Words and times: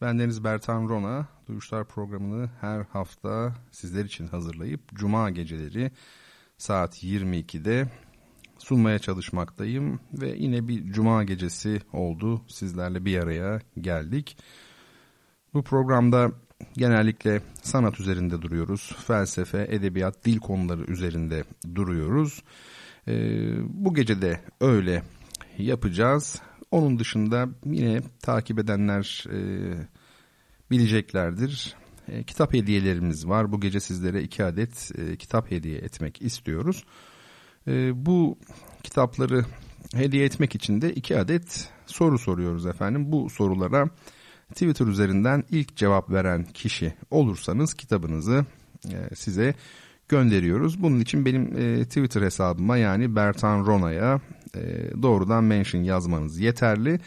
Ben 0.00 0.18
Deniz 0.18 0.44
Bertan 0.44 0.88
Rona, 0.88 1.26
Duyuşlar 1.48 1.84
programını 1.84 2.50
her 2.60 2.80
hafta 2.80 3.54
sizler 3.70 4.04
için 4.04 4.26
hazırlayıp 4.26 4.80
Cuma 4.94 5.30
geceleri 5.30 5.90
saat 6.58 7.04
22'de 7.04 7.88
sunmaya 8.58 8.98
çalışmaktayım. 8.98 10.00
Ve 10.12 10.34
yine 10.36 10.68
bir 10.68 10.92
Cuma 10.92 11.24
gecesi 11.24 11.80
oldu, 11.92 12.42
sizlerle 12.48 13.04
bir 13.04 13.18
araya 13.18 13.60
geldik. 13.80 14.36
Bu 15.54 15.62
programda 15.62 16.32
genellikle 16.76 17.42
sanat 17.62 18.00
üzerinde 18.00 18.42
duruyoruz, 18.42 18.96
felsefe, 19.06 19.66
edebiyat, 19.70 20.24
dil 20.24 20.38
konuları 20.38 20.84
üzerinde 20.84 21.44
duruyoruz. 21.74 22.42
Ee, 23.08 23.56
bu 23.62 23.94
gece 23.94 24.22
de 24.22 24.40
öyle 24.60 25.02
yapacağız. 25.58 26.42
Onun 26.70 26.98
dışında 26.98 27.48
yine 27.64 28.02
takip 28.22 28.58
edenler 28.58 29.24
e, 29.32 29.38
bileceklerdir. 30.70 31.76
E, 32.08 32.24
kitap 32.24 32.54
hediyelerimiz 32.54 33.28
var. 33.28 33.52
Bu 33.52 33.60
gece 33.60 33.80
sizlere 33.80 34.22
iki 34.22 34.44
adet 34.44 34.90
e, 34.98 35.16
kitap 35.16 35.50
hediye 35.50 35.78
etmek 35.78 36.22
istiyoruz. 36.22 36.84
E, 37.66 38.06
bu 38.06 38.38
kitapları 38.82 39.44
hediye 39.94 40.24
etmek 40.24 40.54
için 40.54 40.80
de 40.80 40.94
iki 40.94 41.18
adet 41.18 41.70
soru 41.86 42.18
soruyoruz 42.18 42.66
efendim. 42.66 43.12
Bu 43.12 43.30
sorulara 43.30 43.90
Twitter 44.48 44.86
üzerinden 44.86 45.44
ilk 45.50 45.76
cevap 45.76 46.10
veren 46.10 46.44
kişi 46.44 46.94
olursanız 47.10 47.74
kitabınızı 47.74 48.46
e, 48.86 49.14
size 49.14 49.54
gönderiyoruz. 50.08 50.82
Bunun 50.82 51.00
için 51.00 51.24
benim 51.24 51.58
e, 51.58 51.84
Twitter 51.84 52.22
hesabıma 52.22 52.76
yani 52.76 53.16
Bertan 53.16 53.66
Rona'ya 53.66 54.20
e, 54.54 54.60
doğrudan 55.02 55.44
mention 55.44 55.82
yazmanız 55.82 56.38
yeterli. 56.38 57.00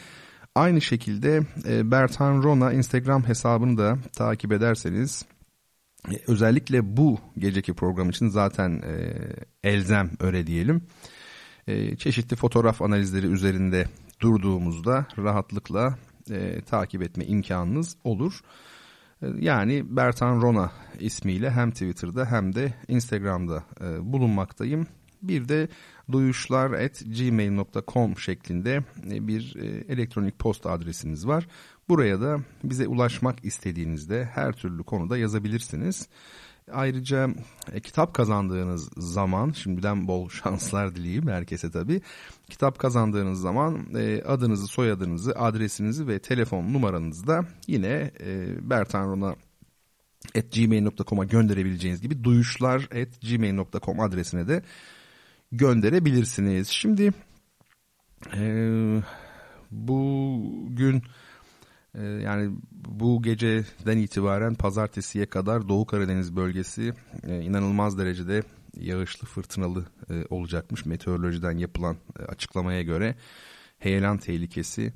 Aynı 0.56 0.81
şekilde 0.81 1.42
e, 1.67 1.92
Bertan 1.92 2.44
Rona 2.44 2.73
Instagram 2.73 3.28
hesabını 3.28 3.78
da 3.78 3.98
takip 4.16 4.52
ederseniz 4.52 5.25
e, 6.11 6.14
özellikle 6.28 6.98
bu 6.98 7.20
geceki 7.38 7.73
program 7.73 8.09
için 8.09 8.28
zaten 8.28 8.81
e, 8.81 9.14
elzem 9.64 10.11
öyle 10.20 10.48
diyelim. 10.48 10.83
E, 11.67 11.95
çeşitli 11.95 12.36
fotoğraf 12.36 12.81
analizleri 12.81 13.28
üzerinde 13.28 13.86
durduğumuzda 14.22 15.05
rahatlıkla 15.17 15.98
e, 16.30 16.61
takip 16.61 17.02
etme 17.02 17.26
imkanınız 17.26 17.98
olur. 18.03 18.42
E, 19.22 19.28
yani 19.39 19.95
Bertan 19.95 20.42
Rona 20.42 20.72
ismiyle 21.00 21.52
hem 21.52 21.72
Twitter'da 21.72 22.26
hem 22.26 22.55
de 22.55 22.73
Instagram'da 22.88 23.64
e, 23.81 24.14
bulunmaktayım. 24.14 24.88
Bir 25.22 25.50
de 25.50 25.67
duyuşlar@gmail.com 26.12 28.17
şeklinde 28.17 28.84
e, 29.12 29.28
bir 29.28 29.56
e, 29.56 29.66
elektronik 29.94 30.40
posta 30.40 30.72
adresimiz 30.72 31.28
var. 31.28 31.48
Buraya 31.90 32.22
da 32.22 32.40
bize 32.64 32.88
ulaşmak 32.88 33.45
istediğinizde 33.45 34.26
her 34.26 34.54
türlü 34.54 34.83
konuda 34.83 35.17
yazabilirsiniz. 35.17 36.08
Ayrıca 36.71 37.30
e, 37.71 37.80
kitap 37.80 38.14
kazandığınız 38.14 38.89
zaman, 38.98 39.52
şimdiden 39.52 40.08
bol 40.08 40.30
şanslar 40.30 40.95
dileyim 40.95 41.27
herkese 41.27 41.71
tabii. 41.71 42.02
Kitap 42.50 42.80
kazandığınız 42.80 43.42
zaman 43.42 43.95
e, 43.95 44.23
adınızı, 44.23 44.67
soyadınızı, 44.67 45.32
adresinizi 45.32 46.08
ve 46.08 46.20
telefon 46.20 46.73
numaranızı 46.73 47.27
da 47.27 47.45
yine 47.67 48.11
e, 48.20 48.55
Bertan 48.70 49.36
gmail.com'a 50.55 51.26
gönderebileceğiniz 51.26 52.02
gibi 52.02 52.23
duyuşlar.gmail.com 52.23 54.00
adresine 54.00 54.48
de 54.48 54.64
gönderebilirsiniz. 55.52 56.67
Şimdi 56.67 57.12
e, 58.36 58.44
bugün 59.72 61.04
e, 61.95 62.04
yani 62.04 62.56
bu 62.72 63.22
geceden 63.22 63.98
itibaren 63.98 64.56
pazartesiye 64.56 65.26
kadar 65.26 65.70
Doğu 65.70 65.86
Karadeniz 65.86 66.36
bölgesi 66.36 66.94
e, 67.23 67.42
inanılmaz 67.42 67.98
derecede 67.98 68.44
yağışlı 68.78 69.28
fırtınalı 69.28 69.86
e, 70.10 70.26
olacakmış. 70.30 70.86
Meteorolojiden 70.86 71.58
yapılan 71.58 71.98
e, 72.20 72.23
açıklamaya 72.23 72.82
göre 72.82 73.16
heyelan 73.80 74.18
tehlikesi 74.18 74.94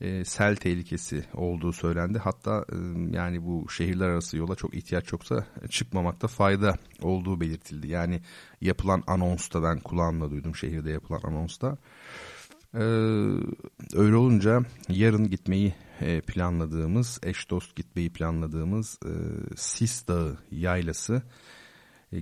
e, 0.00 0.24
sel 0.24 0.56
tehlikesi 0.56 1.24
olduğu 1.34 1.72
söylendi. 1.72 2.18
Hatta 2.18 2.64
e, 2.72 2.76
yani 3.16 3.42
bu 3.42 3.70
şehirler 3.70 4.08
arası 4.08 4.36
yola 4.36 4.54
çok 4.54 4.74
ihtiyaç 4.74 5.12
yoksa 5.12 5.46
çıkmamakta 5.70 6.28
fayda 6.28 6.74
olduğu 7.02 7.40
belirtildi. 7.40 7.88
Yani 7.88 8.20
yapılan 8.60 9.02
anonsta 9.06 9.62
ben 9.62 9.80
kulağımla 9.80 10.30
duydum 10.30 10.56
şehirde 10.56 10.90
yapılan 10.90 11.20
anonsta. 11.24 11.76
E, 12.74 12.84
öyle 13.94 14.16
olunca 14.16 14.60
yarın 14.88 15.30
gitmeyi 15.30 15.74
planladığımız, 16.26 17.20
eş 17.22 17.50
dost 17.50 17.76
gitmeyi 17.76 18.12
planladığımız 18.12 18.98
Sis 19.56 20.08
Dağı 20.08 20.38
yaylası 20.50 21.22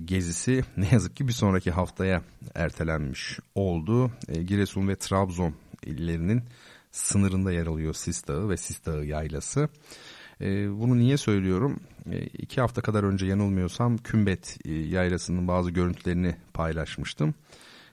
gezisi 0.05 0.63
ne 0.77 0.87
yazık 0.91 1.15
ki 1.15 1.27
bir 1.27 1.33
sonraki 1.33 1.71
haftaya 1.71 2.23
ertelenmiş 2.55 3.39
oldu. 3.55 4.11
Giresun 4.45 4.87
ve 4.87 4.95
Trabzon 4.95 5.53
illerinin 5.85 6.43
sınırında 6.93 7.51
yer 7.51 7.67
alıyor 7.67 7.93
Sis 7.93 8.27
Dağı 8.27 8.49
ve 8.49 8.57
Sis 8.57 8.85
Dağı 8.85 9.05
yaylası. 9.05 9.69
E, 10.41 10.79
bunu 10.79 10.97
niye 10.97 11.17
söylüyorum? 11.17 11.79
E, 12.11 12.23
iki 12.23 12.61
hafta 12.61 12.81
kadar 12.81 13.03
önce 13.03 13.25
yanılmıyorsam 13.25 13.97
Kümbet 13.97 14.57
e, 14.65 14.73
yaylasının 14.73 15.47
bazı 15.47 15.71
görüntülerini 15.71 16.35
paylaşmıştım. 16.53 17.33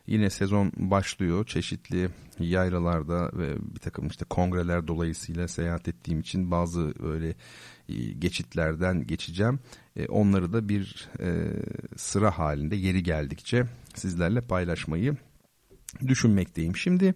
Yine 0.06 0.30
sezon 0.30 0.72
başlıyor. 0.76 1.46
Çeşitli 1.46 2.10
yaylalarda 2.38 3.30
ve 3.38 3.56
bir 3.74 3.80
takım 3.80 4.06
işte 4.06 4.24
kongreler 4.24 4.88
dolayısıyla 4.88 5.48
seyahat 5.48 5.88
ettiğim 5.88 6.20
için 6.20 6.50
bazı 6.50 6.94
öyle 7.02 7.34
e, 7.88 7.94
geçitlerden 8.18 9.06
geçeceğim. 9.06 9.60
E, 9.96 10.06
onları 10.06 10.52
da 10.52 10.68
bir 10.68 11.08
sıra 11.96 12.38
halinde 12.38 12.76
yeri 12.76 13.02
geldikçe 13.02 13.66
sizlerle 13.94 14.40
paylaşmayı 14.40 15.16
düşünmekteyim. 16.06 16.76
Şimdi 16.76 17.14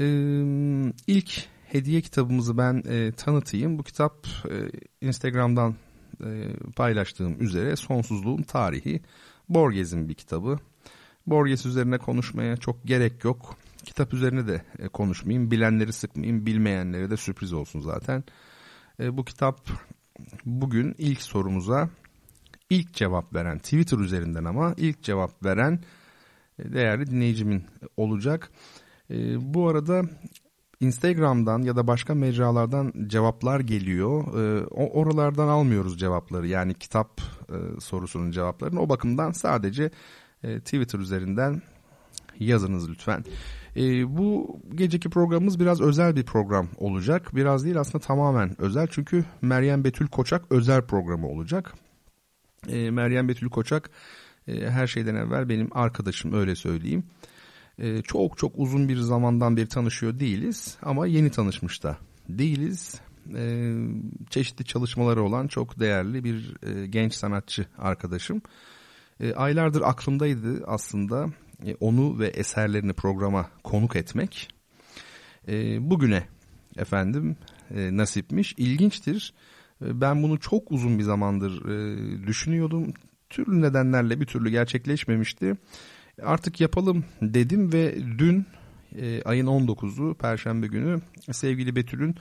ee, 0.00 0.92
ilk 1.06 1.44
hediye 1.64 2.00
kitabımızı 2.00 2.58
ben 2.58 2.82
e, 2.88 3.12
tanıtayım. 3.12 3.78
Bu 3.78 3.82
kitap 3.82 4.26
e, 4.50 4.70
Instagram'dan 5.06 5.74
e, 6.24 6.56
paylaştığım 6.76 7.42
üzere 7.42 7.76
Sonsuzluğun 7.76 8.42
Tarihi. 8.42 9.00
Borges'in 9.48 10.08
bir 10.08 10.14
kitabı. 10.14 10.58
Borges 11.26 11.66
üzerine 11.66 11.98
konuşmaya 11.98 12.56
çok 12.56 12.84
gerek 12.84 13.24
yok. 13.24 13.56
Kitap 13.84 14.14
üzerine 14.14 14.46
de 14.46 14.62
e, 14.78 14.88
konuşmayayım. 14.88 15.50
Bilenleri 15.50 15.92
sıkmayayım. 15.92 16.46
Bilmeyenlere 16.46 17.10
de 17.10 17.16
sürpriz 17.16 17.52
olsun 17.52 17.80
zaten. 17.80 18.24
E, 19.00 19.16
bu 19.16 19.24
kitap 19.24 19.68
bugün 20.44 20.94
ilk 20.98 21.22
sorumuza 21.22 21.90
ilk 22.70 22.94
cevap 22.94 23.34
veren 23.34 23.58
Twitter 23.58 23.98
üzerinden 23.98 24.44
ama 24.44 24.74
ilk 24.76 25.02
cevap 25.02 25.44
veren 25.44 25.80
e, 26.58 26.72
değerli 26.72 27.06
dinleyicimin 27.06 27.64
olacak. 27.96 28.50
E, 29.10 29.14
bu 29.54 29.68
arada 29.68 30.02
Instagram'dan 30.80 31.62
ya 31.62 31.76
da 31.76 31.86
başka 31.86 32.14
mecralardan 32.14 32.92
cevaplar 33.06 33.60
geliyor. 33.60 34.20
E, 34.40 34.66
oralardan 34.66 35.48
almıyoruz 35.48 35.98
cevapları. 35.98 36.48
Yani 36.48 36.74
kitap 36.74 37.20
e, 37.48 37.80
sorusunun 37.80 38.30
cevaplarını. 38.30 38.80
O 38.80 38.88
bakımdan 38.88 39.32
sadece 39.32 39.90
e, 40.42 40.60
Twitter 40.60 40.98
üzerinden 40.98 41.62
yazınız 42.38 42.90
lütfen. 42.90 43.24
E, 43.76 44.16
bu 44.16 44.60
geceki 44.74 45.10
programımız 45.10 45.60
biraz 45.60 45.80
özel 45.80 46.16
bir 46.16 46.24
program 46.24 46.68
olacak. 46.76 47.36
Biraz 47.36 47.64
değil 47.64 47.80
aslında 47.80 48.04
tamamen 48.04 48.60
özel. 48.60 48.86
Çünkü 48.90 49.24
Meryem 49.42 49.84
Betül 49.84 50.06
Koçak 50.08 50.44
özel 50.50 50.82
programı 50.82 51.28
olacak. 51.28 51.74
E, 52.68 52.90
Meryem 52.90 53.28
Betül 53.28 53.48
Koçak 53.48 53.90
e, 54.48 54.70
her 54.70 54.86
şeyden 54.86 55.14
evvel 55.14 55.48
benim 55.48 55.68
arkadaşım 55.72 56.32
öyle 56.32 56.54
söyleyeyim. 56.54 57.04
Ee, 57.78 58.02
çok 58.02 58.38
çok 58.38 58.52
uzun 58.56 58.88
bir 58.88 58.96
zamandan 58.96 59.56
beri 59.56 59.68
tanışıyor 59.68 60.20
değiliz 60.20 60.76
ama 60.82 61.06
yeni 61.06 61.30
tanışmış 61.30 61.82
da 61.82 61.98
değiliz. 62.28 63.00
Ee, 63.36 63.74
çeşitli 64.30 64.64
çalışmaları 64.64 65.22
olan 65.22 65.46
çok 65.48 65.80
değerli 65.80 66.24
bir 66.24 66.56
e, 66.62 66.86
genç 66.86 67.14
sanatçı 67.14 67.66
arkadaşım. 67.78 68.42
Ee, 69.20 69.34
aylardır 69.34 69.82
aklımdaydı 69.82 70.64
aslında 70.66 71.26
e, 71.66 71.74
onu 71.74 72.18
ve 72.18 72.26
eserlerini 72.26 72.92
programa 72.92 73.50
konuk 73.64 73.96
etmek. 73.96 74.48
Bugüne 75.80 76.24
efendim 76.76 77.36
e, 77.74 77.96
nasipmiş. 77.96 78.54
İlginçtir. 78.58 79.34
E, 79.82 80.00
ben 80.00 80.22
bunu 80.22 80.40
çok 80.40 80.72
uzun 80.72 80.98
bir 80.98 81.02
zamandır 81.02 81.64
e, 81.68 82.26
düşünüyordum. 82.26 82.92
Türlü 83.30 83.60
nedenlerle 83.60 84.20
bir 84.20 84.26
türlü 84.26 84.50
gerçekleşmemişti. 84.50 85.56
Artık 86.22 86.60
yapalım 86.60 87.04
dedim 87.22 87.72
ve 87.72 87.94
dün 88.18 88.46
e, 88.96 89.22
ayın 89.22 89.46
19'u 89.46 90.14
Perşembe 90.14 90.66
günü 90.66 91.00
sevgili 91.32 91.76
Betül'ün 91.76 92.14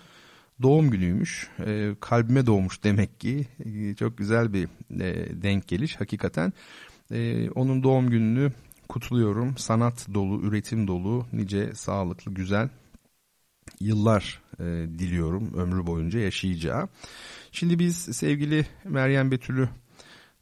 doğum 0.62 0.90
günüymüş. 0.90 1.50
E, 1.66 1.96
kalbime 2.00 2.46
doğmuş 2.46 2.84
demek 2.84 3.20
ki. 3.20 3.48
E, 3.66 3.96
çok 3.96 4.18
güzel 4.18 4.54
bir 4.54 4.68
e, 5.00 5.42
denk 5.42 5.68
geliş 5.68 5.96
hakikaten. 5.96 6.54
E, 7.12 7.50
onun 7.50 7.84
doğum 7.84 8.10
gününü 8.10 8.52
kutluyorum. 8.90 9.58
Sanat 9.58 10.08
dolu, 10.14 10.42
üretim 10.42 10.88
dolu, 10.88 11.26
nice 11.34 11.74
sağlıklı, 11.74 12.34
güzel 12.34 12.70
yıllar 13.80 14.42
e, 14.60 14.64
diliyorum 15.00 15.54
ömrü 15.54 15.88
boyunca 15.88 16.20
yaşayacağı. 16.20 16.88
Şimdi 17.52 17.80
biz 17.80 17.98
sevgili 17.98 18.66
Meryem 18.84 19.32
Betül'ü 19.32 19.70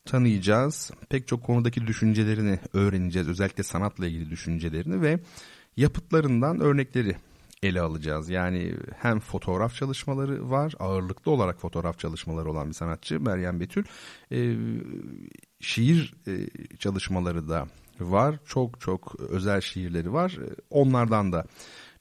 tanıyacağız. 0.06 0.92
Pek 1.10 1.28
çok 1.28 1.44
konudaki 1.44 1.88
düşüncelerini 1.88 2.60
öğreneceğiz. 2.74 3.28
Özellikle 3.28 3.63
sanatla 3.63 4.07
ilgili 4.07 4.30
düşüncelerini 4.30 5.02
ve 5.02 5.19
yapıtlarından 5.78 6.60
örnekleri 6.60 7.16
ele 7.63 7.81
alacağız. 7.81 8.30
Yani 8.30 8.75
hem 8.98 9.19
fotoğraf 9.19 9.75
çalışmaları 9.75 10.50
var, 10.50 10.74
ağırlıklı 10.80 11.31
olarak 11.31 11.60
fotoğraf 11.60 12.00
çalışmaları 12.00 12.52
olan 12.52 12.68
bir 12.68 12.74
sanatçı 12.74 13.19
Meryem 13.19 13.60
Betül. 13.60 13.84
E, 14.31 14.56
şiir 15.60 16.13
e, 16.28 16.48
çalışmaları 16.78 17.50
da 17.50 17.68
var. 18.00 18.40
Çok 18.46 18.81
çok 18.81 19.16
özel 19.19 19.62
şiirleri 19.62 20.13
var. 20.13 20.38
Onlardan 20.69 21.31
da 21.31 21.46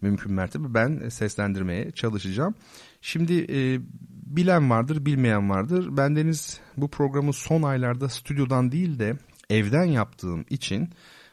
mümkün 0.01 0.33
mertebe 0.33 0.75
ben 0.75 1.09
seslendirmeye 1.09 1.91
çalışacağım. 1.91 2.55
Şimdi 3.01 3.47
e, 3.53 3.81
bilen 4.26 4.71
vardır, 4.71 5.06
bilmeyen 5.06 5.50
vardır. 5.50 5.97
Bendeniz 5.97 6.61
bu 6.76 6.88
programı 6.88 7.32
son 7.32 7.62
aylarda 7.62 8.09
stüdyodan 8.09 8.73
değil 8.73 8.99
de 8.99 9.17
evden 9.50 9.85
yaptığım 9.85 10.44
için 10.50 10.88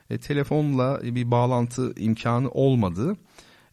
e, 0.09 0.17
telefonla 0.17 1.01
bir 1.03 1.31
bağlantı 1.31 1.93
imkanı 1.97 2.49
olmadı. 2.49 3.15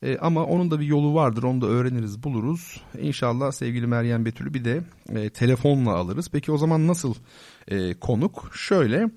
E, 0.02 0.18
ama 0.18 0.44
onun 0.44 0.70
da 0.70 0.80
bir 0.80 0.86
yolu 0.86 1.14
vardır. 1.14 1.42
Onu 1.42 1.60
da 1.60 1.66
öğreniriz, 1.66 2.22
buluruz. 2.22 2.82
İnşallah 3.00 3.52
sevgili 3.52 3.86
Meryem 3.86 4.24
Betül'ü 4.24 4.54
bir 4.54 4.64
de 4.64 4.82
e, 5.08 5.30
telefonla 5.30 5.94
alırız. 5.94 6.28
Peki 6.32 6.52
o 6.52 6.58
zaman 6.58 6.86
nasıl 6.86 7.14
e, 7.68 7.94
konuk? 7.94 8.50
Şöyle 8.54 9.10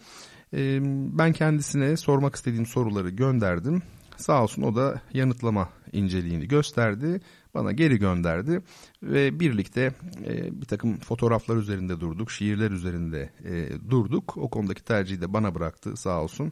e, 0.54 0.80
ben 1.18 1.34
kendisine 1.34 1.98
sormak 1.98 2.36
istediğim 2.36 2.66
soruları 2.66 3.10
gönderdim. 3.10 3.82
Sağ 4.18 4.44
olsun 4.44 4.62
o 4.62 4.76
da 4.76 5.02
yanıtlama 5.14 5.70
inceliğini 5.92 6.48
gösterdi. 6.48 7.22
Bana 7.54 7.72
geri 7.72 8.00
gönderdi 8.00 8.62
ve 9.04 9.40
birlikte 9.40 9.92
e, 10.26 10.62
bir 10.62 10.66
takım 10.66 11.00
fotoğraflar 11.00 11.56
üzerinde 11.56 12.00
durduk, 12.00 12.32
şiirler 12.32 12.72
üzerinde 12.72 13.30
e, 13.44 13.70
durduk. 13.90 14.38
O 14.38 14.50
konudaki 14.50 14.84
tercihi 14.84 15.22
de 15.22 15.34
bana 15.34 15.56
bıraktı 15.56 15.98
sağ 15.98 16.22
olsun. 16.22 16.52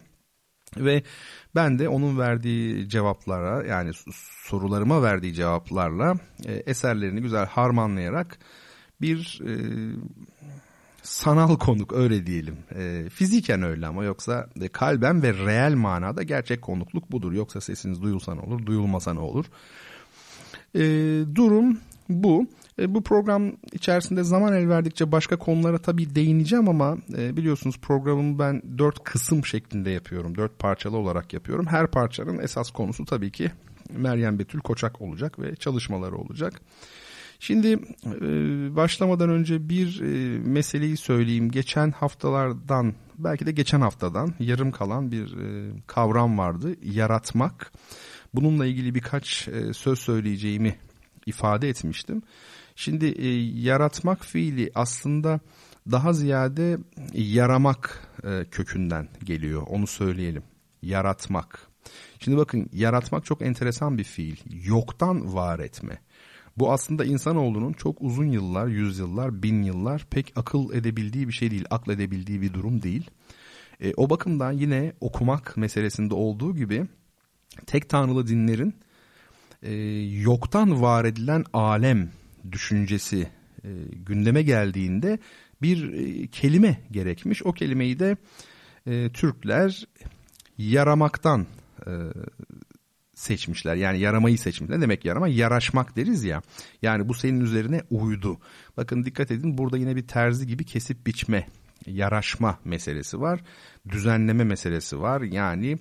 Ve 0.78 1.04
ben 1.56 1.80
de 1.80 1.90
onun 1.90 2.20
verdiği 2.20 2.90
cevaplara 2.90 3.68
yani 3.68 3.92
sorularıma 4.44 5.04
verdiği 5.04 5.34
cevaplarla 5.34 6.16
e, 6.46 6.54
eserlerini 6.54 7.22
güzel 7.22 7.46
harmanlayarak 7.46 8.40
bir 9.02 9.42
e, 9.46 9.54
sanal 11.02 11.58
konuk 11.58 11.94
öyle 11.94 12.26
diyelim. 12.26 12.58
E, 12.76 13.10
fiziken 13.10 13.64
öyle 13.64 13.88
ama 13.88 14.04
yoksa 14.04 14.50
e, 14.62 14.68
kalben 14.68 15.24
ve 15.24 15.34
reel 15.34 15.76
manada 15.76 16.24
gerçek 16.24 16.62
konukluk 16.62 17.12
budur. 17.12 17.34
Yoksa 17.34 17.62
sesiniz 17.62 18.02
duyulsa 18.02 18.36
ne 18.36 18.42
olur, 18.42 18.66
duyulmasa 18.66 19.14
ne 19.14 19.20
olur. 19.20 19.46
E, 20.76 20.82
durum 21.36 21.80
bu. 22.10 22.48
E, 22.80 22.96
bu 22.96 23.04
program 23.04 23.52
içerisinde 23.74 24.24
zaman 24.24 24.54
el 24.54 24.70
verdikçe 24.70 25.12
başka 25.12 25.40
konulara 25.40 25.78
tabii 25.78 26.16
değineceğim 26.16 26.70
ama 26.70 26.98
e, 27.18 27.38
biliyorsunuz 27.38 27.78
programımı 27.82 28.40
ben 28.40 28.62
dört 28.78 29.04
kısım 29.04 29.46
şeklinde 29.46 29.90
yapıyorum. 29.90 30.38
Dört 30.38 30.60
parçalı 30.60 30.98
olarak 30.98 31.34
yapıyorum. 31.34 31.66
Her 31.66 31.88
parçanın 31.88 32.40
esas 32.40 32.72
konusu 32.72 33.06
tabii 33.06 33.32
ki 33.32 33.52
Meryem 33.90 34.40
Betül 34.40 34.60
Koçak 34.60 35.02
olacak 35.02 35.40
ve 35.40 35.56
çalışmaları 35.56 36.16
olacak. 36.16 36.62
Şimdi 37.40 37.68
e, 38.06 38.22
başlamadan 38.76 39.30
önce 39.30 39.70
bir 39.70 40.02
e, 40.02 40.40
meseleyi 40.40 40.98
söyleyeyim. 40.98 41.52
Geçen 41.52 41.92
haftalardan 41.92 42.94
belki 43.18 43.46
de 43.46 43.52
geçen 43.52 43.82
haftadan 43.82 44.34
yarım 44.40 44.72
kalan 44.72 45.12
bir 45.12 45.38
e, 45.38 45.72
kavram 45.88 46.38
vardı. 46.38 46.76
Yaratmak. 46.84 47.72
Bununla 48.34 48.66
ilgili 48.66 48.96
birkaç 48.96 49.48
e, 49.48 49.74
söz 49.74 50.00
söyleyeceğimi 50.00 50.76
ifade 51.26 51.70
etmiştim. 51.70 52.22
Şimdi 52.76 53.06
e, 53.06 53.28
yaratmak 53.62 54.26
fiili 54.26 54.72
aslında 54.76 55.40
daha 55.92 56.14
ziyade 56.14 56.78
yaramak 57.14 58.08
e, 58.24 58.46
kökünden 58.52 59.10
geliyor. 59.24 59.64
Onu 59.68 59.88
söyleyelim. 59.88 60.44
Yaratmak. 60.82 61.68
Şimdi 62.20 62.38
bakın 62.38 62.70
yaratmak 62.74 63.26
çok 63.26 63.42
enteresan 63.42 63.98
bir 63.98 64.04
fiil. 64.04 64.38
Yoktan 64.66 65.34
var 65.34 65.60
etme. 65.60 65.98
Bu 66.58 66.72
aslında 66.72 67.06
insanoğlunun 67.06 67.74
çok 67.74 68.02
uzun 68.02 68.26
yıllar, 68.26 68.68
yüzyıllar, 68.68 69.44
bin 69.44 69.64
yıllar 69.64 70.06
pek 70.10 70.34
akıl 70.36 70.74
edebildiği 70.74 71.28
bir 71.28 71.34
şey 71.34 71.52
değil, 71.52 71.66
akıl 71.70 71.92
edebildiği 71.92 72.42
bir 72.42 72.54
durum 72.54 72.82
değil. 72.82 73.10
E, 73.82 73.94
o 73.98 74.10
bakımdan 74.10 74.52
yine 74.52 74.94
okumak 75.00 75.58
meselesinde 75.58 76.14
olduğu 76.14 76.56
gibi 76.56 76.88
tek 77.66 77.90
tanrılı 77.90 78.28
dinlerin 78.28 78.74
e, 79.64 79.74
yoktan 80.22 80.82
var 80.82 81.06
edilen 81.06 81.46
alem 81.54 82.12
düşüncesi 82.52 83.28
e, 83.64 83.70
gündeme 83.92 84.42
geldiğinde 84.42 85.20
bir 85.62 85.94
e, 85.94 86.28
kelime 86.28 86.82
gerekmiş. 86.92 87.44
O 87.46 87.54
kelimeyi 87.54 88.00
de 88.00 88.18
e, 88.88 89.10
Türkler 89.10 89.88
yaramaktan 90.58 91.48
e, 91.88 91.92
seçmişler. 93.14 93.76
Yani 93.76 94.00
yaramayı 94.00 94.38
seçmişler. 94.38 94.78
Ne 94.78 94.82
demek 94.82 95.06
yarama? 95.06 95.28
Yaraşmak 95.28 95.96
deriz 95.96 96.24
ya. 96.24 96.42
Yani 96.82 97.10
bu 97.10 97.14
senin 97.14 97.40
üzerine 97.40 97.82
uydu. 97.90 98.40
Bakın 98.78 99.06
dikkat 99.06 99.32
edin 99.32 99.58
burada 99.58 99.78
yine 99.78 99.96
bir 99.96 100.08
terzi 100.08 100.48
gibi 100.48 100.66
kesip 100.66 101.08
biçme, 101.08 101.48
yaraşma 101.86 102.60
meselesi 102.66 103.22
var. 103.22 103.44
Düzenleme 103.90 104.44
meselesi 104.44 105.02
var. 105.02 105.22
Yani 105.22 105.78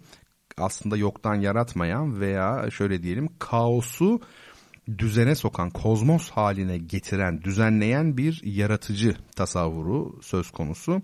aslında 0.61 0.97
yoktan 0.97 1.35
yaratmayan 1.35 2.21
veya 2.21 2.71
şöyle 2.71 3.03
diyelim 3.03 3.29
kaosu 3.39 4.21
düzene 4.99 5.35
sokan, 5.35 5.71
kozmos 5.71 6.31
haline 6.31 6.79
getiren, 6.79 7.43
düzenleyen 7.43 8.17
bir 8.17 8.41
yaratıcı 8.45 9.17
tasavvuru 9.37 10.19
söz 10.23 10.51
konusu. 10.51 11.03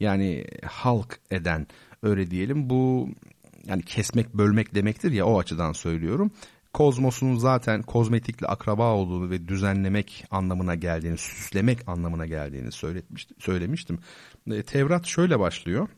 Yani 0.00 0.44
halk 0.66 1.20
eden 1.30 1.66
öyle 2.02 2.30
diyelim. 2.30 2.70
Bu 2.70 3.08
yani 3.66 3.82
kesmek 3.82 4.34
bölmek 4.34 4.74
demektir 4.74 5.12
ya 5.12 5.26
o 5.26 5.38
açıdan 5.38 5.72
söylüyorum. 5.72 6.30
Kozmosun 6.72 7.36
zaten 7.36 7.82
kozmetikle 7.82 8.46
akraba 8.46 8.92
olduğunu 8.94 9.30
ve 9.30 9.48
düzenlemek 9.48 10.24
anlamına 10.30 10.74
geldiğini, 10.74 11.18
süslemek 11.18 11.88
anlamına 11.88 12.26
geldiğini 12.26 12.72
söylemiştim. 13.38 13.98
E, 14.50 14.62
Tevrat 14.62 15.06
şöyle 15.06 15.38
başlıyor. 15.38 15.88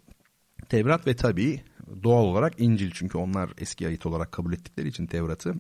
Tevrat 0.68 1.06
ve 1.06 1.16
tabi 1.16 1.62
doğal 2.02 2.24
olarak 2.24 2.60
İncil 2.60 2.90
çünkü 2.94 3.18
onlar 3.18 3.50
eski 3.58 3.86
ayet 3.86 4.06
olarak 4.06 4.32
kabul 4.32 4.52
ettikleri 4.52 4.88
için 4.88 5.06
Tevrat'ı 5.06 5.54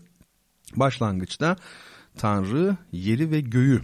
başlangıçta 0.76 1.56
Tanrı 2.16 2.76
yeri 2.92 3.30
ve 3.30 3.40
göğü 3.40 3.82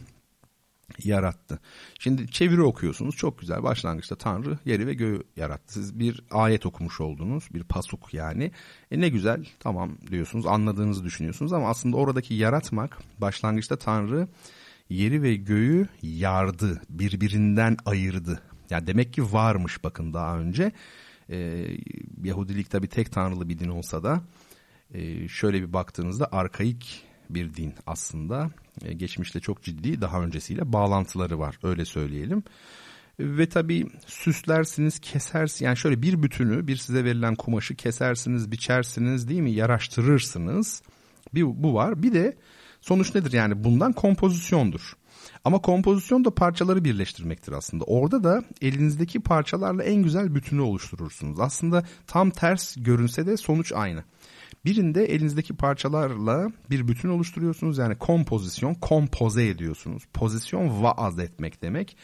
yarattı. 1.05 1.59
Şimdi 1.99 2.31
çeviri 2.31 2.63
okuyorsunuz 2.63 3.17
çok 3.17 3.39
güzel 3.39 3.63
başlangıçta 3.63 4.17
Tanrı 4.17 4.59
yeri 4.65 4.87
ve 4.87 4.95
göğü 4.95 5.23
yarattı. 5.37 5.73
Siz 5.73 5.99
bir 5.99 6.25
ayet 6.31 6.67
okumuş 6.67 7.01
oldunuz 7.01 7.49
bir 7.55 7.65
pasuk 7.65 8.15
yani. 8.15 8.53
E 8.91 9.01
ne 9.01 9.09
güzel 9.09 9.45
tamam 9.61 9.99
diyorsunuz 10.11 10.47
anladığınızı 10.47 11.05
düşünüyorsunuz 11.05 11.53
ama 11.53 11.69
aslında 11.69 11.97
oradaki 11.97 12.35
yaratmak 12.35 12.99
başlangıçta 13.19 13.77
Tanrı 13.77 14.29
yeri 14.91 15.23
ve 15.23 15.35
göğü 15.37 15.89
yardı 16.03 16.83
birbirinden 16.91 17.77
ayırdı. 17.85 18.43
Yani 18.71 18.87
demek 18.87 19.13
ki 19.13 19.33
varmış 19.33 19.85
bakın 19.85 20.15
daha 20.15 20.39
önce. 20.39 20.73
Ee, 21.31 21.67
Yahudilik 22.25 22.71
tabi 22.71 22.89
tek 22.89 23.13
tanrılı 23.13 23.49
bir 23.49 23.59
din 23.59 23.69
olsa 23.69 24.03
da 24.03 24.23
e, 24.95 25.29
şöyle 25.29 25.63
bir 25.63 25.73
baktığınızda 25.73 26.29
arkaik 26.33 27.03
bir 27.31 27.55
din 27.55 27.75
aslında. 27.87 28.51
E, 28.85 28.93
geçmişte 28.93 29.41
çok 29.41 29.63
ciddi 29.63 30.01
daha 30.01 30.23
öncesiyle 30.23 30.73
bağlantıları 30.73 31.39
var 31.39 31.59
öyle 31.63 31.85
söyleyelim. 31.85 32.43
Ve 33.21 33.49
tabii 33.49 33.87
süslersiniz, 34.07 34.99
kesersiniz. 34.99 35.61
Yani 35.61 35.77
şöyle 35.77 36.03
bir 36.03 36.23
bütünü, 36.23 36.67
bir 36.67 36.77
size 36.77 37.05
verilen 37.05 37.35
kumaşı 37.35 37.75
kesersiniz, 37.75 38.53
biçersiniz 38.53 39.29
değil 39.29 39.41
mi? 39.41 39.53
Yaraştırırsınız. 39.53 40.83
Bir 41.35 41.43
bu 41.43 41.75
var. 41.75 42.03
Bir 42.03 42.15
de 42.15 42.37
Sonuç 42.87 43.15
nedir? 43.15 43.33
Yani 43.33 43.65
bundan 43.65 43.93
kompozisyondur. 43.93 44.93
Ama 45.47 45.59
kompozisyon 45.59 46.25
da 46.25 46.35
parçaları 46.35 46.85
birleştirmektir 46.85 47.53
aslında. 47.53 47.85
Orada 47.85 48.25
da 48.25 48.43
elinizdeki 48.63 49.21
parçalarla 49.21 49.83
en 49.83 50.03
güzel 50.03 50.35
bütünü 50.35 50.61
oluşturursunuz. 50.61 51.41
Aslında 51.41 51.85
tam 52.07 52.31
ters 52.31 52.77
görünse 52.79 53.27
de 53.27 53.37
sonuç 53.37 53.73
aynı. 53.73 54.05
Birinde 54.65 55.05
elinizdeki 55.05 55.57
parçalarla 55.57 56.49
bir 56.71 56.89
bütün 56.89 57.09
oluşturuyorsunuz. 57.09 57.79
Yani 57.79 57.99
kompozisyon, 57.99 58.75
kompoze 58.75 59.49
ediyorsunuz. 59.49 60.03
Pozisyon 60.15 60.83
vaaz 60.83 61.19
etmek 61.19 61.63
demek. 61.63 61.97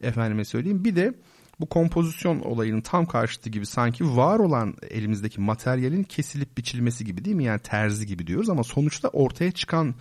Efendime 0.00 0.44
söyleyeyim. 0.44 0.84
Bir 0.84 0.96
de 0.96 1.14
bu 1.60 1.66
kompozisyon 1.66 2.40
olayının 2.40 2.80
tam 2.80 3.06
karşıtı 3.06 3.50
gibi 3.50 3.66
sanki 3.66 4.16
var 4.16 4.38
olan 4.38 4.74
elimizdeki 4.90 5.40
materyalin 5.40 6.02
kesilip 6.02 6.58
biçilmesi 6.58 7.04
gibi 7.04 7.24
değil 7.24 7.36
mi? 7.36 7.44
Yani 7.44 7.60
terzi 7.60 8.06
gibi 8.06 8.26
diyoruz 8.26 8.50
ama 8.50 8.64
sonuçta 8.64 9.08
ortaya 9.08 9.52
çıkan 9.52 9.94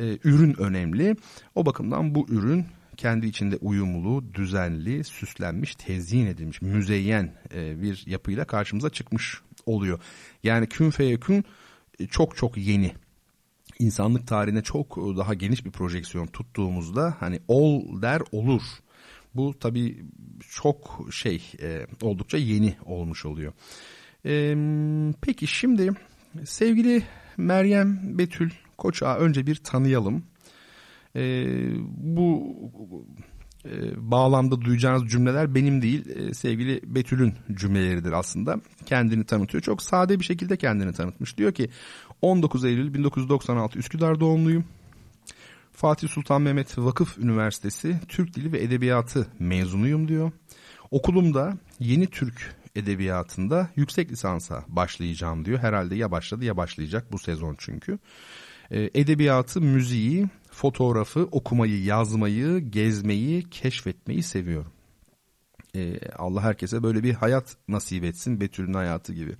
e, 0.00 0.18
ürün 0.24 0.60
önemli. 0.60 1.16
O 1.54 1.66
bakımdan 1.66 2.14
bu 2.14 2.26
ürün 2.28 2.66
kendi 2.96 3.26
içinde 3.26 3.56
uyumlu, 3.56 4.34
düzenli, 4.34 5.04
süslenmiş, 5.04 5.74
tezyin 5.74 6.26
edilmiş, 6.26 6.62
müzeyyen 6.62 7.34
e, 7.54 7.82
bir 7.82 8.04
yapıyla 8.06 8.44
karşımıza 8.44 8.90
çıkmış 8.90 9.40
oluyor. 9.66 10.00
Yani 10.42 10.66
kün 10.66 10.90
feyekün 10.90 11.44
e, 11.98 12.06
çok 12.06 12.36
çok 12.36 12.56
yeni. 12.56 12.92
İnsanlık 13.78 14.26
tarihine 14.26 14.62
çok 14.62 14.96
daha 14.96 15.34
geniş 15.34 15.64
bir 15.64 15.70
projeksiyon 15.70 16.26
tuttuğumuzda 16.26 17.16
hani 17.20 17.40
ol 17.48 18.02
der 18.02 18.22
olur. 18.32 18.62
Bu 19.34 19.58
tabii 19.60 20.04
çok 20.50 21.08
şey 21.12 21.52
e, 21.62 21.86
oldukça 22.02 22.38
yeni 22.38 22.76
olmuş 22.84 23.26
oluyor. 23.26 23.52
E, 24.26 24.54
peki 25.20 25.46
şimdi 25.46 25.92
sevgili 26.44 27.02
Meryem 27.36 28.18
Betül 28.18 28.50
Koç'a 28.80 29.16
önce 29.16 29.46
bir 29.46 29.56
tanıyalım. 29.56 30.22
E, 31.16 31.46
bu 31.96 32.56
e, 33.64 33.70
bağlamda 34.10 34.60
duyacağınız 34.60 35.10
cümleler 35.10 35.54
benim 35.54 35.82
değil 35.82 36.08
e, 36.08 36.34
sevgili 36.34 36.80
Betül'ün 36.84 37.34
cümleleridir 37.54 38.12
aslında. 38.12 38.60
Kendini 38.86 39.24
tanıtıyor. 39.24 39.62
Çok 39.62 39.82
sade 39.82 40.20
bir 40.20 40.24
şekilde 40.24 40.56
kendini 40.56 40.92
tanıtmış. 40.92 41.38
Diyor 41.38 41.52
ki 41.52 41.70
19 42.22 42.64
Eylül 42.64 42.94
1996 42.94 43.78
Üsküdar 43.78 44.20
doğumluyum. 44.20 44.64
Fatih 45.72 46.08
Sultan 46.08 46.42
Mehmet 46.42 46.78
Vakıf 46.78 47.18
Üniversitesi 47.18 48.00
Türk 48.08 48.34
Dili 48.36 48.52
ve 48.52 48.62
Edebiyatı 48.62 49.26
mezunuyum 49.38 50.08
diyor. 50.08 50.32
Okulumda 50.90 51.58
yeni 51.78 52.06
Türk 52.06 52.56
edebiyatında 52.76 53.68
yüksek 53.76 54.12
lisansa 54.12 54.64
başlayacağım 54.68 55.44
diyor. 55.44 55.58
Herhalde 55.58 55.94
ya 55.94 56.10
başladı 56.10 56.44
ya 56.44 56.56
başlayacak 56.56 57.12
bu 57.12 57.18
sezon 57.18 57.56
çünkü. 57.58 57.98
Ee, 58.70 58.90
edebiyatı, 58.94 59.60
müziği, 59.60 60.26
fotoğrafı, 60.50 61.28
okumayı, 61.32 61.82
yazmayı, 61.82 62.58
gezmeyi, 62.58 63.50
keşfetmeyi 63.50 64.22
seviyorum. 64.22 64.72
Ee, 65.76 65.98
Allah 66.18 66.42
herkese 66.42 66.82
böyle 66.82 67.02
bir 67.02 67.14
hayat 67.14 67.56
nasip 67.68 68.04
etsin 68.04 68.40
Betül'ün 68.40 68.74
hayatı 68.74 69.14
gibi. 69.14 69.36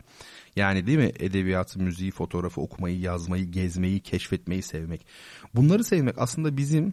Yani 0.56 0.86
değil 0.86 0.98
mi 0.98 1.12
edebiyatı, 1.18 1.80
müziği, 1.80 2.10
fotoğrafı, 2.10 2.60
okumayı, 2.60 3.00
yazmayı, 3.00 3.44
gezmeyi, 3.44 4.00
keşfetmeyi 4.00 4.62
sevmek. 4.62 5.06
Bunları 5.54 5.84
sevmek 5.84 6.18
aslında 6.18 6.56
bizim 6.56 6.92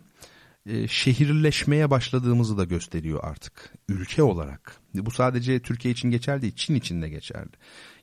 e, 0.65 0.87
şehirleşmeye 0.87 1.89
başladığımızı 1.91 2.57
da 2.57 2.63
gösteriyor 2.63 3.19
artık 3.23 3.73
ülke 3.89 4.23
olarak. 4.23 4.81
Bu 4.93 5.11
sadece 5.11 5.59
Türkiye 5.59 5.91
için 5.91 6.11
geçerli 6.11 6.41
değil, 6.41 6.55
Çin 6.55 6.75
için 6.75 7.01
de 7.01 7.09
geçerli. 7.09 7.51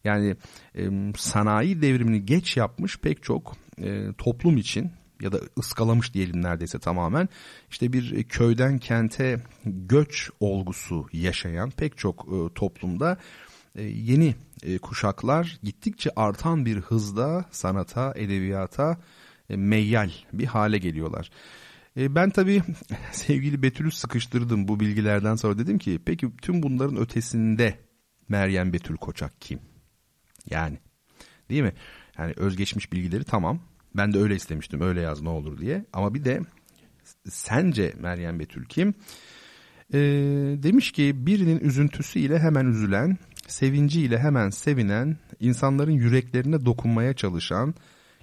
Yani 0.05 0.37
e, 0.79 1.13
sanayi 1.17 1.83
devrimini 1.83 2.27
geç 2.27 2.57
yapmış 2.57 2.99
pek 2.99 3.23
çok 3.23 3.57
e, 3.83 4.13
toplum 4.19 4.57
için 4.57 4.91
ya 5.21 5.33
da 5.33 5.41
ıskalamış 5.59 6.15
diyelim 6.15 6.43
neredeyse 6.43 6.79
tamamen 6.79 7.29
işte 7.71 7.93
bir 7.93 8.25
köyden 8.25 8.79
kente 8.79 9.41
göç 9.65 10.31
olgusu 10.41 11.07
yaşayan 11.13 11.71
pek 11.71 11.99
çok 11.99 12.27
e, 12.29 12.55
toplumda 12.55 13.19
e, 13.75 13.83
yeni 13.83 14.35
e, 14.63 14.79
kuşaklar 14.79 15.59
gittikçe 15.63 16.11
artan 16.17 16.67
bir 16.67 16.77
hızda 16.77 17.45
sanata, 17.51 18.13
edebiyata 18.17 18.99
e, 19.51 19.57
meyyal 19.57 20.11
bir 20.33 20.47
hale 20.47 20.79
geliyorlar. 20.79 21.31
E, 21.97 22.15
ben 22.15 22.31
tabii 22.31 22.63
sevgili 23.13 23.63
Betül'ü 23.63 23.91
sıkıştırdım 23.91 24.69
bu 24.69 24.81
bilgilerden 24.81 25.35
sonra 25.35 25.59
dedim 25.59 25.79
ki 25.79 26.01
peki 26.07 26.37
tüm 26.43 26.63
bunların 26.63 26.97
ötesinde 26.97 27.79
Meryem 28.29 28.73
Betül 28.73 28.97
Koçak 28.97 29.41
kim? 29.41 29.61
Yani 30.51 30.79
değil 31.51 31.63
mi? 31.63 31.73
Yani 32.19 32.33
özgeçmiş 32.37 32.93
bilgileri 32.93 33.25
tamam. 33.25 33.61
Ben 33.97 34.13
de 34.13 34.19
öyle 34.19 34.35
istemiştim 34.35 34.81
öyle 34.81 35.01
yaz 35.01 35.23
ne 35.23 35.29
olur 35.29 35.59
diye. 35.59 35.85
Ama 35.93 36.15
bir 36.15 36.25
de 36.25 36.41
sence 37.29 37.95
Meryem 38.01 38.39
Betül 38.39 38.65
kim? 38.65 38.95
Ee, 39.93 39.99
demiş 40.63 40.93
ki 40.93 41.27
birinin 41.27 41.61
üzüntüsüyle 41.61 42.39
hemen 42.39 42.67
üzülen, 42.67 43.19
sevinciyle 43.47 44.19
hemen 44.19 44.51
sevinen, 44.51 45.17
insanların 45.41 45.93
yüreklerine 45.93 46.65
dokunmaya 46.65 47.15
çalışan, 47.15 47.75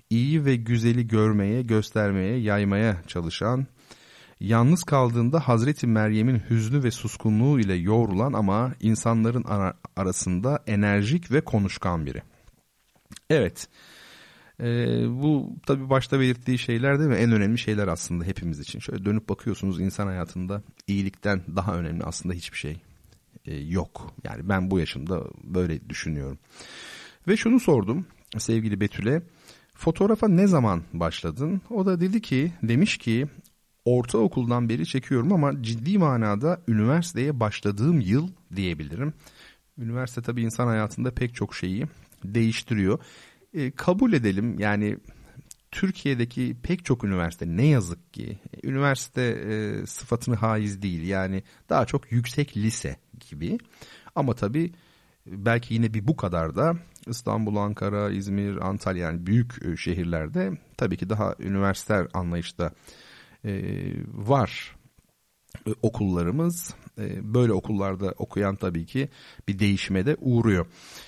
iyi 0.09 0.45
ve 0.45 0.55
güzeli 0.55 1.07
görmeye, 1.07 1.61
göstermeye, 1.61 2.37
yaymaya 2.37 3.03
çalışan, 3.07 3.67
yalnız 4.41 4.83
kaldığında 4.83 5.39
Hazreti 5.39 5.87
Meryem'in 5.87 6.41
hüznü 6.49 6.83
ve 6.83 6.91
suskunluğu 6.91 7.59
ile 7.59 7.73
yoğrulan 7.73 8.33
ama 8.33 8.73
insanların 8.79 9.43
ara 9.43 9.73
arasında 9.95 10.63
enerjik 10.67 11.31
ve 11.31 11.41
konuşkan 11.41 12.05
biri. 12.05 12.21
Evet, 13.29 13.67
ee, 14.59 14.65
bu 15.09 15.55
tabii 15.65 15.89
başta 15.89 16.19
belirttiği 16.19 16.57
şeyler 16.57 16.99
değil 16.99 17.09
mi? 17.09 17.15
En 17.15 17.31
önemli 17.31 17.57
şeyler 17.57 17.87
aslında 17.87 18.23
hepimiz 18.23 18.59
için. 18.59 18.79
Şöyle 18.79 19.05
dönüp 19.05 19.29
bakıyorsunuz 19.29 19.79
insan 19.79 20.07
hayatında 20.07 20.61
iyilikten 20.87 21.41
daha 21.55 21.75
önemli 21.75 22.03
aslında 22.03 22.35
hiçbir 22.35 22.57
şey 22.57 22.81
e, 23.45 23.55
yok. 23.55 24.13
Yani 24.23 24.49
ben 24.49 24.71
bu 24.71 24.79
yaşımda 24.79 25.23
böyle 25.43 25.89
düşünüyorum. 25.89 26.39
Ve 27.27 27.37
şunu 27.37 27.59
sordum 27.59 28.05
sevgili 28.37 28.79
Betül'e. 28.79 29.21
Fotoğrafa 29.75 30.27
ne 30.27 30.47
zaman 30.47 30.83
başladın? 30.93 31.61
O 31.69 31.85
da 31.85 32.01
dedi 32.01 32.21
ki, 32.21 32.51
demiş 32.63 32.97
ki 32.97 33.27
ortaokuldan 33.85 34.69
beri 34.69 34.85
çekiyorum 34.85 35.33
ama 35.33 35.63
ciddi 35.63 35.97
manada 35.97 36.61
üniversiteye 36.67 37.39
başladığım 37.39 37.99
yıl 37.99 38.29
diyebilirim. 38.55 39.13
Üniversite 39.77 40.21
tabii 40.21 40.41
insan 40.41 40.67
hayatında 40.67 41.11
pek 41.11 41.35
çok 41.35 41.55
şeyi 41.55 41.85
değiştiriyor. 42.23 42.99
E, 43.53 43.71
kabul 43.71 44.13
edelim 44.13 44.59
yani 44.59 44.97
Türkiye'deki 45.71 46.57
pek 46.63 46.85
çok 46.85 47.03
üniversite 47.03 47.45
ne 47.47 47.65
yazık 47.65 48.13
ki 48.13 48.39
üniversite 48.63 49.21
e, 49.21 49.85
sıfatını 49.85 50.35
haiz 50.35 50.81
değil 50.81 51.07
yani 51.07 51.43
daha 51.69 51.85
çok 51.85 52.11
yüksek 52.11 52.57
lise 52.57 52.97
gibi 53.29 53.57
ama 54.15 54.33
tabii 54.33 54.71
belki 55.25 55.73
yine 55.73 55.93
bir 55.93 56.07
bu 56.07 56.15
kadar 56.15 56.55
da 56.55 56.73
İstanbul, 57.07 57.55
Ankara, 57.55 58.09
İzmir, 58.09 58.67
Antalya 58.67 59.05
yani 59.05 59.25
büyük 59.25 59.65
e, 59.65 59.77
şehirlerde 59.77 60.51
tabii 60.77 60.97
ki 60.97 61.09
daha 61.09 61.35
üniversiteler 61.39 62.07
anlayışta 62.13 62.65
e, 62.65 62.71
var 64.07 64.75
e, 65.67 65.69
okullarımız. 65.81 66.73
E, 66.97 67.33
böyle 67.33 67.53
okullarda 67.53 68.13
okuyan 68.17 68.55
tabii 68.55 68.85
ki 68.85 69.09
bir 69.47 69.59
değişime 69.59 70.05
de 70.05 70.17
uğruyor. 70.19 70.65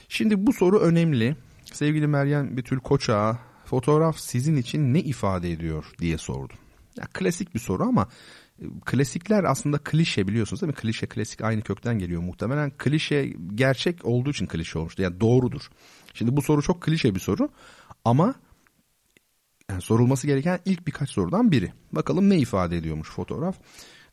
Şimdi 0.09 0.47
bu 0.47 0.53
soru 0.53 0.79
önemli. 0.79 1.35
Sevgili 1.65 2.07
Meryem 2.07 2.57
Betül 2.57 2.79
Koçağa 2.79 3.39
fotoğraf 3.65 4.19
sizin 4.19 4.55
için 4.55 4.93
ne 4.93 4.99
ifade 4.99 5.51
ediyor 5.51 5.85
diye 5.99 6.17
sordum. 6.17 6.57
Ya, 6.97 7.05
klasik 7.13 7.53
bir 7.53 7.59
soru 7.59 7.83
ama 7.83 8.07
e, 8.61 8.65
klasikler 8.85 9.43
aslında 9.43 9.77
klişe 9.77 10.27
biliyorsunuz 10.27 10.61
değil 10.61 10.73
mi? 10.73 10.75
Klişe 10.75 11.07
klasik 11.07 11.41
aynı 11.41 11.61
kökten 11.61 11.99
geliyor 11.99 12.21
muhtemelen. 12.21 12.71
Klişe 12.77 13.33
gerçek 13.55 14.05
olduğu 14.05 14.29
için 14.29 14.47
klişe 14.47 14.79
olmuştu. 14.79 15.01
Yani 15.01 15.19
doğrudur. 15.19 15.69
Şimdi 16.13 16.37
bu 16.37 16.41
soru 16.41 16.61
çok 16.61 16.81
klişe 16.81 17.15
bir 17.15 17.19
soru 17.19 17.49
ama 18.05 18.35
yani 19.70 19.82
sorulması 19.82 20.27
gereken 20.27 20.60
ilk 20.65 20.88
birkaç 20.88 21.10
sorudan 21.10 21.51
biri. 21.51 21.74
Bakalım 21.91 22.29
ne 22.29 22.38
ifade 22.38 22.77
ediyormuş 22.77 23.10
fotoğraf. 23.10 23.55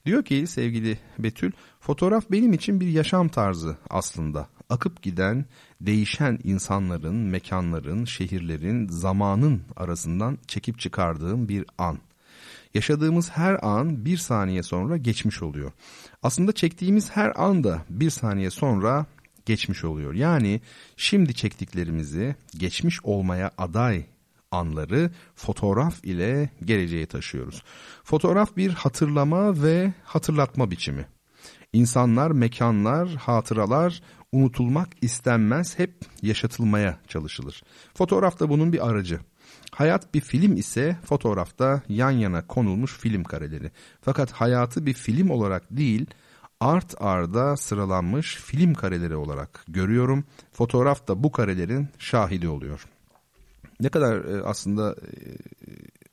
Diyor 0.07 0.25
ki 0.25 0.47
sevgili 0.47 0.99
Betül, 1.19 1.53
fotoğraf 1.81 2.31
benim 2.31 2.53
için 2.53 2.81
bir 2.81 2.89
yaşam 2.89 3.29
tarzı 3.29 3.77
aslında 3.91 4.49
akıp 4.71 5.03
giden, 5.03 5.45
değişen 5.81 6.39
insanların, 6.45 7.15
mekanların, 7.17 8.05
şehirlerin, 8.05 8.89
zamanın 8.89 9.63
arasından 9.77 10.39
çekip 10.47 10.79
çıkardığım 10.79 11.49
bir 11.49 11.65
an. 11.79 11.99
Yaşadığımız 12.75 13.31
her 13.31 13.67
an 13.67 14.05
bir 14.05 14.17
saniye 14.17 14.63
sonra 14.63 14.97
geçmiş 14.97 15.43
oluyor. 15.43 15.73
Aslında 16.23 16.53
çektiğimiz 16.53 17.11
her 17.11 17.33
an 17.37 17.65
da 17.65 17.85
bir 17.91 18.11
saniye 18.11 18.51
sonra 18.51 19.07
geçmiş 19.47 19.85
oluyor. 19.85 20.15
Yani 20.15 20.61
şimdi 20.97 21.35
çektiklerimizi 21.35 22.37
geçmiş 22.59 23.05
olmaya 23.05 23.51
aday 23.59 24.05
anları 24.51 25.11
fotoğraf 25.35 26.05
ile 26.05 26.51
geleceğe 26.65 27.07
taşıyoruz. 27.07 27.63
Fotoğraf 28.05 28.57
bir 28.57 28.71
hatırlama 28.71 29.63
ve 29.63 29.93
hatırlatma 30.05 30.71
biçimi. 30.71 31.07
İnsanlar, 31.73 32.31
mekanlar, 32.31 33.09
hatıralar 33.09 34.03
unutulmak 34.33 34.89
istenmez, 35.03 35.79
hep 35.79 35.95
yaşatılmaya 36.23 36.99
çalışılır. 37.09 37.63
Fotoğraf 37.95 38.41
da 38.41 38.49
bunun 38.49 38.73
bir 38.73 38.89
aracı. 38.89 39.21
Hayat 39.73 40.15
bir 40.15 40.21
film 40.21 40.57
ise 40.57 40.97
fotoğrafta 41.05 41.83
yan 41.89 42.11
yana 42.11 42.47
konulmuş 42.47 42.99
film 42.99 43.25
kareleri. 43.25 43.71
Fakat 44.01 44.33
hayatı 44.33 44.87
bir 44.87 44.95
film 44.95 45.31
olarak 45.31 45.63
değil, 45.71 46.07
art 46.61 46.95
arda 47.03 47.57
sıralanmış 47.57 48.37
film 48.37 48.75
kareleri 48.75 49.17
olarak 49.17 49.65
görüyorum. 49.69 50.25
Fotoğraf 50.53 51.09
da 51.09 51.23
bu 51.23 51.33
karelerin 51.33 51.89
şahidi 51.99 52.49
oluyor. 52.49 52.87
Ne 53.81 53.89
kadar 53.89 54.25
e, 54.25 54.43
aslında 54.43 54.93
e, 54.93 55.19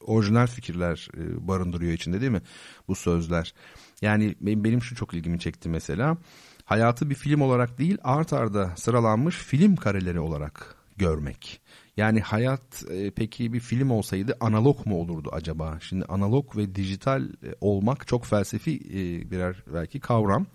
orijinal 0.02 0.48
fikirler 0.48 1.08
e, 1.18 1.48
barındırıyor 1.48 1.94
içinde 1.94 2.22
değil 2.22 2.32
mi 2.32 2.42
bu 2.88 2.96
sözler? 2.96 3.54
Yani 4.02 4.36
benim 4.42 4.82
şu 4.82 4.96
çok 4.96 5.14
ilgimi 5.14 5.40
çekti 5.40 5.70
mesela. 5.70 6.18
Hayatı 6.66 7.10
bir 7.10 7.16
film 7.16 7.42
olarak 7.42 7.78
değil 7.78 7.98
art 8.04 8.34
arda 8.34 8.74
sıralanmış 8.76 9.36
film 9.36 9.76
kareleri 9.76 10.20
olarak 10.20 10.76
görmek. 10.98 11.62
Yani 11.98 12.22
hayat 12.22 12.84
e, 12.92 13.12
peki 13.12 13.54
bir 13.54 13.60
film 13.60 13.92
olsaydı 13.92 14.38
analog 14.40 14.86
mu 14.86 15.02
olurdu 15.02 15.30
acaba? 15.34 15.78
Şimdi 15.82 16.06
analog 16.06 16.58
ve 16.58 16.76
dijital 16.76 17.24
e, 17.24 17.56
olmak 17.62 18.08
çok 18.08 18.26
felsefi 18.26 18.76
e, 18.76 19.32
birer 19.32 19.64
belki 19.74 20.00
kavram. 20.00 20.46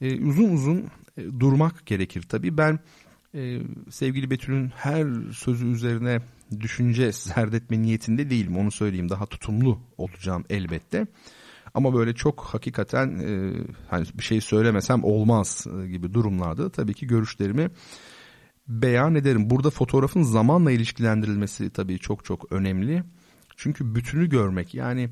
E, 0.00 0.20
uzun 0.20 0.50
uzun 0.50 0.90
e, 1.16 1.22
durmak 1.40 1.86
gerekir 1.86 2.22
tabii. 2.22 2.58
Ben 2.58 2.78
e, 3.36 3.60
sevgili 3.90 4.30
Betül'ün 4.30 4.68
her 4.68 5.06
sözü 5.32 5.66
üzerine 5.66 6.20
düşünce 6.60 7.12
serdetme 7.12 7.82
niyetinde 7.82 8.30
değilim 8.30 8.56
onu 8.58 8.70
söyleyeyim. 8.70 9.08
Daha 9.08 9.26
tutumlu 9.26 9.78
olacağım 9.98 10.44
elbette. 10.50 11.06
Ama 11.74 11.94
böyle 11.94 12.14
çok 12.14 12.40
hakikaten 12.40 13.18
e, 13.18 13.52
hani 13.90 14.06
bir 14.14 14.22
şey 14.22 14.40
söylemesem 14.40 15.04
olmaz 15.04 15.66
e, 15.82 15.88
gibi 15.88 16.14
durumlarda 16.14 16.70
tabii 16.70 16.94
ki 16.94 17.06
görüşlerimi 17.06 17.70
beyan 18.68 19.14
ederim. 19.14 19.50
Burada 19.50 19.70
fotoğrafın 19.70 20.22
zamanla 20.22 20.70
ilişkilendirilmesi 20.70 21.70
tabii 21.70 21.98
çok 21.98 22.24
çok 22.24 22.52
önemli. 22.52 23.04
Çünkü 23.56 23.94
bütünü 23.94 24.28
görmek 24.28 24.74
yani 24.74 25.08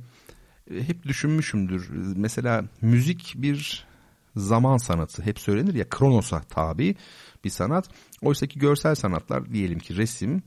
e, 0.71 0.88
hep 0.88 1.02
düşünmüşümdür. 1.02 1.90
Mesela 2.16 2.64
müzik 2.81 3.35
bir 3.37 3.87
zaman 4.37 4.76
sanatı 4.76 5.23
hep 5.23 5.41
söylenir 5.41 5.75
ya 5.75 5.88
kronosa 5.88 6.41
tabi 6.41 6.97
bir 7.45 7.50
sanat. 7.50 7.88
Oysa 8.23 8.47
ki 8.47 8.59
görsel 8.59 8.95
sanatlar 8.95 9.53
diyelim 9.53 9.79
ki 9.79 9.97
resim 9.97 10.43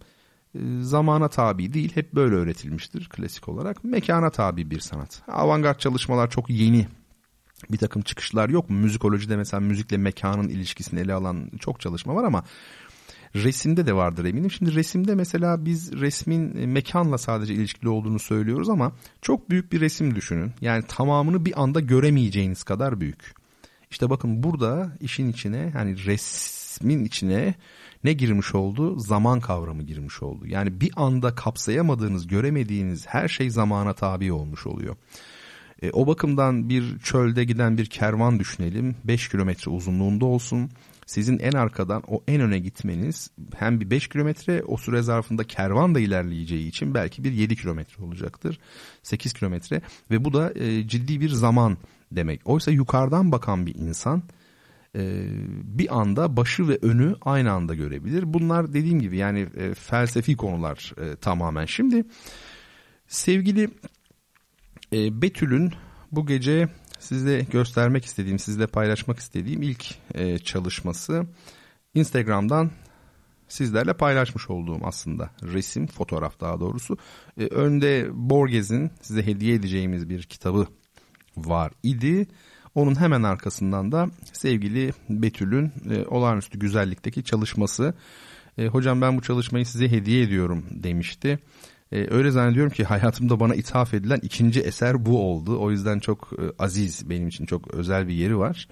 e, 0.56 0.60
zamana 0.82 1.30
tabi 1.30 1.74
değil 1.74 1.96
hep 1.96 2.14
böyle 2.14 2.36
öğretilmiştir 2.36 3.10
klasik 3.10 3.50
olarak. 3.50 3.84
Mekana 3.84 4.30
tabi 4.30 4.72
bir 4.72 4.80
sanat. 4.80 5.22
Avantgard 5.28 5.80
çalışmalar 5.80 6.30
çok 6.30 6.50
yeni 6.50 6.88
bir 7.70 7.78
takım 7.78 8.02
çıkışlar 8.02 8.50
yok 8.50 8.70
mu? 8.70 8.78
Müzikolojide 8.78 9.38
mesela 9.38 9.62
müzikle 9.62 9.98
mekanın 9.98 10.50
ilişkisini 10.50 11.00
ele 11.00 11.14
alan 11.14 11.52
çok 11.60 11.80
çalışma 11.80 12.16
var 12.16 12.24
ama 12.24 12.44
resimde 13.36 13.88
de 13.88 13.96
vardır 13.96 14.26
eminim. 14.26 14.52
Şimdi 14.52 14.76
resimde 14.76 15.16
mesela 15.16 15.66
biz 15.66 15.94
resmin 15.94 16.56
e, 16.58 16.66
mekanla 16.66 17.18
sadece 17.18 17.54
ilişkili 17.54 17.90
olduğunu 17.90 18.20
söylüyoruz 18.20 18.70
ama 18.70 18.92
çok 19.22 19.50
büyük 19.50 19.72
bir 19.72 19.82
resim 19.82 20.16
düşünün. 20.16 20.52
Yani 20.62 20.84
tamamını 20.88 21.46
bir 21.46 21.62
anda 21.62 21.80
göremeyeceğiniz 21.80 22.64
kadar 22.64 23.00
büyük. 23.00 23.47
İşte 23.92 24.10
bakın 24.10 24.44
burada 24.44 24.92
işin 25.02 25.30
içine 25.30 25.70
hani 25.74 26.06
resmin 26.06 27.06
içine 27.06 27.56
ne 28.04 28.14
girmiş 28.14 28.56
oldu? 28.56 29.00
Zaman 29.00 29.40
kavramı 29.40 29.84
girmiş 29.84 30.24
oldu. 30.24 30.48
Yani 30.48 30.82
bir 30.82 30.92
anda 30.96 31.36
kapsayamadığınız, 31.36 32.28
göremediğiniz 32.28 33.08
her 33.08 33.28
şey 33.28 33.50
zamana 33.50 33.94
tabi 33.94 34.32
olmuş 34.32 34.68
oluyor. 34.68 34.96
E, 35.82 35.92
o 35.92 36.08
bakımdan 36.08 36.70
bir 36.70 37.00
çölde 37.00 37.44
giden 37.44 37.78
bir 37.78 37.86
kervan 37.86 38.40
düşünelim. 38.40 38.96
5 39.04 39.30
kilometre 39.30 39.72
uzunluğunda 39.72 40.26
olsun 40.26 40.70
sizin 41.06 41.40
en 41.40 41.52
arkadan 41.52 42.04
o 42.08 42.24
en 42.28 42.42
öne 42.42 42.60
gitmeniz 42.60 43.32
hem 43.56 43.80
bir 43.80 43.90
5 43.90 44.08
kilometre 44.08 44.64
o 44.64 44.78
süre 44.78 45.02
zarfında 45.02 45.44
kervan 45.44 45.96
da 45.96 46.00
ilerleyeceği 46.00 46.68
için 46.68 46.94
belki 46.94 47.24
bir 47.24 47.32
7 47.32 47.56
kilometre 47.56 48.04
olacaktır. 48.04 48.60
8 49.04 49.34
kilometre 49.34 49.82
ve 50.12 50.26
bu 50.26 50.34
da 50.34 50.54
e, 50.56 50.88
ciddi 50.88 51.22
bir 51.22 51.30
zaman 51.30 51.78
demek. 52.12 52.42
Oysa 52.46 52.72
yukarıdan 52.72 53.32
bakan 53.32 53.66
bir 53.66 53.76
insan 53.76 54.24
e, 54.96 55.28
bir 55.64 56.00
anda 56.00 56.38
başı 56.38 56.68
ve 56.68 56.80
önü 56.82 57.16
aynı 57.22 57.52
anda 57.52 57.76
görebilir. 57.76 58.34
Bunlar 58.34 58.74
dediğim 58.74 59.02
gibi 59.02 59.18
yani 59.18 59.40
e, 59.40 59.74
felsefi 59.74 60.38
konular 60.38 60.94
e, 61.02 61.16
tamamen. 61.16 61.66
Şimdi 61.66 62.04
sevgili 63.08 63.70
Betül'ün 64.94 65.74
bu 66.12 66.26
gece 66.26 66.70
size 67.00 67.42
göstermek 67.52 68.06
istediğim, 68.06 68.40
sizle 68.40 68.68
paylaşmak 68.68 69.20
istediğim 69.20 69.62
ilk 69.62 69.86
çalışması 70.46 71.26
Instagram'dan 71.94 72.72
sizlerle 73.48 73.94
paylaşmış 73.94 74.50
olduğum 74.50 74.80
aslında 74.84 75.30
resim, 75.44 75.88
fotoğraf 75.88 76.40
daha 76.40 76.60
doğrusu. 76.60 76.98
Önde 77.38 78.08
Borges'in 78.14 78.92
size 79.02 79.26
hediye 79.26 79.56
edeceğimiz 79.56 80.10
bir 80.10 80.24
kitabı 80.24 80.68
var 81.38 81.72
idi. 81.84 82.28
Onun 82.76 83.00
hemen 83.00 83.24
arkasından 83.24 83.92
da 83.92 84.10
sevgili 84.34 84.94
Betül'ün 85.10 85.72
e, 85.90 86.06
olağanüstü 86.06 86.60
güzellikteki 86.60 87.24
çalışması. 87.24 87.94
E, 88.58 88.68
hocam 88.68 89.02
ben 89.02 89.18
bu 89.18 89.22
çalışmayı 89.22 89.66
size 89.66 89.92
hediye 89.92 90.24
ediyorum 90.24 90.66
demişti. 90.72 91.40
E, 91.92 92.14
öyle 92.14 92.32
zannediyorum 92.32 92.72
ki 92.72 92.84
hayatımda 92.84 93.40
bana 93.40 93.56
ithaf 93.56 93.94
edilen 93.94 94.20
ikinci 94.22 94.62
eser 94.62 95.06
bu 95.06 95.32
oldu. 95.32 95.60
O 95.60 95.72
yüzden 95.72 96.00
çok 96.00 96.30
e, 96.34 96.64
aziz 96.64 97.10
benim 97.10 97.28
için 97.28 97.46
çok 97.46 97.74
özel 97.74 98.08
bir 98.08 98.14
yeri 98.14 98.38
var. 98.38 98.68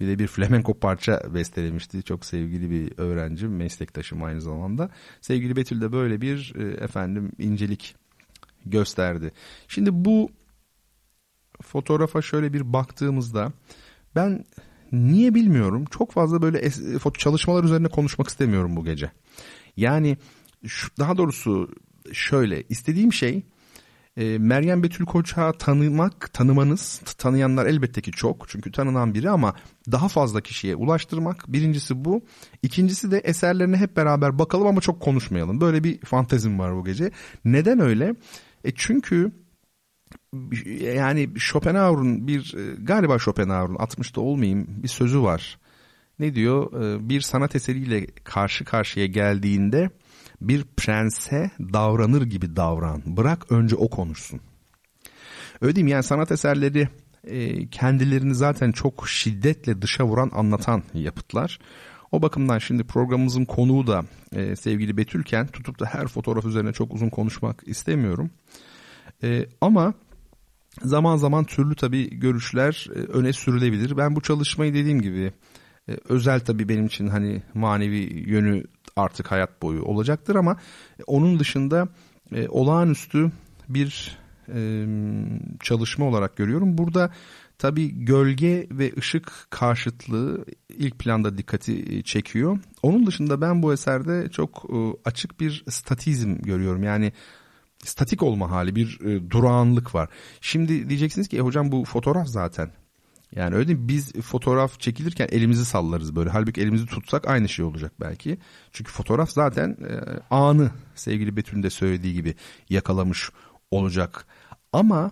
Bir 0.00 0.08
de 0.08 0.18
bir 0.18 0.26
flamenco 0.26 0.74
parça 0.74 1.20
bestelemişti. 1.34 2.02
Çok 2.02 2.24
sevgili 2.24 2.70
bir 2.70 2.92
öğrencim, 2.98 3.56
meslektaşım 3.56 4.22
aynı 4.22 4.40
zamanda. 4.40 4.90
Sevgili 5.20 5.56
Betül 5.56 5.80
de 5.80 5.92
böyle 5.92 6.20
bir 6.20 6.54
e, 6.58 6.84
efendim 6.84 7.32
incelik 7.38 7.94
gösterdi. 8.66 9.32
Şimdi 9.68 9.90
bu 9.92 10.30
fotoğrafa 11.64 12.22
şöyle 12.22 12.52
bir 12.52 12.72
baktığımızda 12.72 13.52
ben 14.14 14.44
niye 14.92 15.34
bilmiyorum 15.34 15.84
çok 15.90 16.12
fazla 16.12 16.42
böyle 16.42 16.70
çalışmalar 17.18 17.64
üzerine 17.64 17.88
konuşmak 17.88 18.28
istemiyorum 18.28 18.76
bu 18.76 18.84
gece. 18.84 19.10
Yani 19.76 20.16
şu, 20.66 20.88
daha 20.98 21.16
doğrusu 21.16 21.70
şöyle 22.12 22.62
istediğim 22.68 23.12
şey 23.12 23.42
e, 24.16 24.38
Meryem 24.38 24.82
Betül 24.82 25.04
Koç'a 25.04 25.52
tanımak, 25.52 26.32
tanımanız, 26.32 26.98
tanıyanlar 27.18 27.66
elbette 27.66 28.00
ki 28.00 28.10
çok 28.10 28.48
çünkü 28.48 28.72
tanınan 28.72 29.14
biri 29.14 29.30
ama 29.30 29.54
daha 29.92 30.08
fazla 30.08 30.40
kişiye 30.40 30.76
ulaştırmak. 30.76 31.44
Birincisi 31.48 32.04
bu. 32.04 32.24
İkincisi 32.62 33.10
de 33.10 33.18
eserlerine 33.18 33.76
hep 33.76 33.96
beraber 33.96 34.38
bakalım 34.38 34.66
ama 34.66 34.80
çok 34.80 35.00
konuşmayalım. 35.00 35.60
Böyle 35.60 35.84
bir 35.84 36.00
fantezim 36.00 36.58
var 36.58 36.76
bu 36.76 36.84
gece. 36.84 37.10
Neden 37.44 37.80
öyle? 37.80 38.14
E 38.64 38.72
çünkü 38.74 39.32
yani 40.94 41.28
Schopenhauer'un 41.38 42.26
bir 42.26 42.54
e, 42.54 42.74
galiba 42.82 43.18
Schopenhauer'un 43.18 43.74
60'da 43.74 44.20
olmayayım 44.20 44.66
bir 44.68 44.88
sözü 44.88 45.22
var. 45.22 45.58
Ne 46.18 46.34
diyor? 46.34 46.82
E, 46.82 47.08
bir 47.08 47.20
sanat 47.20 47.56
eseriyle 47.56 48.06
karşı 48.06 48.64
karşıya 48.64 49.06
geldiğinde 49.06 49.90
bir 50.40 50.64
prense 50.76 51.50
davranır 51.60 52.22
gibi 52.22 52.56
davran. 52.56 53.02
Bırak 53.06 53.52
önce 53.52 53.76
o 53.76 53.90
konuşsun. 53.90 54.40
Öyle 55.60 55.76
değil 55.76 55.84
mi? 55.84 55.90
Yani 55.90 56.02
sanat 56.02 56.32
eserleri 56.32 56.88
e, 57.24 57.66
kendilerini 57.68 58.34
zaten 58.34 58.72
çok 58.72 59.08
şiddetle 59.08 59.82
dışa 59.82 60.04
vuran 60.04 60.30
anlatan 60.34 60.82
yapıtlar. 60.94 61.58
O 62.12 62.22
bakımdan 62.22 62.58
şimdi 62.58 62.84
programımızın 62.84 63.44
konuğu 63.44 63.86
da 63.86 64.04
sevgili 64.56 64.96
Betülken 64.96 65.46
tutup 65.46 65.80
da 65.80 65.86
her 65.86 66.06
fotoğraf 66.06 66.44
üzerine 66.44 66.72
çok 66.72 66.94
uzun 66.94 67.08
konuşmak 67.08 67.62
istemiyorum. 67.66 68.30
Ama 69.60 69.94
zaman 70.82 71.16
zaman 71.16 71.44
türlü 71.44 71.74
tabii 71.74 72.18
görüşler 72.18 72.86
e, 72.94 72.98
öne 72.98 73.32
sürülebilir. 73.32 73.96
Ben 73.96 74.16
bu 74.16 74.20
çalışmayı 74.20 74.74
dediğim 74.74 75.00
gibi 75.00 75.32
e, 75.88 75.92
özel 76.08 76.40
tabii 76.40 76.68
benim 76.68 76.86
için 76.86 77.08
hani 77.08 77.42
manevi 77.54 78.30
yönü 78.30 78.64
artık 78.96 79.30
hayat 79.30 79.62
boyu 79.62 79.82
olacaktır 79.82 80.34
ama 80.34 80.56
onun 81.06 81.38
dışında 81.38 81.88
e, 82.32 82.48
olağanüstü 82.48 83.32
bir 83.68 84.18
e, 84.48 84.86
çalışma 85.60 86.06
olarak 86.06 86.36
görüyorum. 86.36 86.78
Burada 86.78 87.10
tabii 87.58 88.04
gölge 88.04 88.66
ve 88.70 88.92
ışık 88.98 89.32
karşıtlığı 89.50 90.44
ilk 90.68 90.98
planda 90.98 91.38
dikkati 91.38 92.02
çekiyor. 92.04 92.58
Onun 92.82 93.06
dışında 93.06 93.40
ben 93.40 93.62
bu 93.62 93.72
eserde 93.72 94.28
çok 94.30 94.66
e, 94.72 94.76
açık 95.04 95.40
bir 95.40 95.64
statizm 95.68 96.34
görüyorum. 96.34 96.82
Yani 96.82 97.12
statik 97.86 98.22
olma 98.22 98.50
hali 98.50 98.76
bir 98.76 99.00
e, 99.00 99.30
durağanlık 99.30 99.94
var. 99.94 100.08
Şimdi 100.40 100.88
diyeceksiniz 100.88 101.28
ki 101.28 101.36
e, 101.36 101.40
hocam 101.40 101.72
bu 101.72 101.84
fotoğraf 101.84 102.26
zaten. 102.28 102.70
Yani 103.34 103.54
öyle 103.54 103.68
değil 103.68 103.78
mi? 103.78 103.88
Biz 103.88 104.12
fotoğraf 104.12 104.80
çekilirken 104.80 105.28
elimizi 105.32 105.64
sallarız 105.64 106.16
böyle. 106.16 106.30
Halbuki 106.30 106.60
elimizi 106.60 106.86
tutsak 106.86 107.28
aynı 107.28 107.48
şey 107.48 107.64
olacak 107.64 107.92
belki. 108.00 108.38
Çünkü 108.72 108.92
fotoğraf 108.92 109.30
zaten 109.30 109.76
e, 109.88 109.94
anı 110.30 110.70
sevgili 110.94 111.36
Betül'ün 111.36 111.62
de 111.62 111.70
söylediği 111.70 112.14
gibi 112.14 112.34
yakalamış 112.70 113.30
olacak. 113.70 114.26
Ama 114.72 115.10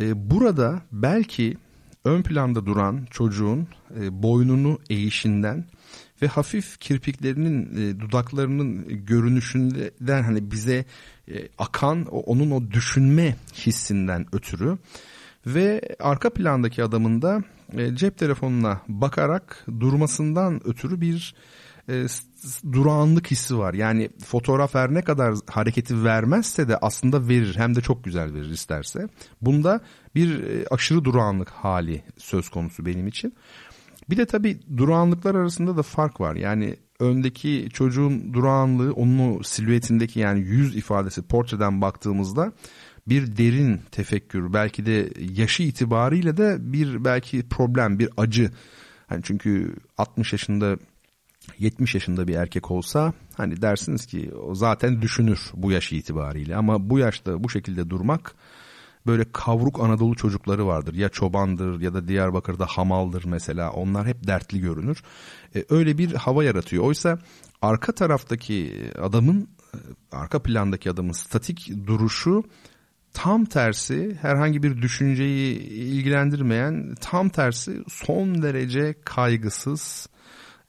e, 0.00 0.30
burada 0.30 0.82
belki 0.92 1.56
ön 2.04 2.22
planda 2.22 2.66
duran 2.66 3.06
çocuğun 3.10 3.68
e, 4.00 4.22
boynunu 4.22 4.78
eğişinden 4.90 5.64
ve 6.22 6.26
hafif 6.26 6.80
kirpiklerinin 6.80 7.76
e, 7.76 8.00
dudaklarının 8.00 8.86
görünüşünden 9.06 10.22
hani 10.22 10.50
bize 10.50 10.84
e, 11.28 11.48
akan 11.58 12.06
onun 12.06 12.50
o 12.50 12.70
düşünme 12.70 13.36
hissinden 13.54 14.26
ötürü 14.32 14.78
ve 15.46 15.80
arka 16.00 16.30
plandaki 16.30 16.84
adamın 16.84 17.22
da 17.22 17.42
e, 17.72 17.96
cep 17.96 18.18
telefonuna 18.18 18.80
bakarak 18.88 19.66
durmasından 19.80 20.60
ötürü 20.68 21.00
bir 21.00 21.34
e, 21.88 22.06
durağanlık 22.72 23.30
hissi 23.30 23.58
var. 23.58 23.74
Yani 23.74 24.10
fotoğraf 24.24 24.74
her 24.74 24.94
ne 24.94 25.02
kadar 25.02 25.34
hareketi 25.50 26.04
vermezse 26.04 26.68
de 26.68 26.76
aslında 26.76 27.28
verir. 27.28 27.54
Hem 27.56 27.74
de 27.74 27.80
çok 27.80 28.04
güzel 28.04 28.34
verir 28.34 28.50
isterse. 28.50 29.08
Bunda 29.40 29.80
bir 30.14 30.42
e, 30.42 30.66
aşırı 30.70 31.04
durağanlık 31.04 31.50
hali 31.50 32.02
söz 32.18 32.48
konusu 32.48 32.86
benim 32.86 33.06
için. 33.06 33.34
Bir 34.10 34.16
de 34.16 34.26
tabii 34.26 34.60
durağanlıklar 34.76 35.34
arasında 35.34 35.76
da 35.76 35.82
fark 35.82 36.20
var. 36.20 36.36
Yani 36.36 36.76
öndeki 37.00 37.68
çocuğun 37.72 38.34
durağanlığı 38.34 38.92
onun 38.92 39.42
silüetindeki 39.42 40.20
yani 40.20 40.40
yüz 40.40 40.76
ifadesi 40.76 41.22
portreden 41.22 41.80
baktığımızda 41.80 42.52
bir 43.08 43.36
derin 43.36 43.80
tefekkür 43.90 44.52
belki 44.52 44.86
de 44.86 45.10
yaşı 45.18 45.62
itibariyle 45.62 46.36
de 46.36 46.56
bir 46.60 47.04
belki 47.04 47.48
problem 47.48 47.98
bir 47.98 48.08
acı. 48.16 48.50
Hani 49.06 49.22
çünkü 49.22 49.76
60 49.98 50.32
yaşında 50.32 50.76
70 51.58 51.94
yaşında 51.94 52.28
bir 52.28 52.34
erkek 52.34 52.70
olsa 52.70 53.12
hani 53.34 53.62
dersiniz 53.62 54.06
ki 54.06 54.30
o 54.34 54.54
zaten 54.54 55.02
düşünür 55.02 55.50
bu 55.54 55.72
yaş 55.72 55.92
itibariyle 55.92 56.56
ama 56.56 56.90
bu 56.90 56.98
yaşta 56.98 57.44
bu 57.44 57.50
şekilde 57.50 57.90
durmak 57.90 58.34
böyle 59.06 59.32
kavruk 59.32 59.80
Anadolu 59.80 60.14
çocukları 60.14 60.66
vardır. 60.66 60.94
Ya 60.94 61.08
çobandır 61.08 61.80
ya 61.80 61.94
da 61.94 62.08
Diyarbakır'da 62.08 62.66
hamaldır 62.66 63.24
mesela. 63.24 63.70
Onlar 63.70 64.06
hep 64.06 64.26
dertli 64.26 64.60
görünür. 64.60 65.02
E, 65.56 65.64
öyle 65.70 65.98
bir 65.98 66.14
hava 66.14 66.44
yaratıyor. 66.44 66.84
Oysa 66.84 67.18
arka 67.62 67.92
taraftaki 67.92 68.84
adamın 69.02 69.48
arka 70.12 70.42
plandaki 70.42 70.90
adamın 70.90 71.12
statik 71.12 71.70
duruşu 71.86 72.44
tam 73.12 73.44
tersi 73.44 74.18
herhangi 74.20 74.62
bir 74.62 74.82
düşünceyi 74.82 75.58
ilgilendirmeyen 75.60 76.94
tam 77.00 77.28
tersi 77.28 77.84
son 77.88 78.42
derece 78.42 78.94
kaygısız 79.04 80.08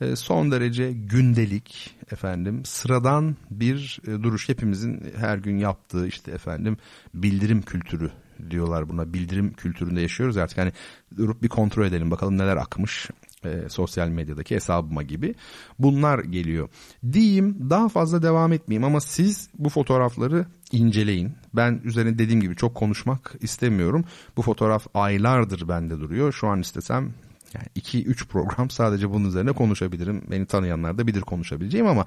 e, 0.02 0.15
son 0.15 0.52
derece 0.52 0.91
gündelik 0.91 1.98
efendim 2.12 2.65
sıradan 2.65 3.36
bir 3.52 4.00
e, 4.08 4.24
duruş 4.24 4.50
hepimizin 4.50 5.13
her 5.17 5.38
gün 5.38 5.58
yaptığı 5.58 6.08
işte 6.08 6.32
efendim 6.32 6.78
bildirim 7.13 7.62
kültürü 7.62 8.12
diyorlar 8.49 8.89
buna 8.89 9.13
bildirim 9.13 9.54
kültüründe 9.54 10.01
yaşıyoruz 10.01 10.38
artık 10.38 10.58
hani 10.58 10.71
durup 11.17 11.43
bir 11.43 11.49
kontrol 11.49 11.86
edelim 11.86 12.12
bakalım 12.12 12.38
neler 12.38 12.58
akmış 12.58 13.10
e, 13.45 13.69
sosyal 13.69 14.08
medyadaki 14.08 14.56
hesabıma 14.56 15.04
gibi 15.04 15.36
bunlar 15.80 16.19
geliyor. 16.19 16.69
Diyeyim 17.13 17.69
daha 17.69 17.89
fazla 17.89 18.23
devam 18.23 18.54
etmeyeyim 18.54 18.84
ama 18.84 19.01
siz 19.01 19.49
bu 19.60 19.69
fotoğrafları 19.69 20.45
inceleyin. 20.71 21.32
Ben 21.54 21.82
üzerine 21.84 22.19
dediğim 22.19 22.41
gibi 22.41 22.56
çok 22.56 22.75
konuşmak 22.75 23.36
istemiyorum. 23.39 24.06
Bu 24.38 24.41
fotoğraf 24.41 24.88
aylardır 24.93 25.67
bende 25.67 25.99
duruyor. 25.99 26.32
Şu 26.34 26.47
an 26.47 26.60
istesem 26.60 27.13
yani 27.54 27.67
2-3 27.75 28.27
program 28.27 28.69
sadece 28.69 29.10
bunun 29.10 29.27
üzerine 29.27 29.51
konuşabilirim. 29.51 30.21
Beni 30.32 30.45
tanıyanlar 30.45 30.97
da 30.97 31.08
bilir 31.08 31.21
konuşabileceğim 31.21 31.88
ama 31.88 32.06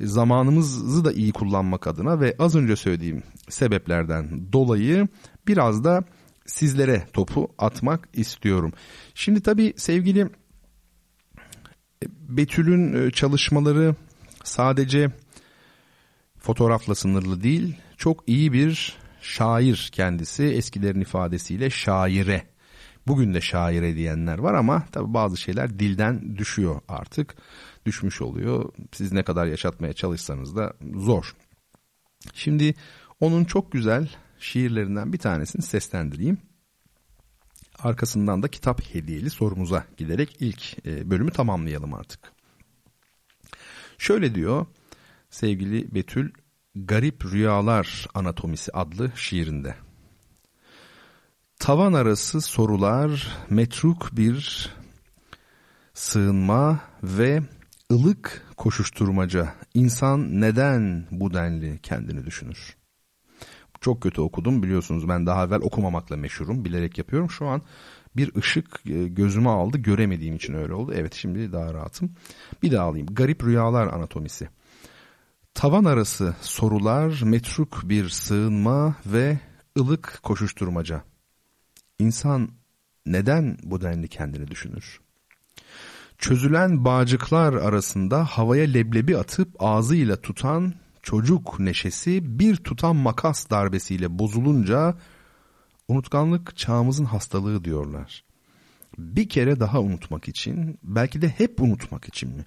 zamanımızı 0.00 1.04
da 1.04 1.12
iyi 1.12 1.32
kullanmak 1.32 1.86
adına 1.86 2.20
ve 2.20 2.36
az 2.38 2.56
önce 2.56 2.76
söylediğim 2.76 3.22
sebeplerden 3.48 4.52
dolayı 4.52 5.08
biraz 5.46 5.84
da 5.84 6.04
sizlere 6.46 7.06
topu 7.12 7.48
atmak 7.58 8.08
istiyorum. 8.12 8.72
Şimdi 9.14 9.42
tabii 9.42 9.74
sevgili 9.76 10.20
e, 12.02 12.06
Betül'ün 12.28 13.06
e, 13.06 13.10
çalışmaları 13.10 13.94
sadece 14.44 15.10
fotoğrafla 16.38 16.94
sınırlı 16.94 17.42
değil. 17.42 17.76
Çok 17.96 18.24
iyi 18.26 18.52
bir 18.52 18.96
şair 19.20 19.90
kendisi 19.92 20.44
eskilerin 20.44 21.00
ifadesiyle 21.00 21.70
şaire 21.70 22.54
Bugün 23.06 23.34
de 23.34 23.40
şaire 23.40 23.96
diyenler 23.96 24.38
var 24.38 24.54
ama 24.54 24.86
tabi 24.92 25.14
bazı 25.14 25.36
şeyler 25.36 25.78
dilden 25.78 26.36
düşüyor 26.36 26.80
artık. 26.88 27.34
Düşmüş 27.86 28.22
oluyor. 28.22 28.72
Siz 28.92 29.12
ne 29.12 29.22
kadar 29.22 29.46
yaşatmaya 29.46 29.92
çalışsanız 29.92 30.56
da 30.56 30.72
zor. 30.94 31.34
Şimdi 32.34 32.74
onun 33.20 33.44
çok 33.44 33.72
güzel 33.72 34.08
şiirlerinden 34.44 35.12
bir 35.12 35.18
tanesini 35.18 35.62
seslendireyim. 35.62 36.38
Arkasından 37.78 38.42
da 38.42 38.48
kitap 38.48 38.94
hediyeli 38.94 39.30
sorumuza 39.30 39.84
giderek 39.96 40.36
ilk 40.40 40.86
e, 40.86 41.10
bölümü 41.10 41.30
tamamlayalım 41.30 41.94
artık. 41.94 42.32
Şöyle 43.98 44.34
diyor 44.34 44.66
sevgili 45.30 45.94
Betül 45.94 46.30
Garip 46.74 47.24
Rüyalar 47.24 48.06
Anatomisi 48.14 48.72
adlı 48.72 49.12
şiirinde. 49.16 49.74
Tavan 51.58 51.92
arası 51.92 52.40
sorular, 52.40 53.36
metruk 53.50 54.08
bir 54.16 54.70
sığınma 55.94 56.80
ve 57.02 57.42
ılık 57.92 58.46
koşuşturmaca. 58.56 59.54
İnsan 59.74 60.40
neden 60.40 61.06
bu 61.10 61.34
denli 61.34 61.78
kendini 61.82 62.26
düşünür? 62.26 62.76
Çok 63.84 64.02
kötü 64.02 64.20
okudum 64.20 64.62
biliyorsunuz 64.62 65.08
ben 65.08 65.26
daha 65.26 65.44
evvel 65.44 65.60
okumamakla 65.60 66.16
meşhurum 66.16 66.64
bilerek 66.64 66.98
yapıyorum. 66.98 67.30
Şu 67.30 67.46
an 67.46 67.62
bir 68.16 68.36
ışık 68.36 68.80
e, 68.86 69.08
gözüme 69.08 69.48
aldı 69.48 69.78
göremediğim 69.78 70.36
için 70.36 70.54
öyle 70.54 70.74
oldu. 70.74 70.92
Evet 70.96 71.14
şimdi 71.14 71.52
daha 71.52 71.74
rahatım. 71.74 72.10
Bir 72.62 72.72
daha 72.72 72.84
alayım. 72.84 73.06
Garip 73.10 73.44
Rüyalar 73.44 73.86
Anatomisi. 73.86 74.48
Tavan 75.54 75.84
arası 75.84 76.34
sorular, 76.40 77.20
metruk 77.24 77.80
bir 77.84 78.08
sığınma 78.08 78.96
ve 79.06 79.38
ılık 79.78 80.20
koşuşturmaca. 80.22 81.02
İnsan 81.98 82.48
neden 83.06 83.58
bu 83.62 83.80
denli 83.80 84.08
kendini 84.08 84.48
düşünür? 84.48 85.00
Çözülen 86.18 86.84
bağcıklar 86.84 87.52
arasında 87.52 88.24
havaya 88.24 88.64
leblebi 88.66 89.18
atıp 89.18 89.48
ağzıyla 89.58 90.16
tutan 90.16 90.74
çocuk 91.04 91.60
neşesi 91.60 92.38
bir 92.38 92.56
tutam 92.56 92.96
makas 92.96 93.50
darbesiyle 93.50 94.18
bozulunca 94.18 94.94
unutkanlık 95.88 96.56
çağımızın 96.56 97.04
hastalığı 97.04 97.64
diyorlar. 97.64 98.24
Bir 98.98 99.28
kere 99.28 99.60
daha 99.60 99.80
unutmak 99.80 100.28
için, 100.28 100.78
belki 100.82 101.22
de 101.22 101.28
hep 101.28 101.60
unutmak 101.60 102.08
için 102.08 102.28
mi? 102.36 102.46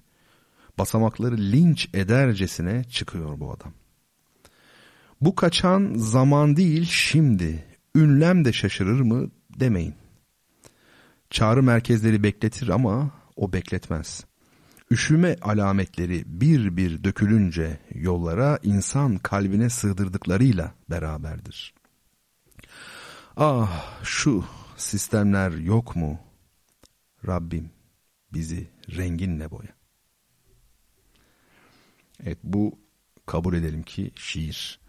Basamakları 0.78 1.36
linç 1.38 1.88
edercesine 1.94 2.84
çıkıyor 2.84 3.40
bu 3.40 3.52
adam. 3.52 3.72
Bu 5.20 5.34
kaçan 5.34 5.92
zaman 5.96 6.56
değil 6.56 6.84
şimdi, 6.84 7.64
ünlem 7.94 8.44
de 8.44 8.52
şaşırır 8.52 9.00
mı 9.00 9.30
demeyin. 9.60 9.94
Çağrı 11.30 11.62
merkezleri 11.62 12.22
bekletir 12.22 12.68
ama 12.68 13.10
o 13.36 13.52
bekletmez. 13.52 14.24
Üşüme 14.90 15.36
alametleri 15.42 16.22
bir 16.26 16.76
bir 16.76 17.04
dökülünce 17.04 17.78
yollara 17.94 18.58
insan 18.62 19.18
kalbine 19.18 19.70
sığdırdıklarıyla 19.70 20.74
beraberdir. 20.90 21.74
Ah 23.36 24.02
şu 24.04 24.44
sistemler 24.76 25.50
yok 25.50 25.96
mu? 25.96 26.18
Rabbim 27.26 27.70
bizi 28.32 28.68
renginle 28.96 29.50
boya. 29.50 29.78
Evet 32.24 32.38
bu 32.44 32.78
kabul 33.26 33.54
edelim 33.54 33.82
ki 33.82 34.10
şiir. 34.14 34.80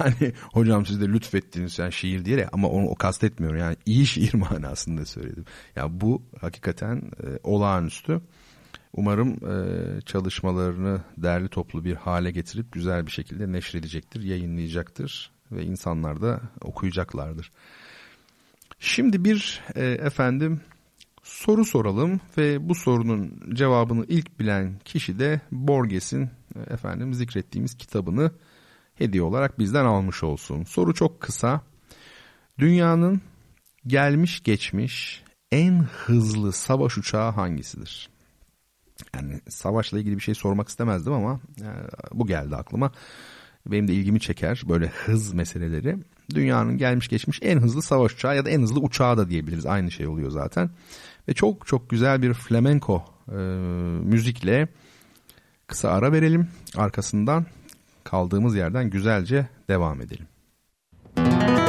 Yani 0.00 0.32
hocam 0.52 0.86
siz 0.86 1.00
de 1.00 1.08
lütfettiniz 1.08 1.78
yani 1.78 1.92
şiir 1.92 2.24
diye 2.24 2.48
ama 2.52 2.68
onu 2.68 2.88
o 2.88 2.94
kastetmiyorum. 2.94 3.58
Yani 3.58 3.76
iyi 3.86 4.06
şiir 4.06 4.34
manasında 4.50 5.06
söyledim. 5.06 5.44
Ya 5.76 6.00
bu 6.00 6.22
hakikaten 6.40 6.96
e, 6.96 7.26
olağanüstü. 7.42 8.20
Umarım 8.92 9.28
e, 9.30 10.00
çalışmalarını 10.00 11.02
değerli 11.16 11.48
toplu 11.48 11.84
bir 11.84 11.94
hale 11.94 12.30
getirip 12.30 12.72
güzel 12.72 13.06
bir 13.06 13.10
şekilde 13.10 13.52
neşredecektir, 13.52 14.22
yayınlayacaktır 14.22 15.30
ve 15.52 15.64
insanlar 15.64 16.22
da 16.22 16.40
okuyacaklardır. 16.60 17.50
Şimdi 18.78 19.24
bir 19.24 19.62
e, 19.74 19.84
efendim 19.84 20.60
soru 21.22 21.64
soralım 21.64 22.20
ve 22.38 22.68
bu 22.68 22.74
sorunun 22.74 23.40
cevabını 23.54 24.04
ilk 24.08 24.40
bilen 24.40 24.78
kişi 24.84 25.18
de 25.18 25.40
Borges'in 25.52 26.30
e, 26.56 26.60
efendim 26.74 27.14
zikrettiğimiz 27.14 27.76
kitabını 27.76 28.32
hediye 28.94 29.22
olarak 29.22 29.58
bizden 29.58 29.84
almış 29.84 30.22
olsun. 30.22 30.64
Soru 30.64 30.94
çok 30.94 31.20
kısa. 31.20 31.60
Dünyanın 32.58 33.20
gelmiş 33.86 34.42
geçmiş 34.42 35.22
en 35.52 35.78
hızlı 35.82 36.52
savaş 36.52 36.98
uçağı 36.98 37.32
hangisidir? 37.32 38.15
Yani 39.14 39.40
savaşla 39.48 39.98
ilgili 39.98 40.16
bir 40.16 40.22
şey 40.22 40.34
sormak 40.34 40.68
istemezdim 40.68 41.12
ama 41.12 41.40
e, 41.60 41.68
bu 42.12 42.26
geldi 42.26 42.56
aklıma. 42.56 42.92
Benim 43.66 43.88
de 43.88 43.94
ilgimi 43.94 44.20
çeker 44.20 44.62
böyle 44.68 44.86
hız 44.86 45.32
meseleleri. 45.34 45.96
Dünyanın 46.34 46.78
gelmiş 46.78 47.08
geçmiş 47.08 47.38
en 47.42 47.58
hızlı 47.58 47.82
savaş 47.82 48.14
uçağı 48.14 48.36
ya 48.36 48.44
da 48.44 48.50
en 48.50 48.62
hızlı 48.62 48.80
uçağı 48.80 49.16
da 49.16 49.30
diyebiliriz. 49.30 49.66
Aynı 49.66 49.90
şey 49.90 50.06
oluyor 50.06 50.30
zaten. 50.30 50.70
Ve 51.28 51.34
çok 51.34 51.66
çok 51.66 51.90
güzel 51.90 52.22
bir 52.22 52.34
flamenco 52.34 53.04
e, 53.28 53.36
müzikle 54.04 54.68
kısa 55.66 55.90
ara 55.90 56.12
verelim. 56.12 56.48
Arkasından 56.76 57.46
kaldığımız 58.04 58.56
yerden 58.56 58.90
güzelce 58.90 59.48
devam 59.68 60.00
edelim. 60.00 60.26
duyuşlar 61.16 61.65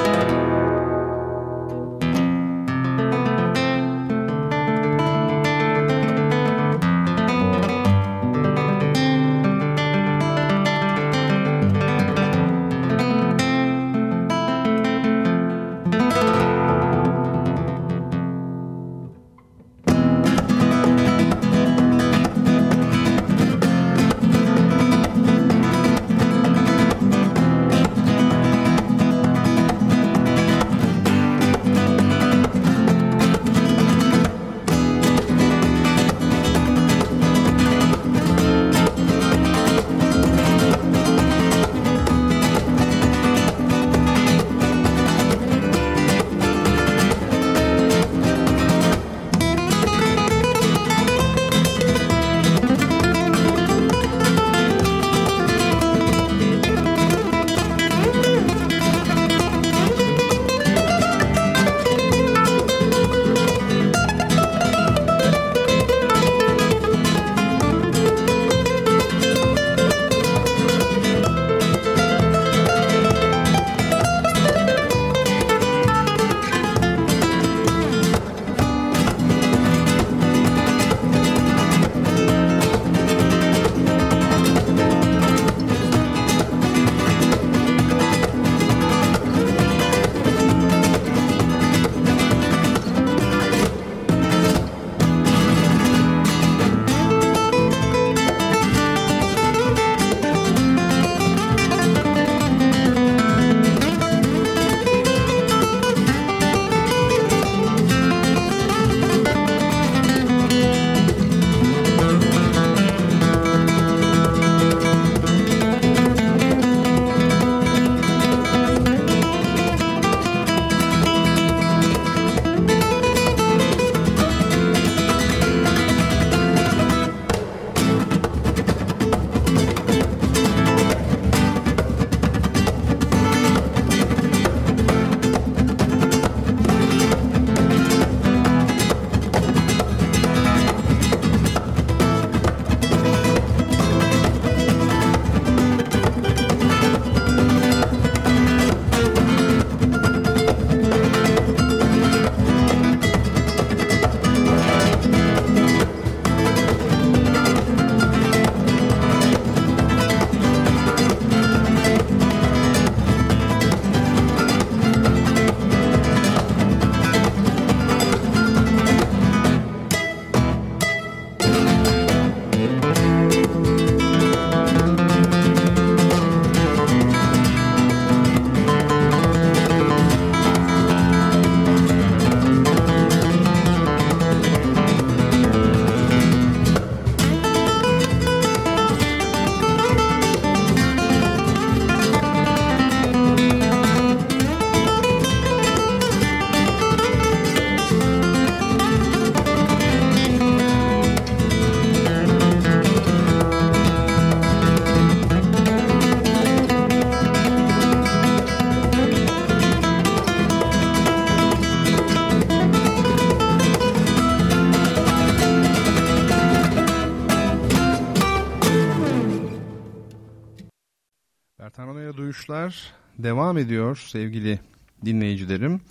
devam 223.27 223.57
ediyor 223.57 223.95
sevgili 224.07 224.59
dinleyicilerim. 225.05 225.81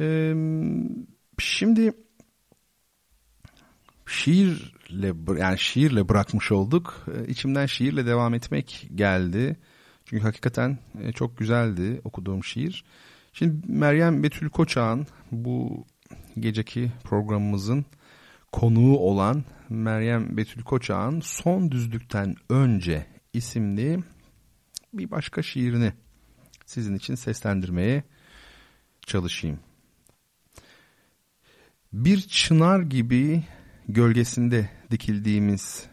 Ee, 0.00 0.34
şimdi 1.38 1.92
şiirle 4.06 5.12
yani 5.38 5.58
şiirle 5.58 6.08
bırakmış 6.08 6.52
olduk. 6.52 7.06
İçimden 7.28 7.66
şiirle 7.66 8.06
devam 8.06 8.34
etmek 8.34 8.88
geldi. 8.94 9.56
Çünkü 10.04 10.22
hakikaten 10.22 10.78
çok 11.14 11.38
güzeldi 11.38 12.00
okuduğum 12.04 12.44
şiir. 12.44 12.84
Şimdi 13.32 13.72
Meryem 13.72 14.22
Betül 14.22 14.48
Koçak'ın 14.48 15.06
bu 15.32 15.84
geceki 16.38 16.92
programımızın 17.04 17.84
konuğu 18.52 18.98
olan 18.98 19.44
Meryem 19.68 20.36
Betül 20.36 20.62
Koçak'ın 20.62 21.20
Son 21.20 21.70
Düzlükten 21.70 22.34
Önce 22.50 23.06
isimli 23.32 23.98
bir 24.92 25.10
başka 25.10 25.42
şiirini 25.42 25.92
sizin 26.66 26.94
için 26.94 27.14
seslendirmeye 27.14 28.04
çalışayım. 29.06 29.58
Bir 31.92 32.20
çınar 32.20 32.80
gibi 32.80 33.44
gölgesinde 33.88 34.70
dikildiğimiz 34.90 35.86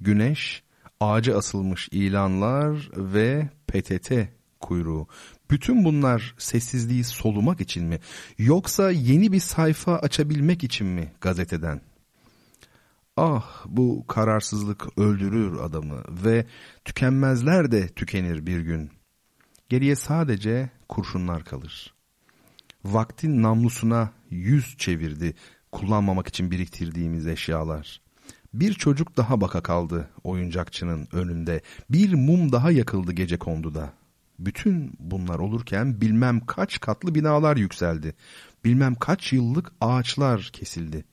güneş, 0.00 0.62
ağaca 1.00 1.36
asılmış 1.38 1.88
ilanlar 1.92 2.90
ve 2.96 3.48
PTT 3.66 4.12
kuyruğu. 4.60 5.06
Bütün 5.50 5.84
bunlar 5.84 6.34
sessizliği 6.38 7.04
solumak 7.04 7.60
için 7.60 7.84
mi? 7.84 7.98
Yoksa 8.38 8.90
yeni 8.90 9.32
bir 9.32 9.40
sayfa 9.40 9.96
açabilmek 9.96 10.64
için 10.64 10.86
mi 10.86 11.12
gazeteden? 11.20 11.80
Ah 13.16 13.64
bu 13.66 14.06
kararsızlık 14.06 14.98
öldürür 14.98 15.58
adamı 15.58 16.02
ve 16.24 16.46
tükenmezler 16.84 17.72
de 17.72 17.88
tükenir 17.88 18.46
bir 18.46 18.60
gün. 18.60 18.97
Geriye 19.68 19.96
sadece 19.96 20.70
kurşunlar 20.88 21.44
kalır. 21.44 21.94
Vaktin 22.84 23.42
namlusuna 23.42 24.12
yüz 24.30 24.76
çevirdi 24.78 25.34
kullanmamak 25.72 26.28
için 26.28 26.50
biriktirdiğimiz 26.50 27.26
eşyalar. 27.26 28.00
Bir 28.54 28.72
çocuk 28.72 29.16
daha 29.16 29.40
baka 29.40 29.62
kaldı 29.62 30.10
oyuncakçının 30.24 31.08
önünde. 31.12 31.62
Bir 31.90 32.14
mum 32.14 32.52
daha 32.52 32.70
yakıldı 32.70 33.12
gece 33.12 33.38
konduda. 33.38 33.92
Bütün 34.38 34.92
bunlar 34.98 35.38
olurken 35.38 36.00
bilmem 36.00 36.46
kaç 36.46 36.80
katlı 36.80 37.14
binalar 37.14 37.56
yükseldi. 37.56 38.14
Bilmem 38.64 38.94
kaç 38.94 39.32
yıllık 39.32 39.72
ağaçlar 39.80 40.50
kesildi. 40.52 41.04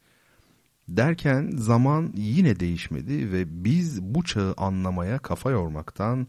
Derken 0.87 1.51
zaman 1.55 2.13
yine 2.15 2.59
değişmedi 2.59 3.31
ve 3.31 3.63
biz 3.65 4.01
bu 4.01 4.23
çağı 4.23 4.53
anlamaya 4.57 5.19
kafa 5.19 5.51
yormaktan 5.51 6.27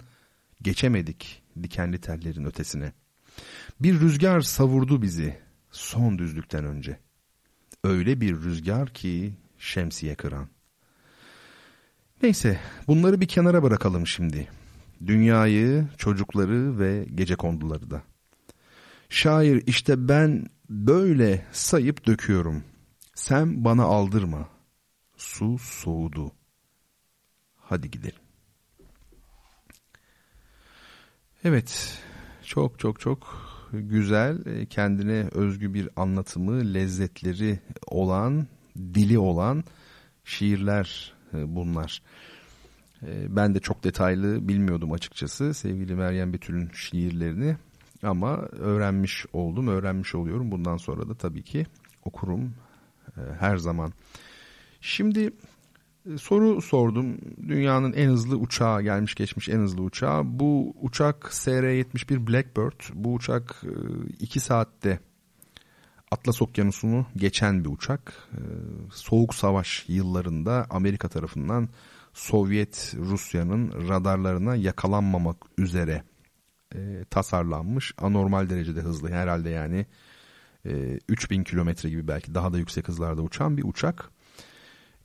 geçemedik 0.62 1.45
dikenli 1.62 2.00
tellerin 2.00 2.44
ötesine. 2.44 2.92
Bir 3.80 4.00
rüzgar 4.00 4.40
savurdu 4.40 5.02
bizi 5.02 5.38
son 5.70 6.18
düzlükten 6.18 6.64
önce. 6.64 6.98
Öyle 7.84 8.20
bir 8.20 8.36
rüzgar 8.36 8.88
ki 8.88 9.34
şemsiye 9.58 10.14
kıran. 10.14 10.48
Neyse 12.22 12.60
bunları 12.88 13.20
bir 13.20 13.28
kenara 13.28 13.62
bırakalım 13.62 14.06
şimdi. 14.06 14.48
Dünyayı, 15.06 15.88
çocukları 15.98 16.78
ve 16.78 17.06
gece 17.14 17.36
konduları 17.36 17.90
da. 17.90 18.02
Şair 19.08 19.62
işte 19.66 20.08
ben 20.08 20.46
böyle 20.70 21.46
sayıp 21.52 22.06
döküyorum. 22.06 22.64
Sen 23.14 23.64
bana 23.64 23.82
aldırma. 23.82 24.48
Su 25.16 25.58
soğudu. 25.58 26.32
Hadi 27.56 27.90
gidelim. 27.90 28.25
Evet, 31.48 31.98
çok 32.44 32.78
çok 32.78 33.00
çok 33.00 33.48
güzel, 33.72 34.46
e, 34.46 34.66
kendine 34.66 35.28
özgü 35.32 35.74
bir 35.74 35.88
anlatımı, 35.96 36.74
lezzetleri 36.74 37.60
olan, 37.86 38.46
dili 38.76 39.18
olan 39.18 39.64
şiirler 40.24 41.12
e, 41.34 41.54
bunlar. 41.56 42.02
E, 43.02 43.36
ben 43.36 43.54
de 43.54 43.60
çok 43.60 43.84
detaylı 43.84 44.48
bilmiyordum 44.48 44.92
açıkçası 44.92 45.54
sevgili 45.54 45.94
Meryem 45.94 46.32
Betül'ün 46.32 46.70
şiirlerini 46.74 47.56
ama 48.02 48.36
öğrenmiş 48.38 49.26
oldum, 49.32 49.68
öğrenmiş 49.68 50.14
oluyorum. 50.14 50.50
Bundan 50.50 50.76
sonra 50.76 51.08
da 51.08 51.14
tabii 51.14 51.42
ki 51.42 51.66
okurum 52.04 52.54
her 53.38 53.56
zaman. 53.56 53.92
Şimdi 54.80 55.32
soru 56.18 56.62
sordum. 56.62 57.18
Dünyanın 57.48 57.92
en 57.92 58.08
hızlı 58.08 58.36
uçağı 58.36 58.82
gelmiş 58.82 59.14
geçmiş 59.14 59.48
en 59.48 59.58
hızlı 59.58 59.82
uçağı. 59.82 60.22
Bu 60.24 60.74
uçak 60.80 61.24
SR-71 61.30 62.26
Blackbird. 62.26 62.80
Bu 62.94 63.14
uçak 63.14 63.62
2 64.20 64.40
saatte 64.40 64.98
Atlas 66.10 66.42
Okyanusu'nu 66.42 67.06
geçen 67.16 67.64
bir 67.64 67.68
uçak. 67.68 68.28
Soğuk 68.92 69.34
Savaş 69.34 69.84
yıllarında 69.88 70.66
Amerika 70.70 71.08
tarafından 71.08 71.68
Sovyet 72.14 72.94
Rusya'nın 72.98 73.88
radarlarına 73.88 74.56
yakalanmamak 74.56 75.36
üzere 75.58 76.02
e, 76.74 77.04
tasarlanmış. 77.10 77.94
Anormal 77.98 78.50
derecede 78.50 78.80
hızlı 78.80 79.10
herhalde 79.10 79.50
yani 79.50 79.86
e, 80.66 80.98
3000 81.08 81.44
kilometre 81.44 81.90
gibi 81.90 82.08
belki 82.08 82.34
daha 82.34 82.52
da 82.52 82.58
yüksek 82.58 82.88
hızlarda 82.88 83.22
uçan 83.22 83.56
bir 83.56 83.64
uçak. 83.64 84.10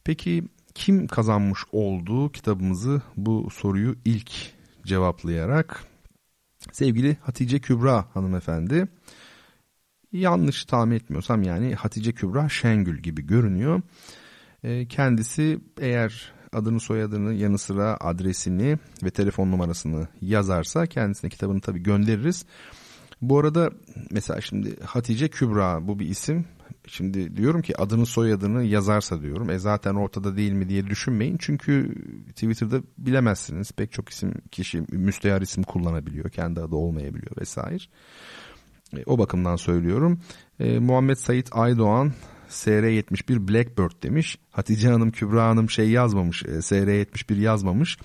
Peki 0.04 0.44
kim 0.76 1.08
kazanmış 1.08 1.60
oldu 1.72 2.32
kitabımızı 2.32 3.02
bu 3.18 3.50
soruyu 3.50 3.96
ilk 4.06 4.32
cevaplayarak 4.86 5.84
sevgili 6.72 7.18
Hatice 7.22 7.60
Kübra 7.60 8.06
hanımefendi 8.14 8.88
yanlış 10.12 10.66
tahmin 10.66 10.96
etmiyorsam 10.96 11.44
yani 11.44 11.76
Hatice 11.76 12.12
Kübra 12.12 12.50
Şengül 12.50 12.98
gibi 12.98 13.28
görünüyor. 13.28 13.82
Ee, 14.64 14.88
kendisi 14.88 15.60
eğer 15.80 16.34
adını 16.54 16.80
soyadını 16.80 17.34
yanı 17.34 17.58
sıra 17.58 17.98
adresini 18.00 18.78
ve 19.04 19.10
telefon 19.10 19.52
numarasını 19.52 20.08
yazarsa 20.22 20.86
kendisine 20.86 21.30
kitabını 21.30 21.62
tabii 21.62 21.84
göndeririz. 21.84 22.46
Bu 23.22 23.40
arada 23.40 23.72
mesela 24.12 24.42
şimdi 24.42 24.84
Hatice 24.84 25.28
Kübra 25.28 25.88
bu 25.88 26.00
bir 26.00 26.06
isim. 26.06 26.46
Şimdi 26.88 27.38
diyorum 27.38 27.62
ki 27.62 27.78
adını 27.78 28.06
soyadını 28.06 28.64
yazarsa 28.64 29.22
diyorum. 29.22 29.50
E 29.50 29.60
zaten 29.60 29.96
ortada 29.96 30.38
değil 30.38 30.52
mi 30.52 30.70
diye 30.70 30.88
düşünmeyin. 30.88 31.38
Çünkü 31.40 31.96
Twitter'da 32.30 32.82
bilemezsiniz. 32.98 33.72
Pek 33.72 33.92
çok 33.92 34.10
isim 34.10 34.34
kişi 34.52 34.84
müstehar 34.92 35.42
isim 35.42 35.64
kullanabiliyor. 35.64 36.30
Kendi 36.30 36.60
adı 36.60 36.76
olmayabiliyor 36.76 37.38
vesaire. 37.42 37.84
E, 38.98 39.04
o 39.06 39.18
bakımdan 39.18 39.56
söylüyorum. 39.56 40.20
E, 40.60 40.80
Muhammed 40.80 41.16
Sait 41.16 41.50
Aydoğan 41.52 42.14
SR71 42.50 43.48
Blackbird 43.48 44.04
demiş. 44.04 44.38
Hatice 44.52 44.90
Hanım 44.90 45.12
Kübra 45.12 45.48
Hanım 45.48 45.70
şey 45.70 45.90
yazmamış. 45.90 46.44
E, 46.44 46.48
SR71 46.48 47.40
yazmamış. 47.40 47.98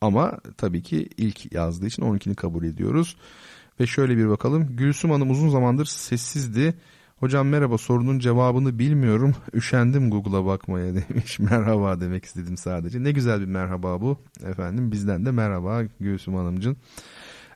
Ama 0.00 0.38
tabii 0.56 0.82
ki 0.82 1.08
ilk 1.16 1.52
yazdığı 1.52 1.86
için 1.86 2.02
onunkini 2.02 2.34
kabul 2.34 2.64
ediyoruz. 2.64 3.16
Ve 3.80 3.86
şöyle 3.86 4.16
bir 4.16 4.28
bakalım. 4.28 4.76
Gülsüm 4.76 5.10
Hanım 5.10 5.30
uzun 5.30 5.48
zamandır 5.48 5.86
sessizdi. 5.86 6.74
Hocam 7.16 7.48
merhaba 7.48 7.78
sorunun 7.78 8.18
cevabını 8.18 8.78
bilmiyorum. 8.78 9.34
Üşendim 9.54 10.10
Google'a 10.10 10.46
bakmaya 10.46 10.94
demiş. 10.94 11.38
Merhaba 11.38 12.00
demek 12.00 12.24
istedim 12.24 12.56
sadece. 12.56 13.02
Ne 13.04 13.12
güzel 13.12 13.40
bir 13.40 13.46
merhaba 13.46 14.00
bu. 14.00 14.18
Efendim 14.44 14.92
bizden 14.92 15.26
de 15.26 15.30
merhaba 15.30 15.82
Gülsüm 16.00 16.34
Hanımcığım. 16.34 16.76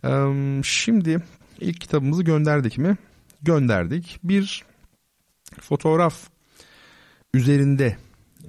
Ee, 0.04 0.60
şimdi 0.64 1.22
ilk 1.60 1.80
kitabımızı 1.80 2.22
gönderdik 2.22 2.78
mi? 2.78 2.96
Gönderdik. 3.42 4.20
Bir 4.24 4.64
fotoğraf 5.60 6.28
üzerinde 7.34 7.96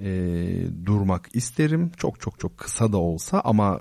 e, 0.00 0.86
durmak 0.86 1.28
isterim. 1.32 1.92
Çok 1.96 2.20
çok 2.20 2.40
çok 2.40 2.58
kısa 2.58 2.92
da 2.92 2.96
olsa 2.96 3.40
ama 3.44 3.80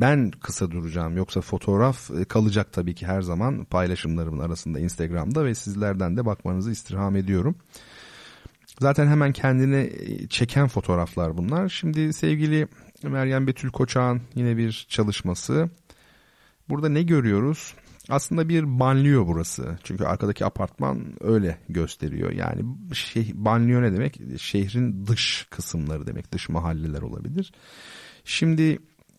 ben 0.00 0.30
kısa 0.30 0.70
duracağım. 0.70 1.16
Yoksa 1.16 1.40
fotoğraf 1.40 2.10
e, 2.10 2.24
kalacak 2.24 2.72
tabii 2.72 2.94
ki 2.94 3.06
her 3.06 3.22
zaman 3.22 3.64
paylaşımlarımın 3.64 4.38
arasında 4.38 4.80
Instagram'da 4.80 5.44
ve 5.44 5.54
sizlerden 5.54 6.16
de 6.16 6.26
bakmanızı 6.26 6.70
istirham 6.70 7.16
ediyorum. 7.16 7.54
Zaten 8.80 9.06
hemen 9.06 9.32
kendini 9.32 9.90
e, 9.98 10.28
çeken 10.28 10.68
fotoğraflar 10.68 11.36
bunlar. 11.36 11.68
Şimdi 11.68 12.12
sevgili 12.12 12.68
Meryem 13.02 13.46
Betül 13.46 13.70
Koçak'ın 13.70 14.22
yine 14.34 14.56
bir 14.56 14.86
çalışması. 14.88 15.70
Burada 16.68 16.88
ne 16.88 17.02
görüyoruz? 17.02 17.74
Aslında 18.10 18.48
bir 18.48 18.80
banliyö 18.80 19.26
burası. 19.26 19.78
Çünkü 19.84 20.04
arkadaki 20.04 20.44
apartman 20.44 21.14
öyle 21.20 21.58
gösteriyor. 21.68 22.32
Yani 22.32 22.62
şey, 22.94 23.32
banliyö 23.34 23.82
ne 23.82 23.92
demek? 23.92 24.20
Şehrin 24.38 25.06
dış 25.06 25.46
kısımları 25.50 26.06
demek. 26.06 26.32
Dış 26.32 26.48
mahalleler 26.48 27.02
olabilir. 27.02 27.52
Şimdi 28.24 28.78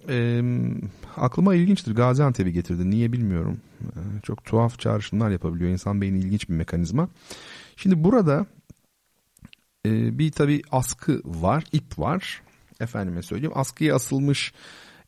e, 0.10 0.42
aklıma 1.18 1.56
ilginçtir. 1.56 1.96
Gaziantep'i 1.96 2.54
getirdi. 2.54 2.90
Niye 2.90 3.12
bilmiyorum. 3.12 3.62
E, 3.82 4.00
çok 4.24 4.46
tuhaf 4.46 4.80
çağrışımlar 4.80 5.30
yapabiliyor. 5.30 5.72
İnsan 5.72 6.02
beyni 6.02 6.20
ilginç 6.20 6.50
bir 6.50 6.54
mekanizma. 6.54 7.10
Şimdi 7.76 8.04
burada 8.04 8.46
e, 9.86 10.20
bir 10.20 10.32
tabi 10.32 10.62
askı 10.72 11.22
var, 11.26 11.64
ip 11.72 12.00
var. 12.00 12.42
Efendime 12.80 13.22
söyleyeyim. 13.22 13.54
Askıya 13.56 13.96
asılmış 13.96 14.54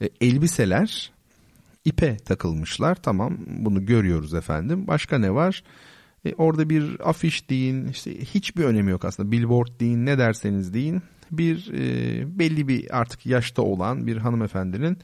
e, 0.02 0.10
elbiseler 0.22 1.12
ipe 1.86 2.17
takılmışlar. 2.17 2.96
Tamam 2.96 3.38
bunu 3.48 3.86
görüyoruz 3.86 4.34
efendim. 4.34 4.88
Başka 4.88 5.17
ne 5.17 5.34
var? 5.34 5.63
E, 6.26 6.34
orada 6.34 6.69
bir 6.69 7.10
afiş 7.10 7.50
deyin, 7.50 7.88
işte 7.88 8.19
hiçbir 8.19 8.63
önemi 8.63 8.91
yok 8.91 9.06
aslında. 9.06 9.32
Billboard 9.32 9.80
deyin, 9.80 10.06
ne 10.06 10.17
derseniz 10.17 10.74
deyin. 10.74 11.02
Bir 11.32 11.72
e, 11.74 12.39
belli 12.39 12.67
bir 12.67 12.98
artık 13.00 13.26
yaşta 13.26 13.62
olan 13.62 14.08
bir 14.08 14.17
hanımefendinin 14.17 14.98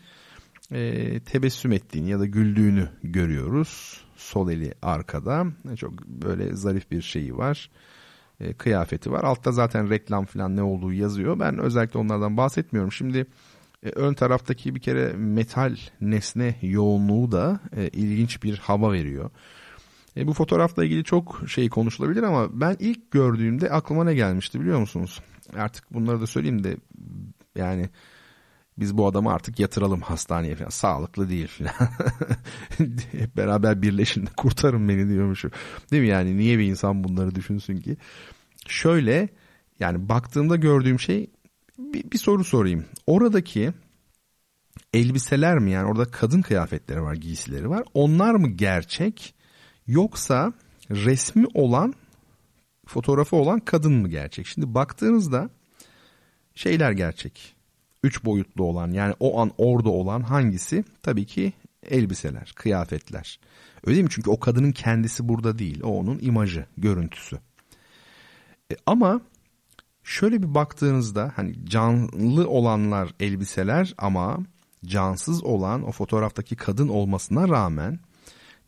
e, 0.72 1.20
tebessüm 1.20 1.72
ettiğini 1.72 2.10
ya 2.10 2.20
da 2.20 2.26
güldüğünü 2.26 2.90
görüyoruz. 3.04 4.02
Sol 4.16 4.50
eli 4.50 4.74
arkada. 4.82 5.46
E, 5.74 5.76
çok 5.76 6.08
böyle 6.08 6.56
zarif 6.56 6.92
bir 6.92 7.02
şeyi 7.02 7.38
var. 7.38 7.70
E, 8.40 8.54
kıyafeti 8.54 9.12
var. 9.12 9.24
Altta 9.24 9.52
zaten 9.52 9.90
reklam 9.90 10.26
falan 10.26 10.56
ne 10.56 10.64
olduğu 10.64 10.94
yazıyor. 10.94 11.40
Ben 11.40 11.58
özellikle 11.58 12.00
onlardan 12.00 12.38
bahsetmiyorum. 12.38 12.92
Şimdi 12.92 13.26
ön 13.84 14.14
taraftaki 14.14 14.76
bir 14.76 14.80
kere 14.80 15.14
metal 15.14 15.76
nesne 16.02 16.56
yoğunluğu 16.62 17.32
da 17.32 17.60
e, 17.76 17.88
ilginç 17.88 18.44
bir 18.44 18.58
hava 18.58 18.92
veriyor. 18.92 19.30
E, 20.18 20.28
bu 20.28 20.34
fotoğrafla 20.34 20.86
ilgili 20.86 21.04
çok 21.04 21.42
şey 21.48 21.70
konuşulabilir 21.70 22.24
ama 22.24 22.62
ben 22.62 22.76
ilk 22.80 23.12
gördüğümde 23.12 23.70
aklıma 23.70 24.04
ne 24.04 24.14
gelmişti 24.14 24.62
biliyor 24.62 24.80
musunuz? 24.80 25.22
Artık 25.58 25.94
bunları 25.94 26.22
da 26.22 26.28
söyleyeyim 26.28 26.64
de 26.64 26.78
yani 27.56 27.90
biz 28.80 28.98
bu 28.98 29.08
adamı 29.08 29.34
artık 29.34 29.60
yatıralım 29.60 30.02
hastaneye 30.02 30.56
falan. 30.56 30.70
Sağlıklı 30.70 31.30
değil 31.30 31.48
falan. 31.48 31.90
Hep 33.12 33.38
beraber 33.38 33.82
birleşin 33.82 34.26
de 34.26 34.30
kurtarın 34.38 34.90
beni 34.90 35.10
diyormuşum. 35.10 35.52
Değil 35.92 36.04
mi 36.04 36.10
yani 36.10 36.38
niye 36.38 36.60
bir 36.60 36.64
insan 36.64 37.04
bunları 37.04 37.36
düşünsün 37.36 37.78
ki? 37.78 37.98
Şöyle 38.68 39.30
yani 39.80 40.10
baktığımda 40.10 40.56
gördüğüm 40.56 41.00
şey 41.00 41.30
bir, 41.80 42.12
bir 42.12 42.18
soru 42.18 42.44
sorayım. 42.44 42.86
Oradaki 43.08 43.74
elbiseler 44.94 45.60
mi 45.60 45.72
yani 45.72 45.88
orada 45.88 46.06
kadın 46.06 46.42
kıyafetleri 46.42 47.02
var, 47.02 47.16
giysileri 47.16 47.70
var. 47.70 47.84
Onlar 47.94 48.36
mı 48.36 48.48
gerçek 48.48 49.36
yoksa 49.88 50.54
resmi 50.90 51.46
olan 51.54 51.94
fotoğrafı 52.88 53.36
olan 53.36 53.60
kadın 53.60 53.94
mı 53.94 54.10
gerçek? 54.10 54.48
Şimdi 54.48 54.74
baktığınızda 54.74 55.50
şeyler 56.56 56.92
gerçek. 56.92 57.56
Üç 58.04 58.26
boyutlu 58.26 58.64
olan 58.64 58.92
yani 58.92 59.16
o 59.20 59.40
an 59.42 59.52
orada 59.58 59.90
olan 59.90 60.22
hangisi? 60.22 60.84
Tabii 61.04 61.26
ki 61.26 61.54
elbiseler, 61.90 62.54
kıyafetler. 62.56 63.40
Öyle 63.86 63.96
değil 63.96 64.04
mi? 64.04 64.12
Çünkü 64.12 64.30
o 64.30 64.40
kadının 64.40 64.72
kendisi 64.72 65.30
burada 65.30 65.60
değil. 65.60 65.82
O 65.84 66.00
onun 66.00 66.20
imajı, 66.22 66.66
görüntüsü. 66.78 67.40
E, 68.72 68.76
ama 68.86 69.22
şöyle 70.10 70.44
bir 70.44 70.56
baktığınızda 70.56 71.32
hani 71.36 71.66
canlı 71.66 72.50
olanlar 72.50 73.14
elbiseler 73.20 73.94
ama 73.98 74.40
cansız 74.86 75.44
olan 75.44 75.88
o 75.88 75.92
fotoğraftaki 75.92 76.56
kadın 76.56 76.88
olmasına 76.88 77.50
rağmen 77.50 78.00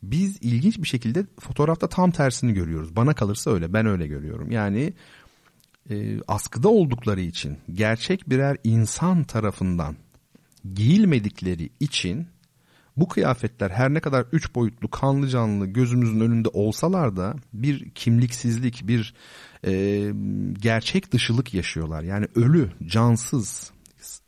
biz 0.02 0.38
ilginç 0.40 0.78
bir 0.78 0.86
şekilde 0.86 1.26
fotoğrafta 1.40 1.88
tam 1.88 2.10
tersini 2.10 2.54
görüyoruz. 2.54 2.96
Bana 2.96 3.14
kalırsa 3.14 3.50
öyle. 3.50 3.72
Ben 3.72 3.86
öyle 3.86 4.06
görüyorum. 4.06 4.50
Yani 4.50 4.92
e, 5.90 6.20
askıda 6.28 6.68
oldukları 6.68 7.20
için 7.20 7.58
gerçek 7.72 8.30
birer 8.30 8.56
insan 8.64 9.24
tarafından 9.24 9.96
giyilmedikleri 10.74 11.70
için 11.80 12.26
bu 12.96 13.08
kıyafetler 13.08 13.70
her 13.70 13.94
ne 13.94 14.00
kadar 14.00 14.26
üç 14.32 14.54
boyutlu 14.54 14.90
kanlı 14.90 15.28
canlı 15.28 15.66
gözümüzün 15.66 16.20
önünde 16.20 16.48
olsalar 16.48 17.16
da 17.16 17.34
bir 17.52 17.90
kimliksizlik, 17.90 18.88
bir 18.88 19.14
e, 19.66 19.72
gerçek 20.60 21.12
dışılık 21.12 21.54
yaşıyorlar. 21.54 22.02
Yani 22.02 22.26
ölü, 22.34 22.70
cansız. 22.86 23.72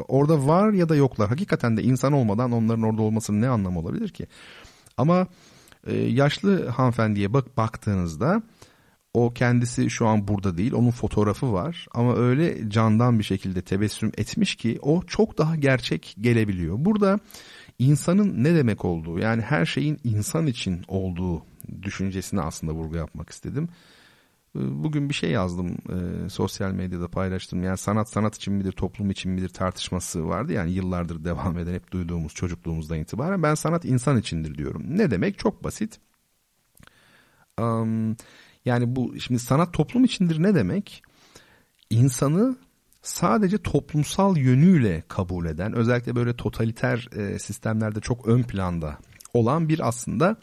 Orada 0.08 0.46
var 0.46 0.72
ya 0.72 0.88
da 0.88 0.96
yoklar. 0.96 1.28
Hakikaten 1.28 1.76
de 1.76 1.82
insan 1.82 2.12
olmadan 2.12 2.52
onların 2.52 2.82
orada 2.82 3.02
olmasının 3.02 3.40
ne 3.40 3.48
anlamı 3.48 3.78
olabilir 3.78 4.08
ki? 4.08 4.26
Ama 4.96 5.26
e, 5.86 5.96
yaşlı 5.96 6.68
hanımefendiye 6.68 7.32
bak 7.32 7.56
baktığınızda 7.56 8.42
o 9.14 9.32
kendisi 9.34 9.90
şu 9.90 10.06
an 10.06 10.28
burada 10.28 10.56
değil. 10.58 10.72
Onun 10.72 10.90
fotoğrafı 10.90 11.52
var 11.52 11.86
ama 11.92 12.16
öyle 12.16 12.70
candan 12.70 13.18
bir 13.18 13.24
şekilde 13.24 13.62
tebessüm 13.62 14.12
etmiş 14.18 14.54
ki 14.54 14.78
o 14.82 15.02
çok 15.02 15.38
daha 15.38 15.56
gerçek 15.56 16.14
gelebiliyor. 16.20 16.76
Burada 16.78 17.18
insanın 17.78 18.44
ne 18.44 18.54
demek 18.54 18.84
olduğu 18.84 19.18
yani 19.18 19.42
her 19.42 19.66
şeyin 19.66 19.98
insan 20.04 20.46
için 20.46 20.84
olduğu 20.88 21.42
düşüncesine 21.82 22.40
aslında 22.40 22.72
vurgu 22.72 22.96
yapmak 22.96 23.30
istedim. 23.30 23.68
Ee, 24.56 24.84
bugün 24.84 25.08
bir 25.08 25.14
şey 25.14 25.30
yazdım 25.30 25.76
e, 25.88 26.28
sosyal 26.28 26.72
medyada 26.72 27.08
paylaştım. 27.08 27.62
Yani 27.62 27.78
sanat 27.78 28.08
sanat 28.08 28.36
için 28.36 28.54
midir 28.54 28.72
toplum 28.72 29.10
için 29.10 29.32
midir 29.32 29.48
tartışması 29.48 30.28
vardı. 30.28 30.52
Yani 30.52 30.72
yıllardır 30.72 31.24
devam 31.24 31.58
eden 31.58 31.74
hep 31.74 31.90
duyduğumuz 31.90 32.34
çocukluğumuzdan 32.34 32.98
itibaren 32.98 33.42
ben 33.42 33.54
sanat 33.54 33.84
insan 33.84 34.18
içindir 34.18 34.58
diyorum. 34.58 34.82
Ne 34.86 35.10
demek? 35.10 35.38
Çok 35.38 35.64
basit. 35.64 36.00
Um, 37.60 38.16
yani 38.64 38.96
bu 38.96 39.20
şimdi 39.20 39.40
sanat 39.40 39.72
toplum 39.72 40.04
içindir 40.04 40.42
ne 40.42 40.54
demek? 40.54 41.02
İnsanı 41.90 42.56
sadece 43.04 43.58
toplumsal 43.58 44.36
yönüyle 44.36 45.02
kabul 45.08 45.46
eden 45.46 45.72
özellikle 45.76 46.16
böyle 46.16 46.36
totaliter 46.36 47.08
e, 47.16 47.38
sistemlerde 47.38 48.00
çok 48.00 48.28
ön 48.28 48.42
planda 48.42 48.98
olan 49.34 49.68
bir 49.68 49.88
aslında 49.88 50.36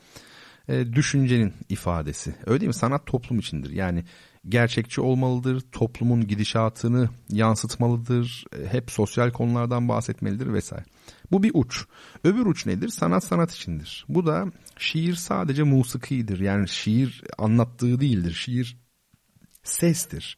e, 0.68 0.93
düşüncenin 0.93 1.53
ifadesi. 1.70 2.36
Öyle 2.45 2.59
değil 2.59 2.68
mi? 2.68 2.74
Sanat 2.74 3.05
toplum 3.05 3.39
içindir. 3.39 3.70
Yani 3.70 4.03
gerçekçi 4.49 5.01
olmalıdır, 5.01 5.62
toplumun 5.72 6.28
gidişatını 6.28 7.09
yansıtmalıdır, 7.30 8.45
e, 8.59 8.74
hep 8.74 8.91
sosyal 8.91 9.32
konulardan 9.32 9.89
bahsetmelidir 9.89 10.53
vesaire. 10.53 10.86
Bu 11.32 11.43
bir 11.43 11.51
uç. 11.53 11.86
Öbür 12.24 12.45
uç 12.45 12.66
nedir? 12.66 12.89
Sanat 12.89 13.24
sanat 13.24 13.51
içindir. 13.51 14.05
Bu 14.09 14.26
da 14.26 14.45
şiir 14.78 15.16
sadece 15.16 15.64
musikidir. 15.64 16.39
Yani 16.39 16.70
şiir 16.70 17.24
anlattığı 17.38 17.99
değildir. 17.99 18.34
Şiir 18.34 18.78
sestir. 19.64 20.38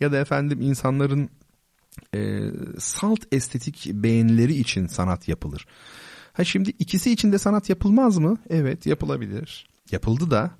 Ya 0.00 0.12
da 0.12 0.18
efendim 0.18 0.60
insanların 0.60 1.30
e, 2.14 2.40
salt 2.78 3.20
estetik 3.32 3.86
beğenileri 3.92 4.54
için 4.54 4.86
sanat 4.86 5.28
yapılır. 5.28 5.66
Ha 6.32 6.44
şimdi 6.44 6.70
ikisi 6.78 7.10
için 7.10 7.32
de 7.32 7.38
sanat 7.38 7.68
yapılmaz 7.68 8.18
mı? 8.18 8.38
Evet 8.50 8.86
yapılabilir. 8.86 9.66
Yapıldı 9.90 10.30
da 10.30 10.50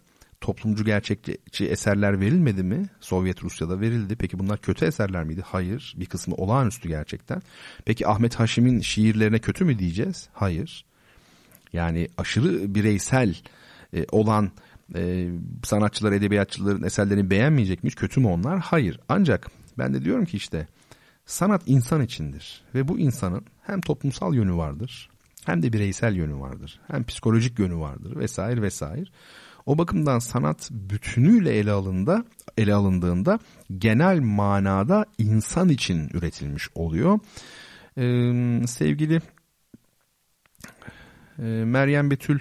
toplumcu 0.41 0.85
gerçekçi 0.85 1.67
eserler 1.67 2.21
verilmedi 2.21 2.63
mi? 2.63 2.87
Sovyet 3.01 3.45
Rusya'da 3.45 3.81
verildi. 3.81 4.17
Peki 4.17 4.39
bunlar 4.39 4.59
kötü 4.59 4.85
eserler 4.85 5.25
miydi? 5.25 5.43
Hayır. 5.47 5.95
Bir 5.97 6.07
kısmı 6.07 6.35
olağanüstü 6.35 6.89
gerçekten. 6.89 7.43
Peki 7.85 8.07
Ahmet 8.07 8.35
Haşim'in 8.35 8.81
şiirlerine 8.81 9.39
kötü 9.39 9.65
mü 9.65 9.79
diyeceğiz? 9.79 10.29
Hayır. 10.33 10.85
Yani 11.73 12.09
aşırı 12.17 12.75
bireysel 12.75 13.35
e, 13.95 14.07
olan 14.13 14.51
e, 14.95 15.29
sanatçılar, 15.63 16.13
edebiyatçıların 16.13 16.83
eserlerini 16.83 17.31
beğenmeyecek 17.31 17.83
miyiz? 17.83 17.95
Kötü 17.95 18.21
mü 18.21 18.27
onlar? 18.27 18.59
Hayır. 18.61 19.01
Ancak 19.09 19.51
ben 19.79 19.95
de 19.95 20.05
diyorum 20.05 20.25
ki 20.25 20.37
işte 20.37 20.67
sanat 21.27 21.63
insan 21.67 22.03
içindir. 22.03 22.65
Ve 22.75 22.89
bu 22.89 22.99
insanın 22.99 23.45
hem 23.63 23.81
toplumsal 23.81 24.35
yönü 24.35 24.57
vardır 24.57 25.09
hem 25.47 25.63
de 25.63 25.73
bireysel 25.73 26.17
yönü 26.17 26.41
vardır. 26.41 26.81
Hem 26.87 27.05
psikolojik 27.05 27.59
yönü 27.59 27.77
vardır 27.77 28.17
vesaire 28.17 28.63
vesaire. 28.63 29.05
O 29.67 29.79
bakımdan 29.79 30.19
sanat 30.19 30.71
bütünüyle 30.71 31.51
ele 31.51 31.71
alında 31.71 32.25
ele 32.57 32.75
alındığında 32.75 33.39
genel 33.79 34.21
manada 34.21 35.07
insan 35.19 35.69
için 35.69 36.09
üretilmiş 36.13 36.69
oluyor. 36.75 37.19
Ee, 37.97 38.67
sevgili 38.67 39.21
e, 41.39 41.43
Meryem 41.65 42.11
Betül 42.11 42.41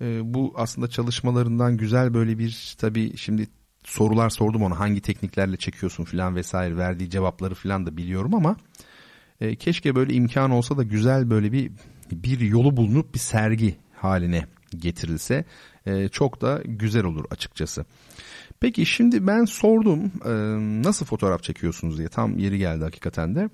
e, 0.00 0.34
bu 0.34 0.54
aslında 0.56 0.88
çalışmalarından 0.88 1.76
güzel 1.76 2.14
böyle 2.14 2.38
bir 2.38 2.74
tabi 2.78 3.16
şimdi 3.16 3.46
sorular 3.86 4.30
sordum 4.30 4.62
ona 4.62 4.80
hangi 4.80 5.00
tekniklerle 5.00 5.56
çekiyorsun 5.56 6.04
filan 6.04 6.36
vesaire 6.36 6.76
verdiği 6.76 7.10
cevapları 7.10 7.54
filan 7.54 7.86
da 7.86 7.96
biliyorum 7.96 8.34
ama 8.34 8.56
e, 9.40 9.56
keşke 9.56 9.94
böyle 9.94 10.14
imkan 10.14 10.50
olsa 10.50 10.76
da 10.76 10.82
güzel 10.82 11.30
böyle 11.30 11.52
bir 11.52 11.70
bir 12.12 12.40
yolu 12.40 12.76
bulunup 12.76 13.14
bir 13.14 13.18
sergi 13.18 13.76
haline 13.94 14.46
getirilse 14.78 15.44
e, 15.86 16.08
çok 16.08 16.40
da 16.40 16.62
güzel 16.64 17.04
olur 17.04 17.24
açıkçası. 17.30 17.84
Peki 18.60 18.86
şimdi 18.86 19.26
ben 19.26 19.44
sordum 19.44 20.12
e, 20.24 20.32
nasıl 20.82 21.06
fotoğraf 21.06 21.42
çekiyorsunuz 21.42 21.98
diye 21.98 22.08
tam 22.08 22.38
yeri 22.38 22.58
geldi 22.58 22.84
hakikaten 22.84 23.34
de. 23.34 23.50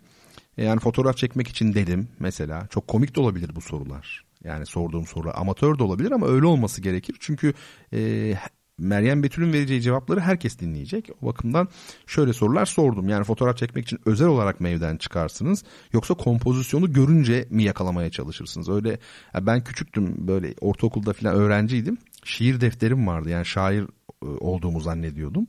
E, 0.59 0.64
yani 0.64 0.80
fotoğraf 0.80 1.16
çekmek 1.16 1.49
için 1.49 1.74
dedim 1.74 2.09
mesela 2.18 2.66
çok 2.70 2.89
komik 2.89 3.16
de 3.16 3.20
olabilir 3.20 3.51
bu 3.57 3.61
sorular. 3.61 4.24
Yani 4.45 4.66
sorduğum 4.66 5.07
soru 5.07 5.30
amatör 5.35 5.78
de 5.78 5.83
olabilir 5.83 6.11
ama 6.11 6.26
öyle 6.26 6.47
olması 6.47 6.80
gerekir. 6.80 7.16
Çünkü 7.20 7.55
e, 7.93 8.35
Meryem 8.83 9.22
Betül'ün 9.22 9.53
vereceği 9.53 9.83
cevapları 9.83 10.20
herkes 10.20 10.59
dinleyecek. 10.59 11.11
O 11.22 11.26
bakımdan 11.26 11.68
şöyle 12.07 12.33
sorular 12.33 12.66
sordum. 12.66 13.09
Yani 13.09 13.24
fotoğraf 13.24 13.57
çekmek 13.57 13.85
için 13.85 13.99
özel 14.07 14.28
olarak 14.28 14.61
mı 14.61 14.68
evden 14.68 14.97
çıkarsınız 14.97 15.64
yoksa 15.93 16.14
kompozisyonu 16.14 16.93
görünce 16.93 17.47
mi 17.51 17.62
yakalamaya 17.62 18.11
çalışırsınız? 18.11 18.68
Öyle 18.68 18.99
ben 19.41 19.64
küçüktüm 19.64 20.28
böyle 20.28 20.55
ortaokulda 20.61 21.12
falan 21.12 21.35
öğrenciydim. 21.35 21.99
Şiir 22.24 22.61
defterim 22.61 23.07
vardı 23.07 23.28
yani 23.28 23.47
şair 23.47 23.83
e, 23.83 24.26
olduğumu 24.26 24.80
zannediyordum. 24.80 25.47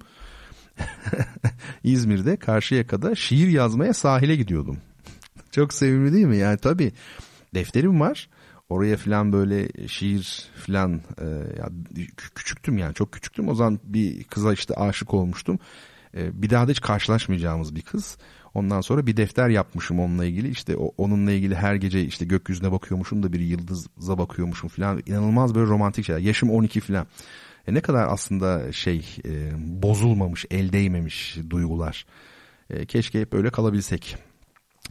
İzmir'de 1.83 2.37
Karşıyaka'da 2.37 3.15
şiir 3.15 3.47
yazmaya 3.47 3.93
sahile 3.93 4.35
gidiyordum. 4.35 4.77
Çok 5.51 5.73
sevimli 5.73 6.13
değil 6.13 6.25
mi? 6.25 6.37
Yani 6.37 6.57
tabii 6.57 6.91
defterim 7.53 7.99
var 7.99 8.29
oraya 8.73 8.97
filan 8.97 9.33
böyle 9.33 9.87
şiir 9.87 10.49
filan 10.55 11.01
e, 11.21 11.25
ya, 11.57 11.69
küçüktüm 12.35 12.77
yani 12.77 12.93
çok 12.93 13.11
küçüktüm 13.11 13.47
o 13.47 13.55
zaman 13.55 13.79
bir 13.83 14.23
kıza 14.23 14.53
işte 14.53 14.73
aşık 14.75 15.13
olmuştum. 15.13 15.59
E, 16.17 16.41
bir 16.41 16.49
daha 16.49 16.67
da 16.67 16.71
hiç 16.71 16.81
karşılaşmayacağımız 16.81 17.75
bir 17.75 17.81
kız. 17.81 18.17
Ondan 18.53 18.81
sonra 18.81 19.07
bir 19.07 19.17
defter 19.17 19.49
yapmışım 19.49 19.99
onunla 19.99 20.25
ilgili. 20.25 20.49
İşte 20.49 20.77
o, 20.77 20.93
onunla 20.97 21.31
ilgili 21.31 21.55
her 21.55 21.75
gece 21.75 22.01
işte 22.01 22.25
gökyüzüne 22.25 22.71
bakıyormuşum 22.71 23.23
da 23.23 23.33
bir 23.33 23.39
yıldıza 23.39 24.17
bakıyormuşum 24.17 24.69
filan. 24.69 25.01
İnanılmaz 25.05 25.55
böyle 25.55 25.67
romantik 25.67 26.05
şeyler. 26.05 26.21
Yaşım 26.21 26.49
12 26.49 26.79
filan. 26.79 27.07
E 27.67 27.73
ne 27.73 27.81
kadar 27.81 28.07
aslında 28.07 28.71
şey 28.71 29.17
e, 29.25 29.51
bozulmamış, 29.57 30.45
el 30.51 30.71
değmemiş 30.71 31.37
duygular. 31.49 32.05
E, 32.69 32.85
keşke 32.85 33.21
hep 33.21 33.33
öyle 33.33 33.49
kalabilsek. 33.49 34.17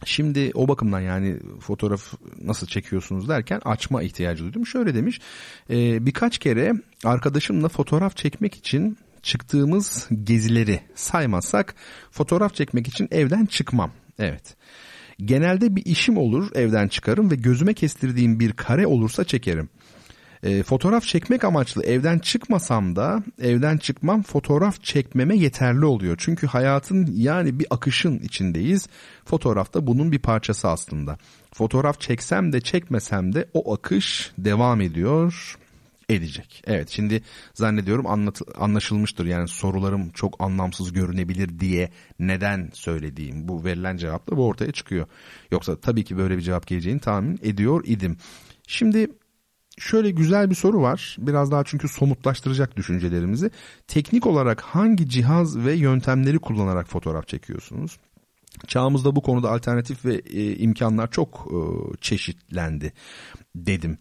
Şimdi 0.05 0.51
o 0.53 0.67
bakımdan 0.67 0.99
yani 0.99 1.39
fotoğraf 1.59 2.13
nasıl 2.41 2.67
çekiyorsunuz 2.67 3.29
derken 3.29 3.61
açma 3.65 4.03
ihtiyacı 4.03 4.43
duydum. 4.43 4.67
Şöyle 4.67 4.95
demiş 4.95 5.21
e, 5.69 6.05
birkaç 6.05 6.37
kere 6.37 6.73
arkadaşımla 7.03 7.69
fotoğraf 7.69 8.17
çekmek 8.17 8.55
için 8.55 8.97
çıktığımız 9.23 10.09
gezileri 10.23 10.79
saymazsak 10.95 11.75
fotoğraf 12.11 12.55
çekmek 12.55 12.87
için 12.87 13.07
evden 13.11 13.45
çıkmam. 13.45 13.91
Evet. 14.19 14.55
Genelde 15.19 15.75
bir 15.75 15.85
işim 15.85 16.17
olur 16.17 16.51
evden 16.55 16.87
çıkarım 16.87 17.31
ve 17.31 17.35
gözüme 17.35 17.73
kestirdiğim 17.73 18.39
bir 18.39 18.53
kare 18.53 18.87
olursa 18.87 19.23
çekerim. 19.23 19.69
E, 20.43 20.63
fotoğraf 20.63 21.03
çekmek 21.03 21.43
amaçlı 21.43 21.83
evden 21.83 22.19
çıkmasam 22.19 22.95
da 22.95 23.23
evden 23.41 23.77
çıkmam 23.77 24.23
fotoğraf 24.23 24.83
çekmeme 24.83 25.37
yeterli 25.37 25.85
oluyor. 25.85 26.15
Çünkü 26.19 26.47
hayatın 26.47 27.09
yani 27.13 27.59
bir 27.59 27.67
akışın 27.69 28.19
içindeyiz. 28.19 28.87
Fotoğraf 29.25 29.73
da 29.73 29.87
bunun 29.87 30.11
bir 30.11 30.19
parçası 30.19 30.67
aslında. 30.67 31.17
Fotoğraf 31.53 31.99
çeksem 31.99 32.53
de 32.53 32.61
çekmesem 32.61 33.33
de 33.33 33.49
o 33.53 33.73
akış 33.73 34.31
devam 34.37 34.81
ediyor 34.81 35.57
edecek. 36.09 36.63
Evet 36.67 36.89
şimdi 36.89 37.21
zannediyorum 37.53 38.07
anlat, 38.07 38.41
anlaşılmıştır 38.57 39.25
yani 39.25 39.47
sorularım 39.47 40.09
çok 40.09 40.43
anlamsız 40.43 40.93
görünebilir 40.93 41.59
diye 41.59 41.89
neden 42.19 42.69
söylediğim 42.73 43.47
bu 43.47 43.65
verilen 43.65 43.97
cevapla 43.97 44.37
bu 44.37 44.45
ortaya 44.45 44.71
çıkıyor. 44.71 45.07
Yoksa 45.51 45.79
tabii 45.79 46.03
ki 46.03 46.17
böyle 46.17 46.37
bir 46.37 46.41
cevap 46.41 46.67
geleceğini 46.67 46.99
tahmin 46.99 47.39
ediyor 47.43 47.83
idim. 47.85 48.17
Şimdi 48.67 49.07
şöyle 49.77 50.11
güzel 50.11 50.49
bir 50.49 50.55
soru 50.55 50.81
var. 50.81 51.17
Biraz 51.19 51.51
daha 51.51 51.63
çünkü 51.63 51.87
somutlaştıracak 51.87 52.77
düşüncelerimizi. 52.77 53.51
Teknik 53.87 54.27
olarak 54.27 54.61
hangi 54.61 55.09
cihaz 55.09 55.57
ve 55.57 55.73
yöntemleri 55.73 56.39
kullanarak 56.39 56.87
fotoğraf 56.87 57.27
çekiyorsunuz? 57.27 57.97
Çağımızda 58.67 59.15
bu 59.15 59.21
konuda 59.21 59.51
alternatif 59.51 60.05
ve 60.05 60.13
e, 60.15 60.55
imkanlar 60.55 61.11
çok 61.11 61.47
e, 61.51 61.57
çeşitlendi 62.01 62.93
dedim. 63.55 63.97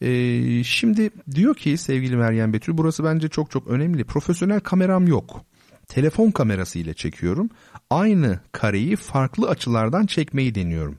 E, 0.00 0.64
şimdi 0.64 1.10
diyor 1.34 1.54
ki 1.54 1.76
sevgili 1.76 2.16
Meryem 2.16 2.52
Betül 2.52 2.78
burası 2.78 3.04
bence 3.04 3.28
çok 3.28 3.50
çok 3.50 3.66
önemli. 3.66 4.04
Profesyonel 4.04 4.60
kameram 4.60 5.06
yok. 5.06 5.44
Telefon 5.88 6.30
kamerası 6.30 6.78
ile 6.78 6.94
çekiyorum. 6.94 7.50
Aynı 7.90 8.40
kareyi 8.52 8.96
farklı 8.96 9.48
açılardan 9.48 10.06
çekmeyi 10.06 10.54
deniyorum. 10.54 10.98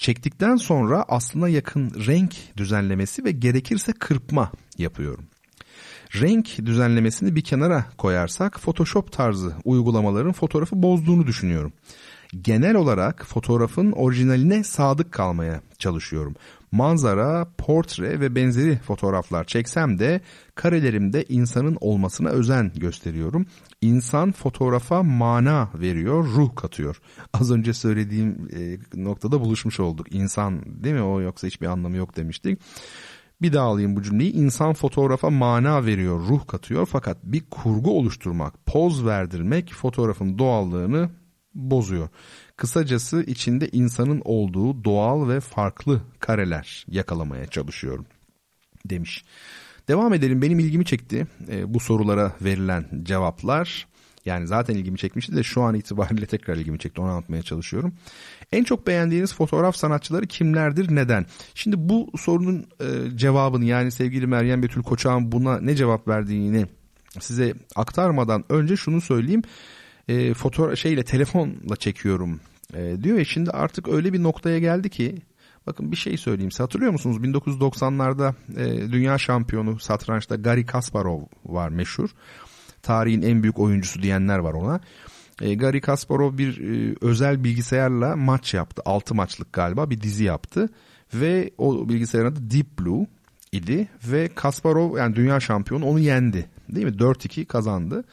Çektikten 0.00 0.56
sonra 0.56 1.04
aslına 1.08 1.48
yakın 1.48 1.90
renk 2.06 2.34
düzenlemesi 2.56 3.24
ve 3.24 3.30
gerekirse 3.30 3.92
kırpma 3.92 4.52
yapıyorum. 4.78 5.24
Renk 6.14 6.66
düzenlemesini 6.66 7.36
bir 7.36 7.44
kenara 7.44 7.84
koyarsak 7.98 8.60
Photoshop 8.60 9.12
tarzı 9.12 9.52
uygulamaların 9.64 10.32
fotoğrafı 10.32 10.82
bozduğunu 10.82 11.26
düşünüyorum. 11.26 11.72
Genel 12.42 12.74
olarak 12.74 13.26
fotoğrafın 13.26 13.92
orijinaline 13.92 14.64
sadık 14.64 15.12
kalmaya 15.12 15.60
çalışıyorum 15.78 16.34
manzara, 16.72 17.46
portre 17.58 18.20
ve 18.20 18.34
benzeri 18.34 18.78
fotoğraflar 18.78 19.44
çeksem 19.44 19.98
de 19.98 20.20
karelerimde 20.54 21.24
insanın 21.28 21.78
olmasına 21.80 22.28
özen 22.28 22.72
gösteriyorum. 22.76 23.46
İnsan 23.80 24.32
fotoğrafa 24.32 25.02
mana 25.02 25.70
veriyor, 25.74 26.24
ruh 26.24 26.56
katıyor. 26.56 27.00
Az 27.32 27.50
önce 27.50 27.74
söylediğim 27.74 28.48
e, 28.56 28.78
noktada 29.04 29.40
buluşmuş 29.40 29.80
olduk. 29.80 30.14
İnsan 30.14 30.62
değil 30.84 30.94
mi 30.94 31.02
o 31.02 31.20
yoksa 31.20 31.46
hiçbir 31.46 31.66
anlamı 31.66 31.96
yok 31.96 32.16
demiştik. 32.16 32.60
Bir 33.42 33.52
daha 33.52 33.66
alayım 33.66 33.96
bu 33.96 34.02
cümleyi. 34.02 34.32
İnsan 34.32 34.72
fotoğrafa 34.72 35.30
mana 35.30 35.86
veriyor, 35.86 36.20
ruh 36.28 36.46
katıyor 36.46 36.86
fakat 36.86 37.18
bir 37.22 37.42
kurgu 37.50 37.98
oluşturmak, 37.98 38.66
poz 38.66 39.06
verdirmek 39.06 39.72
fotoğrafın 39.72 40.38
doğallığını 40.38 41.10
bozuyor. 41.54 42.08
Kısacası 42.56 43.22
içinde 43.22 43.68
insanın 43.68 44.22
olduğu 44.24 44.84
doğal 44.84 45.28
ve 45.28 45.40
farklı 45.40 46.00
kareler 46.18 46.84
yakalamaya 46.88 47.46
çalışıyorum 47.46 48.06
demiş. 48.84 49.24
Devam 49.90 50.14
edelim 50.14 50.42
benim 50.42 50.58
ilgimi 50.58 50.84
çekti 50.84 51.26
e, 51.48 51.74
bu 51.74 51.80
sorulara 51.80 52.32
verilen 52.40 52.84
cevaplar. 53.02 53.86
Yani 54.24 54.46
zaten 54.46 54.74
ilgimi 54.74 54.98
çekmişti 54.98 55.36
de 55.36 55.42
şu 55.42 55.62
an 55.62 55.74
itibariyle 55.74 56.26
tekrar 56.26 56.56
ilgimi 56.56 56.78
çekti 56.78 57.00
onu 57.00 57.10
anlatmaya 57.10 57.42
çalışıyorum. 57.42 57.94
En 58.52 58.64
çok 58.64 58.86
beğendiğiniz 58.86 59.34
fotoğraf 59.34 59.76
sanatçıları 59.76 60.26
kimlerdir 60.26 60.94
neden? 60.94 61.26
Şimdi 61.54 61.76
bu 61.78 62.10
sorunun 62.18 62.66
e, 62.80 63.16
cevabını 63.16 63.64
yani 63.64 63.90
sevgili 63.90 64.26
Meryem 64.26 64.62
Betül 64.62 64.82
Koçak'ın 64.82 65.32
buna 65.32 65.60
ne 65.60 65.76
cevap 65.76 66.08
verdiğini 66.08 66.66
size 67.20 67.54
aktarmadan 67.76 68.44
önce 68.48 68.76
şunu 68.76 69.00
söyleyeyim. 69.00 69.42
E, 70.08 70.34
fotoğraf 70.34 70.78
şeyle 70.78 71.04
telefonla 71.04 71.76
çekiyorum 71.78 72.40
e, 72.74 72.96
diyor 73.02 73.18
ya 73.18 73.24
şimdi 73.24 73.50
artık 73.50 73.88
öyle 73.88 74.12
bir 74.12 74.22
noktaya 74.22 74.58
geldi 74.58 74.90
ki 74.90 75.14
bakın 75.66 75.92
bir 75.92 75.96
şey 75.96 76.16
söyleyeyim 76.16 76.50
size 76.50 76.62
hatırlıyor 76.62 76.92
musunuz 76.92 77.16
1990'larda 77.16 78.34
e, 78.56 78.92
dünya 78.92 79.18
şampiyonu 79.18 79.78
satrançta 79.78 80.36
Gary 80.36 80.66
Kasparov 80.66 81.20
var 81.44 81.68
meşhur. 81.68 82.10
Tarihin 82.82 83.22
en 83.22 83.42
büyük 83.42 83.58
oyuncusu 83.58 84.02
diyenler 84.02 84.38
var 84.38 84.54
ona. 84.54 84.80
E, 85.40 85.54
Gary 85.54 85.80
Kasparov 85.80 86.38
bir 86.38 86.60
e, 86.60 86.94
özel 87.00 87.44
bilgisayarla 87.44 88.16
maç 88.16 88.54
yaptı. 88.54 88.82
6 88.84 89.14
maçlık 89.14 89.52
galiba 89.52 89.90
bir 89.90 90.00
dizi 90.00 90.24
yaptı. 90.24 90.68
Ve 91.14 91.50
o 91.58 91.88
bilgisayarın 91.88 92.32
adı 92.32 92.50
Deep 92.50 92.78
Blue 92.78 93.06
idi. 93.52 93.88
Ve 94.04 94.28
Kasparov 94.28 94.96
yani 94.96 95.16
dünya 95.16 95.40
şampiyonu 95.40 95.86
onu 95.86 95.98
yendi. 95.98 96.48
Değil 96.68 96.86
mi? 96.86 96.92
4-2 96.92 97.44
kazandı. 97.44 98.04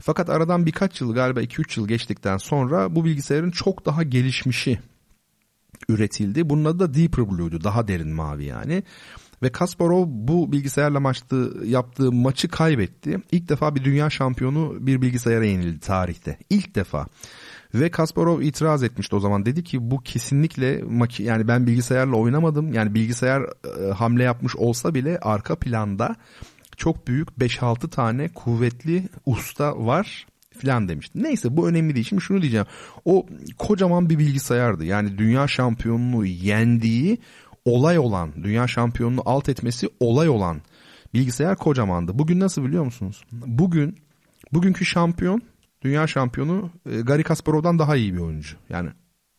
Fakat 0.00 0.30
aradan 0.30 0.66
birkaç 0.66 1.00
yıl 1.00 1.14
galiba 1.14 1.42
2-3 1.42 1.80
yıl 1.80 1.88
geçtikten 1.88 2.36
sonra 2.36 2.94
bu 2.94 3.04
bilgisayarın 3.04 3.50
çok 3.50 3.86
daha 3.86 4.02
gelişmişi 4.02 4.78
üretildi. 5.88 6.50
Bunun 6.50 6.64
adı 6.64 6.78
da 6.78 6.94
Deeper 6.94 7.30
Blue'du. 7.30 7.64
Daha 7.64 7.88
derin 7.88 8.08
mavi 8.08 8.44
yani. 8.44 8.82
Ve 9.42 9.52
Kasparov 9.52 10.04
bu 10.08 10.52
bilgisayarla 10.52 11.00
maçtı, 11.00 11.52
yaptığı 11.64 12.12
maçı 12.12 12.48
kaybetti. 12.48 13.18
İlk 13.32 13.48
defa 13.48 13.74
bir 13.74 13.84
dünya 13.84 14.10
şampiyonu 14.10 14.76
bir 14.80 15.02
bilgisayara 15.02 15.44
yenildi 15.44 15.80
tarihte. 15.80 16.38
İlk 16.50 16.74
defa. 16.74 17.06
Ve 17.74 17.90
Kasparov 17.90 18.40
itiraz 18.40 18.82
etmişti 18.82 19.16
o 19.16 19.20
zaman. 19.20 19.46
Dedi 19.46 19.64
ki 19.64 19.90
bu 19.90 20.00
kesinlikle 20.00 20.84
yani 21.18 21.48
ben 21.48 21.66
bilgisayarla 21.66 22.16
oynamadım. 22.16 22.72
Yani 22.72 22.94
bilgisayar 22.94 23.42
e, 23.42 23.92
hamle 23.92 24.22
yapmış 24.22 24.56
olsa 24.56 24.94
bile 24.94 25.18
arka 25.18 25.56
planda 25.56 26.16
çok 26.76 27.08
büyük 27.08 27.28
5-6 27.28 27.90
tane 27.90 28.28
kuvvetli 28.28 29.08
usta 29.26 29.86
var 29.86 30.26
filan 30.58 30.88
demişti. 30.88 31.22
Neyse 31.22 31.56
bu 31.56 31.68
önemli 31.68 31.94
değil. 31.94 32.06
Şimdi 32.06 32.22
şunu 32.22 32.42
diyeceğim. 32.42 32.66
O 33.04 33.26
kocaman 33.58 34.10
bir 34.10 34.18
bilgisayardı. 34.18 34.84
Yani 34.84 35.18
dünya 35.18 35.48
şampiyonunu 35.48 36.26
yendiği 36.26 37.18
olay 37.64 37.98
olan, 37.98 38.32
dünya 38.44 38.66
şampiyonunu 38.66 39.22
alt 39.24 39.48
etmesi 39.48 39.88
olay 40.00 40.28
olan 40.28 40.60
bilgisayar 41.14 41.56
kocamandı. 41.56 42.18
Bugün 42.18 42.40
nasıl 42.40 42.64
biliyor 42.64 42.84
musunuz? 42.84 43.24
Bugün 43.32 43.98
bugünkü 44.52 44.84
şampiyon, 44.84 45.42
dünya 45.82 46.06
şampiyonu 46.06 46.70
e, 46.90 47.00
Gary 47.00 47.22
Kasparov'dan 47.22 47.78
daha 47.78 47.96
iyi 47.96 48.14
bir 48.14 48.18
oyuncu. 48.18 48.56
Yani 48.68 48.90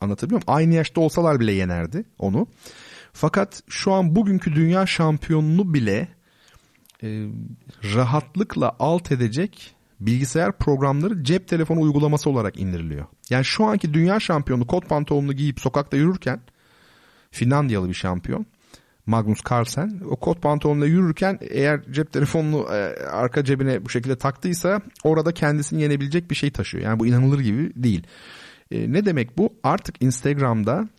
anlatabiliyor 0.01 0.41
muyum? 0.41 0.59
Aynı 0.59 0.73
yaşta 0.73 1.01
olsalar 1.01 1.39
bile 1.39 1.51
yenerdi 1.51 2.03
onu. 2.19 2.47
Fakat 3.13 3.63
şu 3.69 3.93
an 3.93 4.15
bugünkü 4.15 4.55
dünya 4.55 4.85
şampiyonunu 4.85 5.73
bile 5.73 6.07
e, 7.03 7.27
rahatlıkla 7.95 8.75
alt 8.79 9.11
edecek 9.11 9.75
bilgisayar 9.99 10.57
programları 10.57 11.23
cep 11.23 11.47
telefonu 11.47 11.81
uygulaması 11.81 12.29
olarak 12.29 12.59
indiriliyor. 12.59 13.05
Yani 13.29 13.45
şu 13.45 13.65
anki 13.65 13.93
dünya 13.93 14.19
şampiyonu 14.19 14.67
kot 14.67 14.89
pantolonunu 14.89 15.33
giyip 15.33 15.59
sokakta 15.59 15.97
yürürken 15.97 16.41
Finlandiyalı 17.31 17.89
bir 17.89 17.93
şampiyon 17.93 18.45
Magnus 19.05 19.39
Carlsen 19.51 20.01
o 20.09 20.15
kot 20.15 20.41
pantolonla 20.41 20.85
yürürken 20.85 21.39
eğer 21.41 21.81
cep 21.91 22.13
telefonunu 22.13 22.67
e, 22.73 23.05
arka 23.05 23.43
cebine 23.43 23.85
bu 23.85 23.89
şekilde 23.89 24.15
taktıysa 24.15 24.81
orada 25.03 25.31
kendisini 25.31 25.81
yenebilecek 25.81 26.31
bir 26.31 26.35
şey 26.35 26.51
taşıyor. 26.51 26.83
Yani 26.83 26.99
bu 26.99 27.07
inanılır 27.07 27.39
gibi 27.39 27.71
değil. 27.75 28.03
E, 28.71 28.93
ne 28.93 29.05
demek 29.05 29.37
bu? 29.37 29.53
Artık 29.63 30.01
Instagram'da 30.01 30.89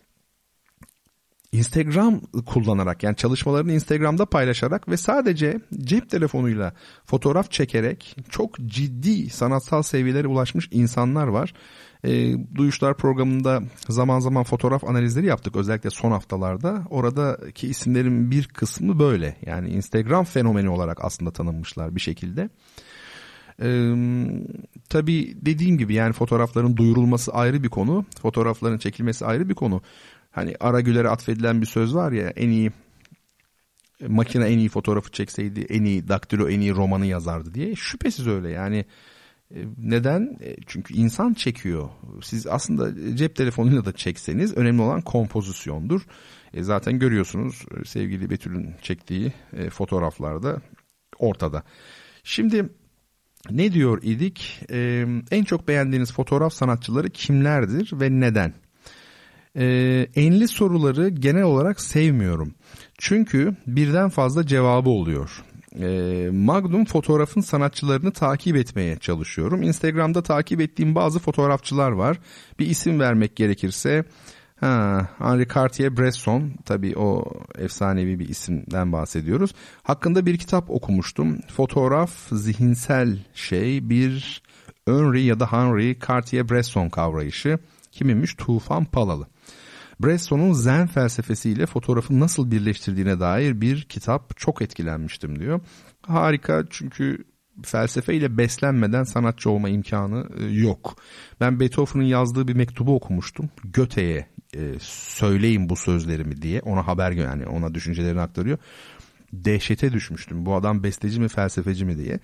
Instagram 1.53 2.21
kullanarak 2.47 3.03
yani 3.03 3.17
çalışmalarını 3.17 3.73
Instagram'da 3.73 4.27
paylaşarak 4.27 4.89
ve 4.89 4.97
sadece 4.97 5.61
cep 5.79 6.11
telefonuyla 6.11 6.73
fotoğraf 7.05 7.51
çekerek 7.51 8.17
çok 8.29 8.59
ciddi 8.59 9.31
sanatsal 9.31 9.83
seviyelere 9.83 10.29
ulaşmış 10.29 10.69
insanlar 10.71 11.27
var. 11.27 11.55
E, 12.05 12.35
Duyuşlar 12.55 12.97
programında 12.97 13.63
zaman 13.89 14.21
zaman 14.21 14.45
fotoğraf 14.45 14.85
analizleri 14.85 15.27
yaptık 15.27 15.57
özellikle 15.57 15.91
son 15.91 16.11
haftalarda. 16.11 16.83
Oradaki 16.91 17.69
isimlerin 17.69 18.31
bir 18.31 18.49
kısmı 18.49 18.99
böyle 18.99 19.37
yani 19.47 19.69
Instagram 19.69 20.25
fenomeni 20.25 20.69
olarak 20.69 21.05
aslında 21.05 21.31
tanınmışlar 21.31 21.95
bir 21.95 22.01
şekilde. 22.01 22.49
Ee, 23.63 23.95
tabii 24.89 25.37
dediğim 25.37 25.79
gibi 25.79 25.95
yani 25.95 26.13
fotoğrafların 26.13 26.77
duyurulması 26.77 27.33
ayrı 27.33 27.63
bir 27.63 27.69
konu. 27.69 28.05
Fotoğrafların 28.23 28.79
çekilmesi 28.79 29.27
ayrı 29.27 29.49
bir 29.49 29.55
konu 29.55 29.83
hani 30.31 30.55
Ara 30.61 30.81
Güler'e 30.81 31.09
atfedilen 31.09 31.61
bir 31.61 31.67
söz 31.67 31.95
var 31.95 32.13
ya 32.13 32.29
en 32.37 32.49
iyi 32.49 32.73
makine 34.09 34.45
en 34.45 34.59
iyi 34.59 34.69
fotoğrafı 34.69 35.11
çekseydi 35.11 35.61
en 35.61 35.85
iyi 35.85 36.09
daktilo 36.09 36.49
en 36.49 36.61
iyi 36.61 36.75
romanı 36.75 37.07
yazardı 37.07 37.55
diye. 37.55 37.75
Şüphesiz 37.75 38.27
öyle 38.27 38.51
yani 38.51 38.85
e, 39.55 39.59
neden? 39.79 40.39
E, 40.41 40.57
çünkü 40.67 40.95
insan 40.95 41.35
çekiyor. 41.35 41.89
Siz 42.23 42.47
aslında 42.47 43.17
cep 43.17 43.37
telefonuyla 43.37 43.85
da 43.85 43.93
çekseniz 43.93 44.57
önemli 44.57 44.83
olan 44.83 45.01
kompozisyondur. 45.01 46.01
E 46.55 46.63
zaten 46.63 46.99
görüyorsunuz 46.99 47.65
e, 47.81 47.85
sevgili 47.85 48.31
Betül'ün 48.31 48.75
çektiği 48.83 49.33
fotoğraflarda 49.71 50.61
ortada. 51.19 51.63
Şimdi 52.23 52.69
ne 53.51 53.73
diyor 53.73 54.03
idik? 54.03 54.61
En 55.31 55.45
çok 55.45 55.69
beğendiğiniz 55.69 56.13
fotoğraf 56.13 56.53
sanatçıları 56.53 57.11
kimlerdir 57.11 57.91
ve 57.93 58.21
neden? 58.21 58.55
Ee, 59.57 60.07
enli 60.17 60.49
soruları 60.49 61.09
genel 61.09 61.43
olarak 61.43 61.81
sevmiyorum. 61.81 62.55
Çünkü 62.99 63.57
birden 63.67 64.09
fazla 64.09 64.47
cevabı 64.47 64.91
oluyor. 64.91 65.45
Ee, 65.81 66.29
Magnum 66.33 66.85
fotoğrafın 66.85 67.41
sanatçılarını 67.41 68.13
takip 68.13 68.57
etmeye 68.57 68.99
çalışıyorum. 68.99 69.63
Instagram'da 69.63 70.23
takip 70.23 70.61
ettiğim 70.61 70.95
bazı 70.95 71.19
fotoğrafçılar 71.19 71.91
var. 71.91 72.19
Bir 72.59 72.67
isim 72.67 73.01
vermek 73.01 73.37
gerekirse 73.37 74.05
Ha, 74.61 75.09
Henri 75.19 75.49
Cartier-Bresson 75.49 76.51
tabii 76.65 76.99
o 76.99 77.33
efsanevi 77.59 78.19
bir 78.19 78.29
isimden 78.29 78.93
bahsediyoruz. 78.93 79.51
Hakkında 79.83 80.27
bir 80.27 80.39
kitap 80.39 80.71
okumuştum. 80.71 81.41
Fotoğraf 81.57 82.11
zihinsel 82.33 83.19
şey 83.35 83.91
bir 83.91 84.43
Henri 84.87 85.23
ya 85.23 85.41
da 85.41 85.53
Henri 85.53 85.99
Cartier-Bresson 85.99 86.91
kavrayışı. 86.91 87.59
Kiminmiş? 87.93 88.35
Tufan 88.35 88.85
Palalı. 88.85 89.27
Bresson'un 90.03 90.53
zen 90.53 90.87
felsefesiyle 90.87 91.67
fotoğrafı 91.67 92.21
nasıl 92.21 92.51
birleştirdiğine 92.51 93.21
dair 93.21 93.61
bir 93.61 93.83
kitap 93.83 94.37
çok 94.37 94.63
etkilenmiştim 94.63 95.39
diyor. 95.39 95.61
Harika 96.07 96.65
çünkü 96.71 97.25
felsefeyle 97.63 98.39
beslenmeden 98.39 99.05
sanatçı 99.05 99.51
olma 99.51 99.69
imkanı 99.69 100.29
e, 100.39 100.45
yok. 100.45 100.97
Ben 101.41 101.61
Beethoven'ın 101.61 102.05
yazdığı 102.05 102.49
bir 102.49 102.55
mektubu 102.55 102.95
okumuştum. 102.95 103.51
Göte'ye 103.65 104.27
e, 104.57 104.61
söyleyin 104.81 105.69
bu 105.69 105.77
sözlerimi 105.77 106.43
diye 106.43 106.61
ona 106.61 106.87
haber 106.87 107.13
yani 107.13 107.47
ona 107.47 107.75
düşüncelerini 107.75 108.21
aktarıyor. 108.21 108.59
Dehşete 109.33 109.93
düşmüştüm. 109.93 110.47
Bu 110.47 110.55
adam 110.55 110.83
besteci 110.83 111.21
mi 111.21 111.29
felsefeci 111.29 111.85
mi 111.85 111.99
diye. 111.99 112.19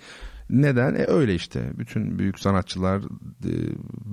Neden? 0.51 0.95
E 0.95 1.05
öyle 1.07 1.35
işte. 1.35 1.71
Bütün 1.79 2.19
büyük 2.19 2.39
sanatçılar 2.39 3.03
e, 3.45 3.53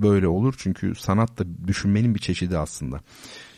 böyle 0.02 0.28
olur. 0.28 0.54
Çünkü 0.58 0.94
sanat 0.94 1.38
da 1.38 1.44
düşünmenin 1.66 2.14
bir 2.14 2.20
çeşidi 2.20 2.58
aslında. 2.58 3.00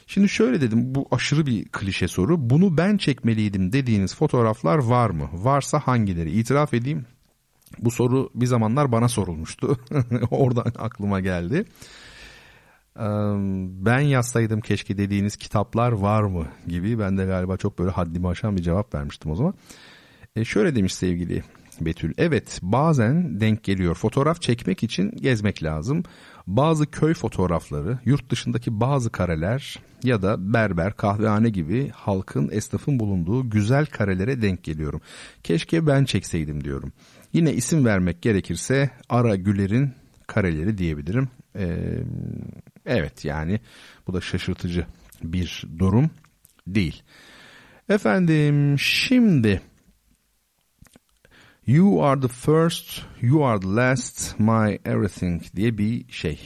Şimdi 0.07 0.29
şöyle 0.29 0.61
dedim 0.61 0.95
bu 0.95 1.09
aşırı 1.11 1.47
bir 1.47 1.65
klişe 1.65 2.09
soru. 2.09 2.51
Bunu 2.51 2.77
ben 2.77 2.97
çekmeliydim 2.97 3.73
dediğiniz 3.73 4.15
fotoğraflar 4.15 4.79
var 4.79 5.11
mı? 5.11 5.29
Varsa 5.33 5.79
hangileri? 5.79 6.31
İtiraf 6.31 6.75
edeyim. 6.75 7.07
Bu 7.79 7.91
soru 7.91 8.31
bir 8.35 8.47
zamanlar 8.47 8.93
bana 8.93 9.09
sorulmuştu. 9.09 9.79
Oradan 10.31 10.73
aklıma 10.79 11.21
geldi. 11.21 11.65
Ben 13.85 14.01
yazsaydım 14.01 14.61
keşke 14.61 14.99
dediğiniz 14.99 15.37
kitaplar 15.37 15.93
var 15.93 16.23
mı 16.23 16.47
gibi 16.67 16.99
ben 16.99 17.19
de 17.19 17.25
galiba 17.25 17.57
çok 17.57 17.79
böyle 17.79 17.91
haddimi 17.91 18.29
aşan 18.29 18.57
bir 18.57 18.63
cevap 18.63 18.95
vermiştim 18.95 19.31
o 19.31 19.35
zaman. 19.35 19.55
E 20.37 20.45
şöyle 20.45 20.77
demiş 20.77 20.95
sevgili 20.95 21.43
Betül. 21.81 22.15
Evet 22.19 22.59
bazen 22.63 23.41
denk 23.41 23.65
geliyor. 23.65 23.95
Fotoğraf 23.95 24.43
çekmek 24.43 24.83
için 24.83 25.11
gezmek 25.11 25.63
lazım. 25.63 26.03
Bazı 26.47 26.91
köy 26.91 27.15
fotoğrafları, 27.15 27.99
yurt 28.05 28.31
dışındaki 28.31 28.81
bazı 28.81 29.11
kareler 29.11 29.79
ya 30.07 30.23
da 30.23 30.53
berber, 30.55 30.93
kahvehane 30.93 31.49
gibi 31.49 31.89
halkın, 31.89 32.49
esnafın 32.53 32.99
bulunduğu 32.99 33.51
güzel 33.51 33.87
karelere 33.87 34.43
denk 34.43 34.65
geliyorum. 34.65 35.01
Keşke 35.43 35.87
ben 35.87 36.05
çekseydim 36.05 36.65
diyorum. 36.65 36.93
Yine 37.33 37.53
isim 37.53 37.85
vermek 37.85 38.23
gerekirse 38.23 38.91
Ara 39.09 39.37
Güler'in 39.37 39.95
kareleri 40.27 40.79
diyebilirim. 40.79 41.29
Ee, 41.59 41.99
evet 42.87 43.25
yani 43.25 43.61
bu 44.07 44.13
da 44.15 44.21
şaşırtıcı 44.21 44.87
bir 45.23 45.65
durum 45.79 46.11
değil. 46.67 47.03
Efendim 47.89 48.79
şimdi 48.79 49.61
You 51.67 52.05
are 52.05 52.21
the 52.21 52.29
first, 52.29 53.03
you 53.21 53.45
are 53.45 53.59
the 53.59 53.67
last, 53.67 54.39
my 54.39 54.79
everything 54.85 55.43
diye 55.57 55.79
bir 55.79 56.13
şey, 56.13 56.41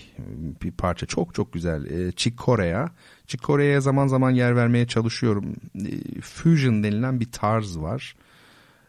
bir 0.62 0.72
parça 0.72 1.06
çok 1.06 1.34
çok 1.34 1.52
güzel. 1.52 1.84
E, 1.84 2.12
Chick 2.12 2.38
Corea, 2.38 2.90
Corea'ya 3.38 3.80
zaman 3.80 4.06
zaman 4.06 4.30
yer 4.30 4.56
vermeye 4.56 4.86
çalışıyorum. 4.86 5.56
E, 5.74 6.20
fusion 6.20 6.82
denilen 6.82 7.20
bir 7.20 7.32
tarz 7.32 7.78
var. 7.78 8.14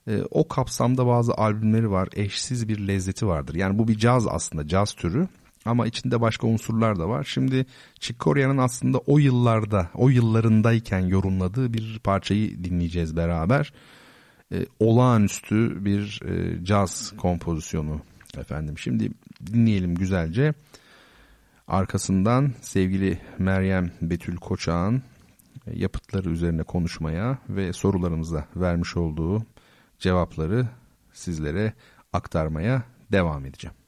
E, 0.08 0.22
o 0.32 0.48
kapsamda 0.48 1.08
bazı 1.08 1.34
albümleri 1.34 1.92
var, 1.92 2.10
eşsiz 2.16 2.68
bir 2.68 2.88
lezzeti 2.88 3.28
vardır. 3.28 3.56
Yani 3.56 3.80
bu 3.80 3.88
bir 3.88 3.98
caz 3.98 4.28
aslında, 4.28 4.68
caz 4.68 4.94
türü. 4.94 5.28
Ama 5.66 5.88
içinde 5.88 6.22
başka 6.22 6.48
unsurlar 6.48 7.00
da 7.00 7.10
var. 7.10 7.24
Şimdi 7.24 7.66
Chick 8.00 8.20
Corea'nın 8.20 8.58
aslında 8.58 8.98
o 8.98 9.18
yıllarda, 9.18 9.90
o 9.96 10.10
yıllarındayken 10.10 11.00
yorumladığı 11.00 11.74
bir 11.74 12.00
parçayı 12.04 12.64
dinleyeceğiz 12.64 13.16
beraber 13.16 13.74
e, 14.54 14.66
olağanüstü 14.80 15.86
bir 15.86 16.22
e, 16.26 16.66
caz 16.66 17.14
kompozisyonu 17.18 18.02
efendim. 18.38 18.78
Şimdi 18.78 19.12
dinleyelim 19.54 19.96
güzelce. 19.96 20.54
Arkasından 21.72 22.54
sevgili 22.62 23.20
Meryem 23.38 23.92
Betül 24.02 24.38
Koçak'ın 24.38 25.04
e, 25.68 25.80
yapıtları 25.80 26.30
üzerine 26.30 26.64
konuşmaya 26.64 27.38
ve 27.50 27.74
sorularımıza 27.74 28.48
vermiş 28.56 28.98
olduğu 28.98 29.46
cevapları 30.00 30.68
sizlere 31.14 31.74
aktarmaya 32.14 32.84
devam 33.12 33.46
edeceğim. 33.46 33.81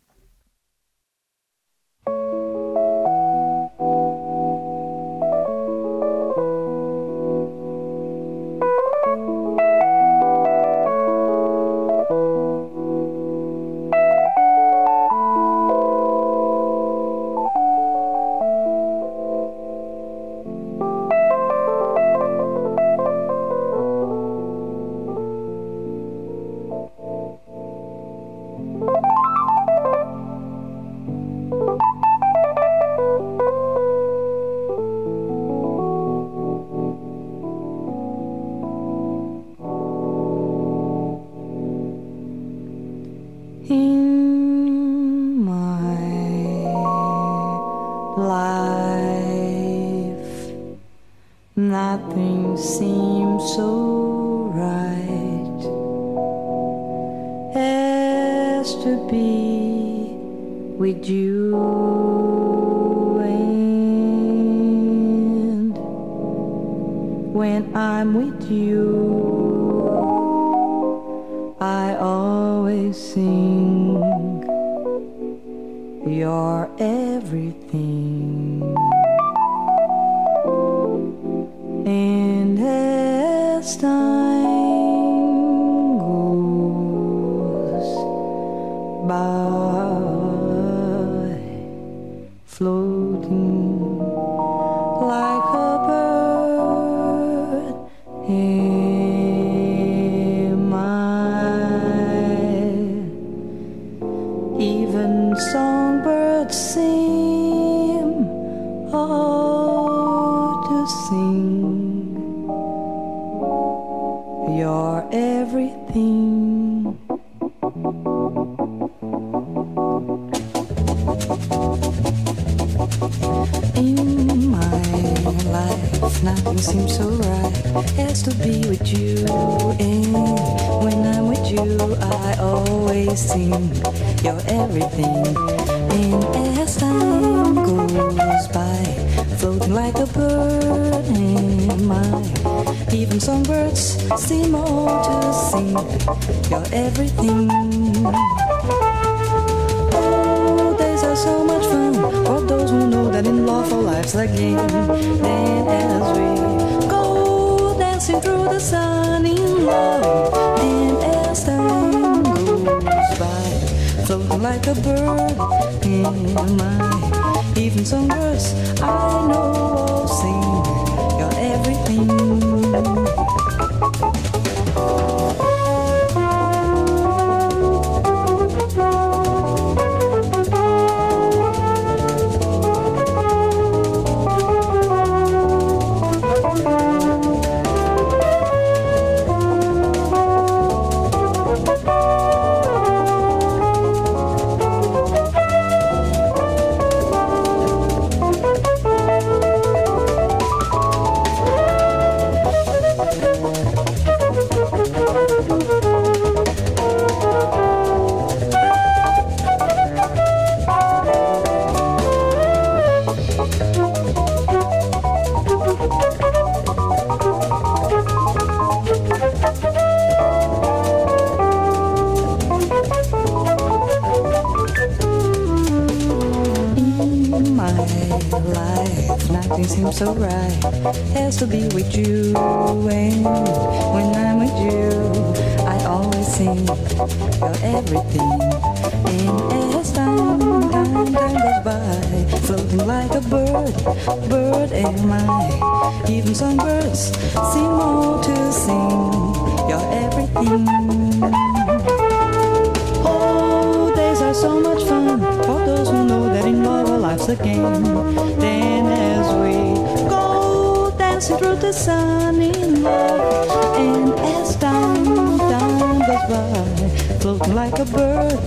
Like 267.63 267.79
a 267.79 267.85
bird, 267.85 268.39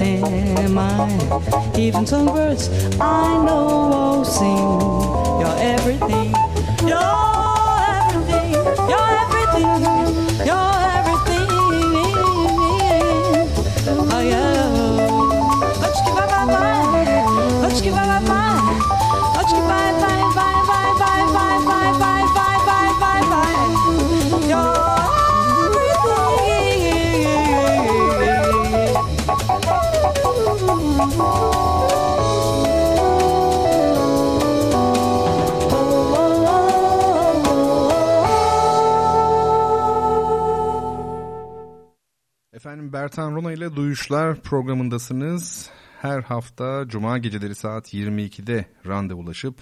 am 0.00 0.78
I? 0.78 1.72
Even 1.76 2.06
some 2.06 2.24
birds 2.24 2.70
I 2.98 3.44
know 3.44 3.88
will 3.90 4.24
sing. 4.24 4.80
You're 5.40 5.58
everything. 5.74 6.32
You're 6.88 7.31
Efendim 42.82 43.00
Bertan 43.00 43.34
Rona 43.34 43.52
ile 43.52 43.76
Duyuşlar 43.76 44.40
programındasınız. 44.40 45.70
Her 46.00 46.22
hafta 46.22 46.84
Cuma 46.88 47.18
geceleri 47.18 47.54
saat 47.54 47.94
22'de 47.94 48.64
randevulaşıp 48.86 49.54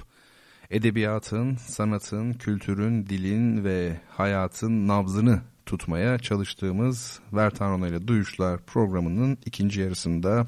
edebiyatın, 0.71 1.57
sanatın, 1.57 2.33
kültürün, 2.33 3.07
dilin 3.07 3.65
ve 3.65 4.01
hayatın 4.09 4.89
nabzını 4.89 5.43
tutmaya 5.67 6.19
çalıştığımız 6.19 7.21
Bertan 7.33 7.71
Rona 7.71 7.89
ile 7.89 8.09
Duyuşlar 8.09 8.61
programının 8.67 9.39
ikinci 9.45 9.81
yarısında 9.81 10.47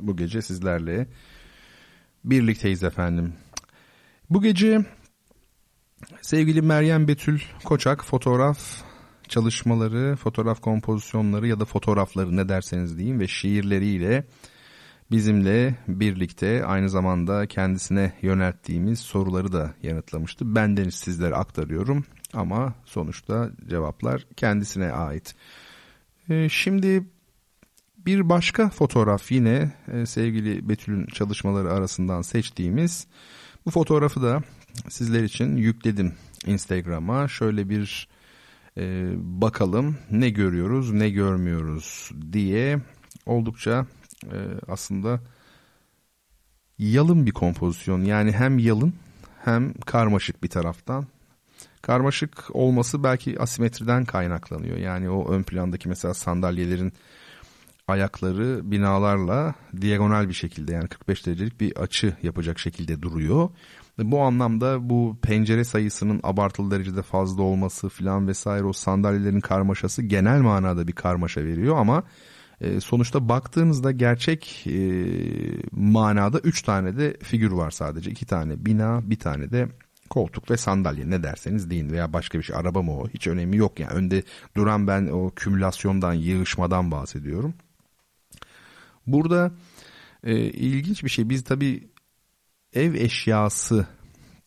bu 0.00 0.16
gece 0.16 0.42
sizlerle 0.42 1.06
birlikteyiz 2.24 2.84
efendim. 2.84 3.34
Bu 4.30 4.42
gece 4.42 4.84
sevgili 6.20 6.62
Meryem 6.62 7.08
Betül 7.08 7.40
Koçak 7.64 8.04
fotoğraf 8.04 8.91
çalışmaları, 9.32 10.16
fotoğraf 10.16 10.60
kompozisyonları 10.60 11.48
ya 11.48 11.60
da 11.60 11.64
fotoğrafları 11.64 12.36
ne 12.36 12.48
derseniz 12.48 12.98
deyin 12.98 13.20
ve 13.20 13.28
şiirleriyle 13.28 14.24
bizimle 15.10 15.74
birlikte 15.88 16.66
aynı 16.66 16.88
zamanda 16.88 17.46
kendisine 17.46 18.12
yönelttiğimiz 18.22 18.98
soruları 18.98 19.52
da 19.52 19.74
yanıtlamıştı. 19.82 20.54
Bendeniz 20.54 20.94
sizlere 20.94 21.34
aktarıyorum 21.34 22.04
ama 22.32 22.74
sonuçta 22.84 23.50
cevaplar 23.68 24.26
kendisine 24.36 24.92
ait. 24.92 25.34
Ee, 26.28 26.48
şimdi 26.48 27.04
bir 27.98 28.28
başka 28.28 28.70
fotoğraf 28.70 29.32
yine 29.32 29.72
e, 29.92 30.06
sevgili 30.06 30.68
Betül'ün 30.68 31.06
çalışmaları 31.06 31.72
arasından 31.72 32.22
seçtiğimiz 32.22 33.06
bu 33.66 33.70
fotoğrafı 33.70 34.22
da 34.22 34.42
sizler 34.88 35.22
için 35.22 35.56
yükledim 35.56 36.14
Instagram'a. 36.46 37.28
Şöyle 37.28 37.68
bir 37.68 38.08
e, 38.78 39.12
bakalım 39.16 39.98
ne 40.10 40.30
görüyoruz 40.30 40.92
ne 40.92 41.10
görmüyoruz 41.10 42.10
diye 42.32 42.78
oldukça 43.26 43.86
e, 44.24 44.38
aslında 44.68 45.20
yalın 46.78 47.26
bir 47.26 47.30
kompozisyon. 47.30 48.02
Yani 48.02 48.32
hem 48.32 48.58
yalın 48.58 48.94
hem 49.44 49.74
karmaşık 49.74 50.42
bir 50.42 50.48
taraftan. 50.48 51.06
Karmaşık 51.82 52.56
olması 52.56 53.04
belki 53.04 53.40
asimetriden 53.40 54.04
kaynaklanıyor. 54.04 54.76
Yani 54.76 55.10
o 55.10 55.32
ön 55.32 55.42
plandaki 55.42 55.88
mesela 55.88 56.14
sandalyelerin 56.14 56.92
ayakları 57.88 58.70
binalarla 58.70 59.54
diagonal 59.80 60.28
bir 60.28 60.34
şekilde 60.34 60.72
yani 60.72 60.88
45 60.88 61.26
derecelik 61.26 61.60
bir 61.60 61.76
açı 61.76 62.16
yapacak 62.22 62.58
şekilde 62.58 63.02
duruyor. 63.02 63.50
Bu 63.98 64.20
anlamda 64.20 64.90
bu 64.90 65.18
pencere 65.22 65.64
sayısının 65.64 66.20
abartılı 66.22 66.70
derecede 66.70 67.02
fazla 67.02 67.42
olması 67.42 67.88
filan 67.88 68.28
vesaire 68.28 68.64
o 68.64 68.72
sandalyelerin 68.72 69.40
karmaşası 69.40 70.02
genel 70.02 70.40
manada 70.40 70.88
bir 70.88 70.92
karmaşa 70.92 71.44
veriyor 71.44 71.76
ama 71.76 72.02
e, 72.60 72.80
sonuçta 72.80 73.28
baktığınızda 73.28 73.92
gerçek 73.92 74.66
e, 74.66 75.06
manada 75.72 76.38
3 76.38 76.62
tane 76.62 76.96
de 76.96 77.16
figür 77.22 77.52
var 77.52 77.70
sadece. 77.70 78.10
2 78.10 78.26
tane 78.26 78.64
bina 78.66 79.10
bir 79.10 79.18
tane 79.18 79.50
de 79.50 79.68
koltuk 80.10 80.50
ve 80.50 80.56
sandalye. 80.56 81.10
Ne 81.10 81.22
derseniz 81.22 81.70
deyin 81.70 81.90
veya 81.90 82.12
başka 82.12 82.38
bir 82.38 82.44
şey. 82.44 82.56
Araba 82.56 82.82
mı 82.82 82.98
o? 82.98 83.08
Hiç 83.08 83.26
önemi 83.26 83.56
yok 83.56 83.80
yani. 83.80 83.92
Önde 83.92 84.22
duran 84.56 84.86
ben 84.86 85.06
o 85.06 85.30
kümülasyondan 85.36 86.12
yığışmadan 86.12 86.90
bahsediyorum. 86.90 87.54
Burada 89.06 89.52
e, 90.24 90.36
ilginç 90.36 91.04
bir 91.04 91.08
şey. 91.08 91.28
Biz 91.28 91.44
tabi 91.44 91.91
ev 92.74 92.94
eşyası 92.94 93.86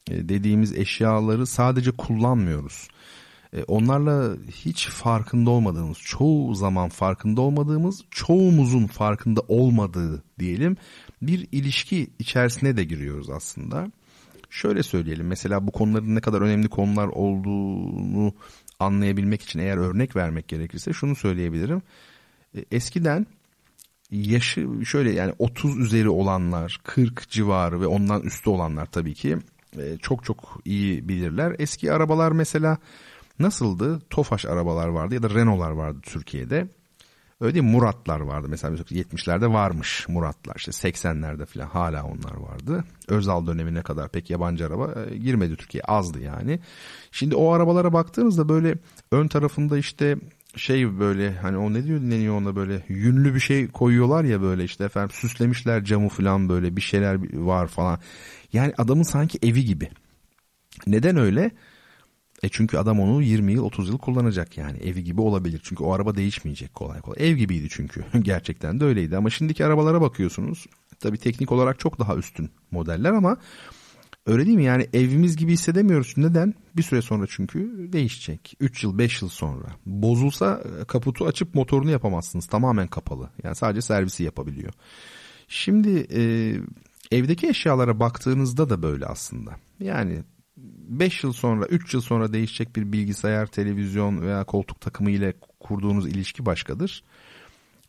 e, 0.10 0.30
dediğimiz 0.30 0.78
eşyaları 0.78 1.48
sadece 1.48 1.92
kullanmıyoruz. 1.92 2.88
E, 3.54 3.64
onlarla 3.64 4.36
hiç 4.52 4.88
farkında 4.88 5.50
olmadığımız, 5.50 5.98
çoğu 5.98 6.56
zaman 6.56 6.90
farkında 6.90 7.42
olmadığımız, 7.42 8.02
çoğumuzun 8.12 8.88
farkında 8.88 9.42
olmadığı 9.48 10.24
diyelim 10.40 10.78
bir 11.22 11.48
ilişki 11.52 12.08
içerisine 12.20 12.78
de 12.78 12.84
giriyoruz 12.84 13.30
aslında. 13.30 13.92
şöyle 14.50 14.84
söyleyelim. 14.84 15.28
Mesela 15.28 15.68
bu 15.68 15.72
konuların 15.72 16.16
ne 16.16 16.22
kadar 16.22 16.42
önemli 16.42 16.68
konular 16.68 17.08
olduğunu 17.08 18.34
anlayabilmek 18.80 19.42
için 19.42 19.60
eğer 19.60 19.78
örnek 19.78 20.16
vermek 20.16 20.48
gerekirse 20.48 20.94
şunu 20.94 21.16
söyleyebilirim. 21.16 21.82
E, 22.56 22.66
eskiden 22.72 23.26
yaşı 24.12 24.68
şöyle 24.86 25.12
yani 25.12 25.34
30 25.40 25.78
üzeri 25.78 26.10
olanlar, 26.10 26.80
40 26.84 27.30
civarı 27.30 27.82
ve 27.82 27.88
ondan 27.88 28.22
üstü 28.22 28.50
olanlar 28.50 28.86
tabii 28.86 29.14
ki 29.14 29.38
e, 29.78 29.98
çok 29.98 30.24
çok 30.26 30.62
iyi 30.66 31.10
bilirler. 31.10 31.56
Eski 31.60 31.94
arabalar 31.94 32.32
mesela 32.32 32.78
nasıldı? 33.40 34.02
Tofaş 34.10 34.46
arabalar 34.46 34.88
vardı 34.88 35.16
ya 35.16 35.24
da 35.24 35.30
Renault'lar 35.30 35.72
vardı 35.72 36.00
Türkiye'de. 36.04 36.68
Öyle 37.42 37.54
değil 37.54 37.66
Muratlar 37.66 38.20
vardı 38.20 38.48
mesela 38.50 38.76
70'lerde 38.76 39.54
varmış 39.54 40.06
Muratlar 40.10 40.56
işte 40.56 40.72
80'lerde 40.72 41.46
falan 41.46 41.68
hala 41.68 42.04
onlar 42.04 42.36
vardı. 42.36 42.84
Özal 43.08 43.48
dönemine 43.48 43.82
kadar 43.82 44.10
pek 44.10 44.30
yabancı 44.30 44.66
araba 44.66 44.94
e, 45.02 45.18
girmedi 45.18 45.56
Türkiye 45.56 45.84
azdı 45.84 46.20
yani. 46.20 46.60
Şimdi 47.12 47.36
o 47.36 47.52
arabalara 47.52 47.94
baktığınızda 47.94 48.50
böyle 48.50 48.76
ön 49.12 49.28
tarafında 49.28 49.78
işte 49.78 50.18
şey 50.56 51.00
böyle 51.00 51.32
hani 51.32 51.58
o 51.58 51.74
ne 51.74 51.84
diyor 51.84 52.02
deniyor 52.02 52.36
ona 52.36 52.56
böyle 52.56 52.84
yünlü 52.90 53.36
bir 53.36 53.40
şey 53.40 53.68
koyuyorlar 53.68 54.24
ya 54.24 54.42
böyle 54.42 54.64
işte 54.64 54.84
efendim 54.84 55.16
süslemişler 55.16 55.84
camı 55.84 56.10
falan 56.10 56.50
böyle 56.50 56.76
bir 56.76 56.82
şeyler 56.82 57.18
var 57.34 57.68
falan. 57.68 58.00
Yani 58.54 58.74
adamın 58.78 59.04
sanki 59.04 59.40
evi 59.44 59.66
gibi. 59.66 59.90
Neden 60.88 61.18
öyle? 61.18 61.52
E 62.44 62.50
çünkü 62.50 62.78
adam 62.78 63.00
onu 63.00 63.22
20 63.22 63.54
yıl 63.54 63.64
30 63.64 63.90
yıl 63.90 63.98
kullanacak 63.98 64.58
yani 64.58 64.78
evi 64.78 65.04
gibi 65.04 65.22
olabilir. 65.22 65.62
Çünkü 65.64 65.84
o 65.84 65.94
araba 65.94 66.16
değişmeyecek 66.16 66.74
kolay 66.74 67.02
kolay. 67.02 67.30
Ev 67.30 67.36
gibiydi 67.36 67.68
çünkü 67.72 68.06
gerçekten 68.22 68.80
de 68.80 68.86
öyleydi. 68.86 69.18
Ama 69.18 69.30
şimdiki 69.30 69.66
arabalara 69.66 70.02
bakıyorsunuz. 70.02 70.66
Tabii 71.00 71.18
teknik 71.18 71.52
olarak 71.52 71.80
çok 71.80 72.00
daha 72.00 72.16
üstün 72.16 72.50
modeller 72.72 73.12
ama 73.12 73.38
öyle 74.26 74.46
değil 74.46 74.58
mi? 74.58 74.64
Yani 74.64 74.88
evimiz 74.94 75.38
gibi 75.38 75.52
hissedemiyoruz. 75.54 76.14
Neden? 76.18 76.54
Bir 76.78 76.84
süre 76.84 77.02
sonra 77.02 77.26
çünkü 77.30 77.90
değişecek. 77.94 78.58
3 78.60 78.84
yıl 78.84 78.98
5 78.98 79.22
yıl 79.22 79.30
sonra. 79.30 79.68
Bozulsa 79.86 80.64
e, 80.82 80.86
kaputu 80.86 81.26
açıp 81.26 81.56
motorunu 81.56 81.92
yapamazsınız. 81.92 82.48
Tamamen 82.48 82.88
kapalı. 82.88 83.30
Yani 83.44 83.56
sadece 83.56 83.82
servisi 83.82 84.24
yapabiliyor. 84.24 84.74
Şimdi 85.48 86.08
e, 86.14 86.22
evdeki 87.12 87.48
eşyalara 87.48 88.00
baktığınızda 88.00 88.70
da 88.70 88.82
böyle 88.82 89.06
aslında. 89.06 89.56
Yani 89.80 90.24
5 90.58 91.24
yıl 91.24 91.34
sonra 91.34 91.66
3 91.66 91.94
yıl 91.94 92.02
sonra 92.02 92.34
değişecek 92.34 92.76
bir 92.76 92.92
bilgisayar, 92.92 93.46
televizyon 93.46 94.22
veya 94.22 94.44
koltuk 94.44 94.82
takımı 94.82 95.12
ile 95.12 95.34
kurduğunuz 95.60 96.08
ilişki 96.08 96.46
başkadır. 96.46 97.04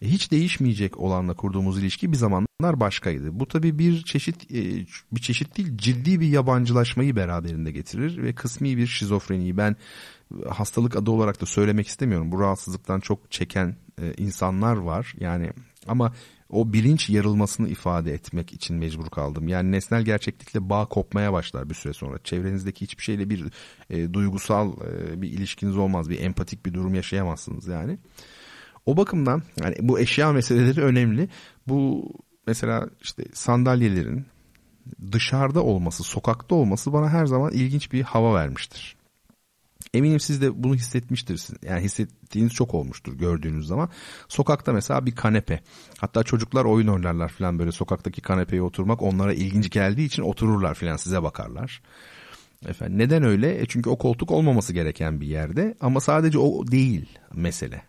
E, 0.03 0.09
hiç 0.09 0.31
değişmeyecek 0.31 1.01
olanla 1.01 1.35
kurduğumuz 1.35 1.79
ilişki 1.79 2.13
bir 2.13 2.17
zamanlar 2.17 2.81
başkaydı. 2.81 3.41
Bu 3.41 3.49
tabii 3.49 3.79
bir 3.79 4.03
çeşit 4.03 4.51
e, 4.51 4.87
bir 5.13 5.21
çeşit 5.21 5.57
değil 5.57 5.69
ciddi 5.77 6.21
bir 6.21 6.29
yabancılaşmayı 6.29 7.17
beraberinde 7.17 7.73
getirir 7.73 8.23
ve 8.23 8.35
kısmi 8.35 8.77
bir 8.77 8.87
şizofreniyi 8.87 9.57
ben 9.57 9.77
hastalık 10.49 10.97
adı 10.97 11.11
olarak 11.11 11.41
da 11.41 11.47
söylemek 11.47 11.89
istemiyorum. 11.89 12.33
Bu 12.33 12.41
rahatsızlıktan 12.41 13.01
çok 13.01 13.31
çeken 13.31 13.77
e, 14.03 14.15
insanlar 14.15 14.77
var. 14.77 15.15
Yani 15.21 15.51
ama 15.89 16.13
o 16.51 16.73
bilinç 16.73 17.11
yarılmasını 17.11 17.69
ifade 17.69 18.13
etmek 18.13 18.53
için 18.53 18.77
mecbur 18.77 19.07
kaldım. 19.07 19.49
Yani 19.49 19.73
nesnel 19.73 20.03
gerçeklikle 20.03 20.71
bağ 20.71 20.87
kopmaya 20.87 21.33
başlar 21.33 21.71
bir 21.71 21.75
süre 21.75 21.93
sonra. 21.93 22.19
Çevrenizdeki 22.25 22.81
hiçbir 22.81 23.03
şeyle 23.03 23.31
bir 23.31 23.45
e, 23.91 24.13
duygusal 24.13 24.73
e, 24.73 25.23
bir 25.23 25.31
ilişkiniz 25.31 25.77
olmaz. 25.77 26.11
Bir 26.11 26.21
empatik 26.21 26.67
bir 26.67 26.75
durum 26.75 26.95
yaşayamazsınız 26.95 27.67
yani. 27.67 27.99
O 28.87 28.97
bakımdan 28.97 29.43
yani 29.63 29.75
bu 29.81 29.99
eşya 29.99 30.33
meseleleri 30.33 30.81
önemli. 30.81 31.29
Bu 31.69 32.11
mesela 32.47 32.89
işte 33.03 33.25
sandalyelerin 33.33 34.27
dışarıda 35.13 35.63
olması, 35.63 36.03
sokakta 36.03 36.55
olması 36.55 36.93
bana 36.93 37.09
her 37.09 37.27
zaman 37.27 37.53
ilginç 37.53 37.93
bir 37.93 38.03
hava 38.03 38.35
vermiştir. 38.35 38.97
Eminim 39.95 40.21
siz 40.21 40.43
de 40.43 40.63
bunu 40.63 40.75
hissetmiştir. 40.75 41.43
Yani 41.63 41.81
hissettiğiniz 41.81 42.53
çok 42.53 42.75
olmuştur 42.75 43.19
gördüğünüz 43.19 43.67
zaman. 43.67 43.91
Sokakta 44.29 44.73
mesela 44.73 45.07
bir 45.07 45.15
kanepe. 45.15 45.61
Hatta 45.99 46.23
çocuklar 46.23 46.65
oyun 46.65 46.87
oynarlar 46.87 47.29
falan 47.29 47.59
böyle 47.59 47.73
sokaktaki 47.73 48.21
kanepeye 48.21 48.63
oturmak 48.63 49.03
onlara 49.03 49.35
ilginç 49.35 49.71
geldiği 49.71 50.07
için 50.07 50.23
otururlar 50.23 50.75
falan 50.75 50.97
size 50.97 51.23
bakarlar. 51.23 51.83
Efendim, 52.69 52.99
neden 52.99 53.23
öyle? 53.23 53.61
E 53.61 53.67
çünkü 53.67 53.91
o 53.91 53.99
koltuk 53.99 54.31
olmaması 54.31 54.73
gereken 54.73 55.21
bir 55.21 55.27
yerde 55.27 55.75
ama 55.81 56.01
sadece 56.01 56.39
o 56.39 56.67
değil 56.67 57.19
mesele. 57.35 57.83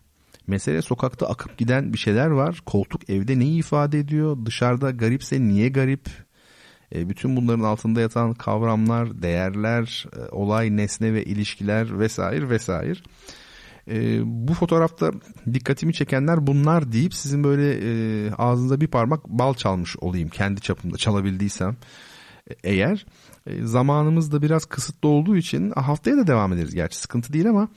Mesele 0.47 0.81
sokakta 0.81 1.27
akıp 1.27 1.57
giden 1.57 1.93
bir 1.93 1.97
şeyler 1.97 2.27
var. 2.27 2.61
Koltuk 2.65 3.09
evde 3.09 3.39
neyi 3.39 3.59
ifade 3.59 3.99
ediyor? 3.99 4.37
Dışarıda 4.45 4.91
garipse 4.91 5.41
niye 5.41 5.69
garip? 5.69 6.09
E, 6.95 7.09
bütün 7.09 7.35
bunların 7.35 7.63
altında 7.63 8.01
yatan 8.01 8.33
kavramlar, 8.33 9.21
değerler, 9.21 10.05
e, 10.15 10.29
olay, 10.31 10.77
nesne 10.77 11.13
ve 11.13 11.23
ilişkiler 11.25 11.99
vesaire 11.99 12.49
vesaire. 12.49 12.99
E, 13.87 14.21
bu 14.25 14.53
fotoğrafta 14.53 15.11
dikkatimi 15.53 15.93
çekenler 15.93 16.47
bunlar 16.47 16.91
deyip 16.91 17.13
sizin 17.13 17.43
böyle 17.43 17.73
e, 17.73 18.31
ağzınıza 18.31 18.81
bir 18.81 18.87
parmak 18.87 19.27
bal 19.27 19.53
çalmış 19.53 19.97
olayım 19.97 20.29
kendi 20.29 20.61
çapımda 20.61 20.97
çalabildiysem 20.97 21.77
e, 22.49 22.53
eğer. 22.63 23.05
E, 23.47 23.63
zamanımız 23.63 24.31
da 24.31 24.41
biraz 24.41 24.65
kısıtlı 24.65 25.09
olduğu 25.09 25.37
için 25.37 25.71
haftaya 25.71 26.17
da 26.17 26.27
devam 26.27 26.53
ederiz 26.53 26.75
gerçi 26.75 26.97
sıkıntı 26.97 27.33
değil 27.33 27.49
ama 27.49 27.67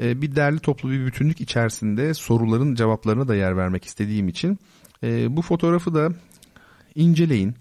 e, 0.00 0.22
bir 0.22 0.36
derli 0.36 0.58
toplu 0.58 0.90
bir 0.90 1.06
bütünlük 1.06 1.40
içerisinde 1.40 2.14
soruların 2.14 2.74
cevaplarına 2.74 3.28
da 3.28 3.34
yer 3.34 3.56
vermek 3.56 3.84
istediğim 3.84 4.28
için 4.28 4.58
e, 5.02 5.36
bu 5.36 5.42
fotoğrafı 5.42 5.94
da 5.94 6.12
inceleyin. 6.94 7.54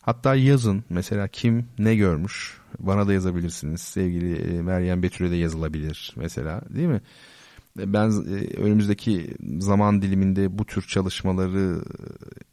Hatta 0.00 0.34
yazın 0.34 0.84
mesela 0.90 1.28
kim 1.28 1.66
ne 1.78 1.96
görmüş 1.96 2.58
bana 2.78 3.08
da 3.08 3.12
yazabilirsiniz. 3.12 3.80
Sevgili 3.80 4.34
e, 4.34 4.62
Meryem 4.62 5.02
Betül'e 5.02 5.30
de 5.30 5.36
yazılabilir 5.36 6.12
mesela 6.16 6.62
değil 6.70 6.88
mi? 6.88 7.00
Ben 7.76 8.10
e, 8.10 8.60
önümüzdeki 8.60 9.34
zaman 9.58 10.02
diliminde 10.02 10.58
bu 10.58 10.64
tür 10.64 10.82
çalışmaları 10.82 11.82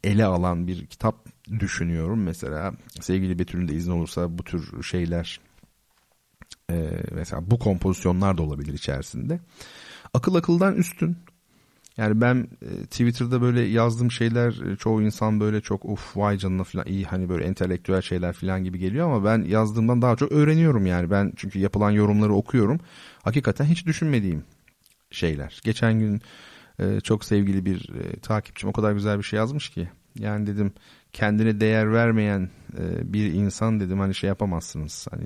ele 0.04 0.24
alan 0.24 0.66
bir 0.66 0.86
kitap 0.86 1.26
düşünüyorum. 1.60 2.22
Mesela 2.22 2.72
sevgili 3.00 3.38
Betül'ün 3.38 3.68
de 3.68 3.74
izni 3.74 3.92
olursa 3.92 4.38
bu 4.38 4.44
tür 4.44 4.82
şeyler 4.82 5.40
mesela 7.12 7.50
bu 7.50 7.58
kompozisyonlar 7.58 8.38
da 8.38 8.42
olabilir 8.42 8.72
içerisinde. 8.72 9.40
Akıl 10.14 10.34
akıldan 10.34 10.76
üstün 10.76 11.16
yani 11.96 12.20
ben 12.20 12.48
e, 12.62 12.86
Twitter'da 12.86 13.42
böyle 13.42 13.60
yazdığım 13.60 14.10
şeyler 14.10 14.72
e, 14.72 14.76
çoğu 14.76 15.02
insan 15.02 15.40
böyle 15.40 15.60
çok 15.60 15.84
uf 15.84 16.16
vay 16.16 16.38
canına 16.38 16.64
falan 16.64 16.86
iyi 16.86 17.04
hani 17.04 17.28
böyle 17.28 17.44
entelektüel 17.44 18.02
şeyler 18.02 18.32
falan 18.32 18.64
gibi 18.64 18.78
geliyor 18.78 19.06
ama 19.06 19.24
ben 19.24 19.44
yazdığımdan 19.44 20.02
daha 20.02 20.16
çok 20.16 20.32
öğreniyorum 20.32 20.86
yani. 20.86 21.10
Ben 21.10 21.32
çünkü 21.36 21.58
yapılan 21.58 21.90
yorumları 21.90 22.34
okuyorum. 22.34 22.80
Hakikaten 23.22 23.64
hiç 23.64 23.86
düşünmediğim 23.86 24.44
şeyler. 25.10 25.60
Geçen 25.64 25.98
gün 25.98 26.22
e, 26.78 27.00
çok 27.00 27.24
sevgili 27.24 27.64
bir 27.64 27.90
takipçim 28.22 28.68
o 28.68 28.72
kadar 28.72 28.92
güzel 28.92 29.18
bir 29.18 29.22
şey 29.22 29.36
yazmış 29.36 29.68
ki. 29.68 29.88
Yani 30.18 30.46
dedim 30.46 30.72
kendine 31.12 31.60
değer 31.60 31.92
vermeyen 31.92 32.50
bir 33.02 33.32
insan 33.32 33.80
dedim 33.80 33.98
hani 33.98 34.14
şey 34.14 34.28
yapamazsınız. 34.28 35.06
Hani 35.10 35.24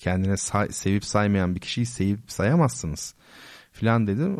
kendine 0.00 0.36
say, 0.36 0.68
sevip 0.68 1.04
saymayan 1.04 1.54
bir 1.54 1.60
kişiyi 1.60 1.86
sevip 1.86 2.20
sayamazsınız 2.26 3.14
filan 3.76 4.06
dedim. 4.06 4.36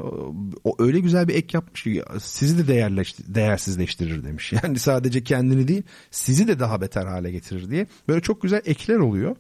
O 0.64 0.77
öyle 0.79 1.01
güzel 1.01 1.29
bir 1.29 1.35
ek 1.35 1.49
yapmış 1.53 1.83
ki 1.83 2.03
sizi 2.19 2.59
de 2.59 2.69
değerleş, 2.69 3.17
değersizleştirir 3.19 4.25
demiş. 4.25 4.53
Yani 4.62 4.79
sadece 4.79 5.23
kendini 5.25 5.69
değil 5.69 5.83
sizi 6.11 6.49
de 6.49 6.59
daha 6.59 6.81
beter 6.81 7.07
hale 7.07 7.31
getirir 7.31 7.71
diye. 7.71 7.87
Böyle 8.09 8.21
çok 8.21 8.43
güzel 8.43 8.62
ekler 8.64 8.97
oluyor. 8.97 9.37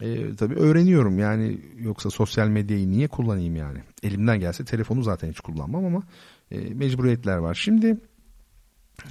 Ee, 0.00 0.36
tabii 0.36 0.54
öğreniyorum 0.54 1.18
yani 1.18 1.60
yoksa 1.78 2.10
sosyal 2.10 2.48
medyayı 2.48 2.90
niye 2.90 3.08
kullanayım 3.08 3.56
yani. 3.56 3.78
Elimden 4.02 4.40
gelse 4.40 4.64
telefonu 4.64 5.02
zaten 5.02 5.30
hiç 5.30 5.40
kullanmam 5.40 5.84
ama 5.84 6.02
e, 6.50 6.58
mecburiyetler 6.58 7.36
var. 7.36 7.54
Şimdi 7.54 7.96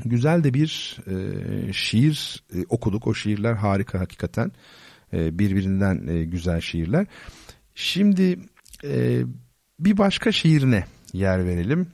güzel 0.06 0.44
de 0.44 0.54
bir 0.54 0.98
e, 1.08 1.74
şiir 1.74 2.44
e, 2.56 2.58
okuduk. 2.70 3.08
O 3.08 3.14
şiirler 3.14 3.54
harika 3.54 4.00
hakikaten. 4.00 4.52
E, 5.14 5.40
birbirinden 5.40 6.08
e, 6.08 6.24
güzel 6.24 6.62
şiirler. 6.62 7.06
Şimdi 7.76 8.40
e, 8.84 9.22
bir 9.80 9.98
başka 9.98 10.32
şiirine 10.32 10.86
yer 11.14 11.46
verelim. 11.46 11.88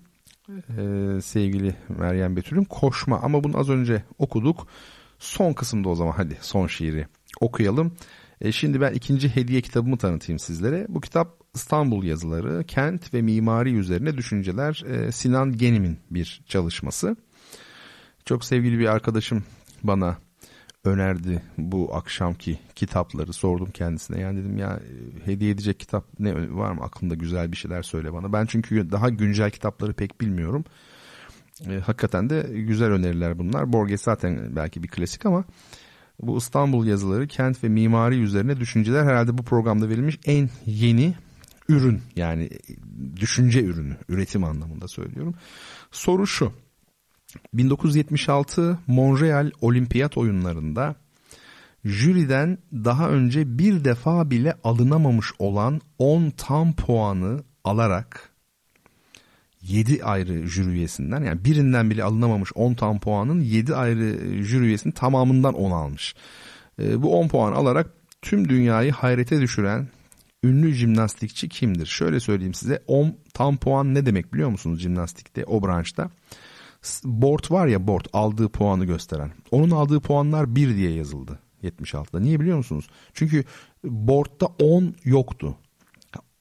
Ee, 0.50 1.22
sevgili 1.22 1.76
Meryem 1.90 2.36
Betül'ün 2.36 2.64
Koşma 2.64 3.20
ama 3.20 3.44
bunu 3.44 3.58
az 3.58 3.70
önce 3.70 4.04
okuduk. 4.18 4.68
Son 5.20 5.54
kısımda 5.54 5.90
o 5.90 5.96
zaman 5.96 6.12
hadi 6.12 6.38
son 6.42 6.68
şiiri 6.68 7.08
okuyalım. 7.42 7.92
Ee, 8.42 8.52
şimdi 8.52 8.82
ben 8.82 8.94
ikinci 8.94 9.36
hediye 9.36 9.62
kitabımı 9.62 9.98
tanıtayım 9.98 10.40
sizlere. 10.40 10.86
Bu 10.90 11.02
kitap 11.02 11.40
İstanbul 11.56 12.04
yazıları, 12.04 12.64
kent 12.64 13.14
ve 13.14 13.22
mimari 13.22 13.74
üzerine 13.74 14.18
düşünceler 14.18 14.84
ee, 14.88 15.12
Sinan 15.12 15.58
Genim'in 15.58 15.98
bir 16.12 16.42
çalışması. 16.46 17.16
Çok 18.30 18.46
sevgili 18.46 18.80
bir 18.80 18.86
arkadaşım 18.86 19.44
bana 19.84 20.18
önerdi 20.84 21.42
bu 21.58 21.96
akşamki 21.96 22.60
kitapları 22.76 23.34
sordum 23.34 23.72
kendisine. 23.72 24.22
Yani 24.22 24.40
dedim 24.40 24.58
ya 24.58 24.80
e, 24.80 25.26
hediye 25.26 25.52
edecek 25.52 25.80
kitap 25.80 26.06
ne 26.20 26.56
var 26.56 26.72
mı 26.72 26.84
aklında 26.84 27.16
güzel 27.16 27.52
bir 27.52 27.58
şeyler 27.58 27.84
söyle 27.84 28.14
bana. 28.14 28.34
Ben 28.34 28.46
çünkü 28.46 28.92
daha 28.92 29.10
güncel 29.10 29.52
kitapları 29.52 29.94
pek 29.94 30.22
bilmiyorum. 30.22 30.66
E, 31.70 31.80
hakikaten 31.80 32.30
de 32.30 32.48
güzel 32.54 32.92
öneriler 32.92 33.40
bunlar. 33.40 33.74
Borges 33.74 34.02
zaten 34.02 34.56
belki 34.56 34.84
bir 34.84 34.88
klasik 34.88 35.26
ama 35.26 35.44
Bu 36.20 36.38
İstanbul 36.38 36.88
yazıları 36.88 37.28
kent 37.28 37.64
ve 37.64 37.70
mimari 37.70 38.22
üzerine 38.22 38.60
düşünceler 38.60 39.04
herhalde 39.04 39.38
bu 39.38 39.44
programda 39.44 39.90
verilmiş 39.90 40.20
en 40.26 40.50
yeni 40.66 41.16
ürün 41.70 42.02
yani 42.16 42.50
düşünce 43.16 43.64
ürünü 43.64 43.98
üretim 44.10 44.44
anlamında 44.44 44.88
söylüyorum. 44.88 45.36
Soru 45.92 46.28
şu 46.28 46.54
1976 47.54 48.80
Montreal 48.88 49.52
Olimpiyat 49.62 50.18
oyunlarında 50.18 50.96
jüriden 51.86 52.58
daha 52.74 53.10
önce 53.10 53.60
bir 53.60 53.86
defa 53.86 54.32
bile 54.32 54.54
alınamamış 54.64 55.32
olan 55.40 55.82
10 56.00 56.30
tam 56.30 56.74
puanı 56.74 57.44
alarak 57.64 58.30
7 59.62 60.04
ayrı 60.04 60.48
jüri 60.48 60.70
üyesinden 60.70 61.24
yani 61.24 61.46
birinden 61.46 61.90
bile 61.90 62.04
alınamamış 62.04 62.52
10 62.56 62.74
tam 62.74 63.00
puanın 63.00 63.42
7 63.42 63.76
ayrı 63.76 64.44
jüri 64.44 64.66
üyesinin 64.66 64.94
tamamından 64.94 65.54
10 65.54 65.72
almış. 65.72 66.16
E, 66.82 67.02
bu 67.02 67.20
10 67.20 67.28
puan 67.28 67.54
alarak 67.54 67.94
tüm 68.22 68.50
dünyayı 68.50 68.92
hayrete 68.92 69.42
düşüren 69.42 69.88
ünlü 70.44 70.74
jimnastikçi 70.74 71.50
kimdir? 71.50 71.86
Şöyle 71.86 72.20
söyleyeyim 72.20 72.54
size 72.54 72.84
10 72.88 73.16
tam 73.34 73.58
puan 73.58 73.94
ne 73.94 74.06
demek 74.06 74.34
biliyor 74.34 74.50
musunuz 74.50 74.82
jimnastikte 74.82 75.46
o 75.46 75.64
branşta? 75.64 76.10
Board 77.04 77.52
var 77.52 77.68
ya 77.68 77.88
board 77.88 78.06
aldığı 78.14 78.50
puanı 78.50 78.86
gösteren. 78.86 79.32
Onun 79.52 79.72
aldığı 79.72 80.00
puanlar 80.00 80.56
1 80.56 80.76
diye 80.76 80.92
yazıldı 80.92 81.40
76'da. 81.64 82.20
Niye 82.20 82.40
biliyor 82.40 82.58
musunuz? 82.58 82.88
Çünkü 83.14 83.44
board'da 83.84 84.46
10 84.46 84.96
yoktu. 85.04 85.58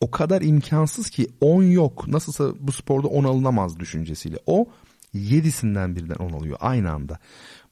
O 0.01 0.11
kadar 0.11 0.43
imkansız 0.43 1.11
ki 1.11 1.27
10 1.41 1.63
yok. 1.63 2.09
Nasılsa 2.09 2.53
bu 2.61 2.73
sporda 2.73 3.09
10 3.09 3.25
alınamaz 3.25 3.79
düşüncesiyle. 3.81 4.37
O 4.47 4.67
7'sinden 5.15 5.97
birden 5.97 6.15
10 6.15 6.33
alıyor 6.33 6.57
aynı 6.61 6.93
anda. 6.93 7.19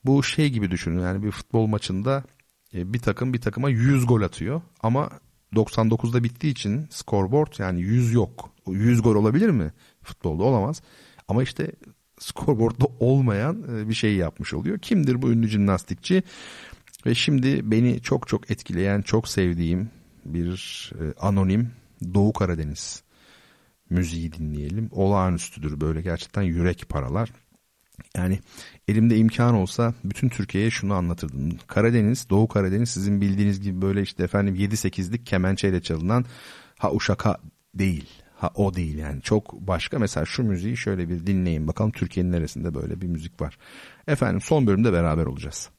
Bu 0.05 0.23
şey 0.23 0.51
gibi 0.51 0.71
düşünün 0.71 1.01
yani 1.01 1.23
bir 1.23 1.31
futbol 1.31 1.67
maçında 1.67 2.25
e, 2.75 2.93
bir 2.93 2.99
takım 2.99 3.35
bir 3.35 3.41
takıma 3.41 3.71
100 3.71 4.07
gol 4.07 4.23
atıyor 4.23 4.63
ama 4.81 5.11
99'da 5.55 6.25
bittiği 6.25 6.53
için 6.53 6.87
scoreboard 6.91 7.59
yani 7.59 7.81
100 7.81 8.13
yok. 8.13 8.51
100 8.67 9.03
gol 9.03 9.15
olabilir 9.15 9.51
mi? 9.51 9.73
Futbolda 10.03 10.43
olamaz. 10.45 10.83
Ama 11.29 11.43
işte 11.43 11.73
scoreboardda 12.19 12.85
olmayan 13.01 13.63
e, 13.77 13.89
bir 13.89 13.95
şey 13.95 14.15
yapmış 14.15 14.55
oluyor. 14.55 14.79
Kimdir 14.79 15.23
bu 15.23 15.31
ünlü 15.31 15.49
jimnastikçi? 15.49 16.23
Ve 17.07 17.15
şimdi 17.15 17.71
beni 17.71 18.01
çok 18.01 18.29
çok 18.29 18.51
etkileyen, 18.51 19.03
çok 19.03 19.29
sevdiğim 19.29 19.91
bir 20.25 20.93
e, 21.01 21.15
anonim 21.21 21.71
Doğu 22.15 22.33
Karadeniz 22.33 23.03
müziği 23.91 24.33
dinleyelim. 24.33 24.89
Olağanüstüdür 24.93 25.81
böyle 25.81 26.03
gerçekten 26.03 26.43
yürek 26.43 26.89
paralar. 26.89 27.33
Yani 28.17 28.41
elimde 28.89 29.17
imkan 29.17 29.55
olsa 29.55 29.95
bütün 30.05 30.29
Türkiye'ye 30.29 30.71
şunu 30.71 30.95
anlatırdım. 30.95 31.59
Karadeniz, 31.67 32.31
Doğu 32.31 32.49
Karadeniz 32.49 32.91
sizin 32.91 33.21
bildiğiniz 33.21 33.61
gibi 33.61 33.83
böyle 33.83 34.03
işte 34.03 34.25
efendim 34.25 34.55
7-8'lik 34.55 35.27
kemençeyle 35.27 35.83
çalınan 35.83 36.25
ha 36.79 36.93
uşaka 36.93 37.39
değil. 37.75 38.07
Ha 38.37 38.51
o 38.55 38.75
değil 38.75 38.99
yani 38.99 39.23
çok 39.23 39.53
başka 39.53 39.99
mesela 39.99 40.27
şu 40.27 40.43
müziği 40.43 40.77
şöyle 40.77 41.09
bir 41.09 41.27
dinleyin 41.27 41.69
bakalım 41.69 41.91
Türkiye'nin 41.91 42.33
neresinde 42.33 42.75
böyle 42.75 43.01
bir 43.01 43.07
müzik 43.07 43.41
var. 43.41 43.59
Efendim 44.07 44.41
son 44.41 44.67
bölümde 44.67 44.93
beraber 44.93 45.27
olacağız. 45.27 45.71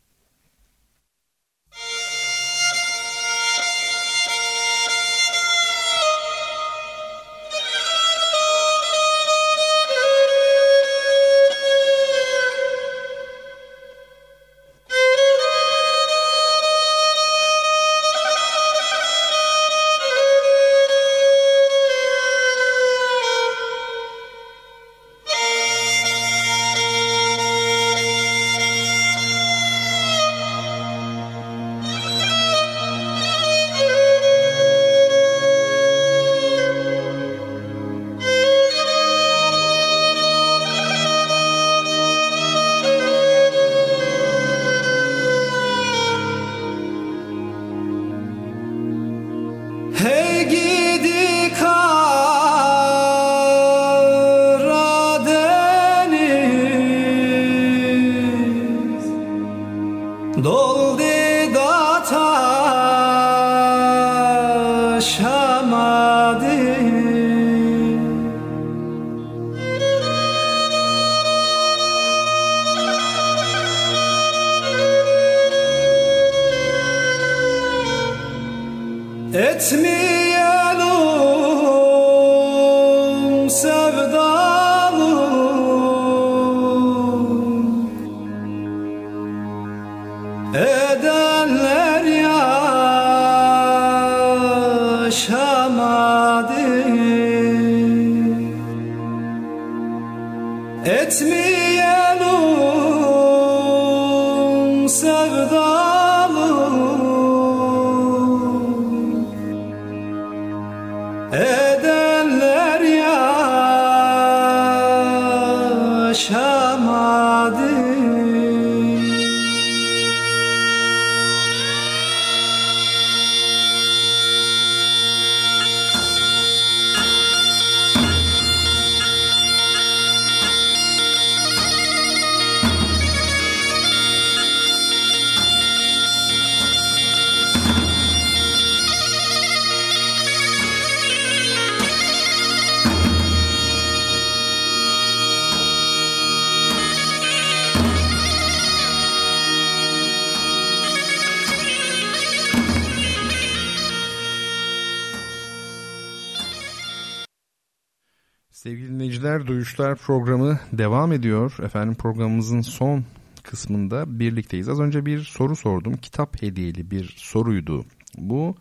Duyuşlar 159.48 159.96
programı 159.96 160.60
devam 160.74 161.12
ediyor. 161.12 161.58
Efendim 161.64 161.96
programımızın 161.96 162.62
son 162.62 163.04
kısmında 163.44 164.20
birlikteyiz. 164.20 164.70
Az 164.70 164.80
önce 164.80 165.06
bir 165.06 165.24
soru 165.24 165.56
sordum. 165.56 165.98
Kitap 165.98 166.42
hediyeli 166.42 166.92
bir 166.92 167.14
soruydu. 167.18 167.86
Bu 168.18 168.56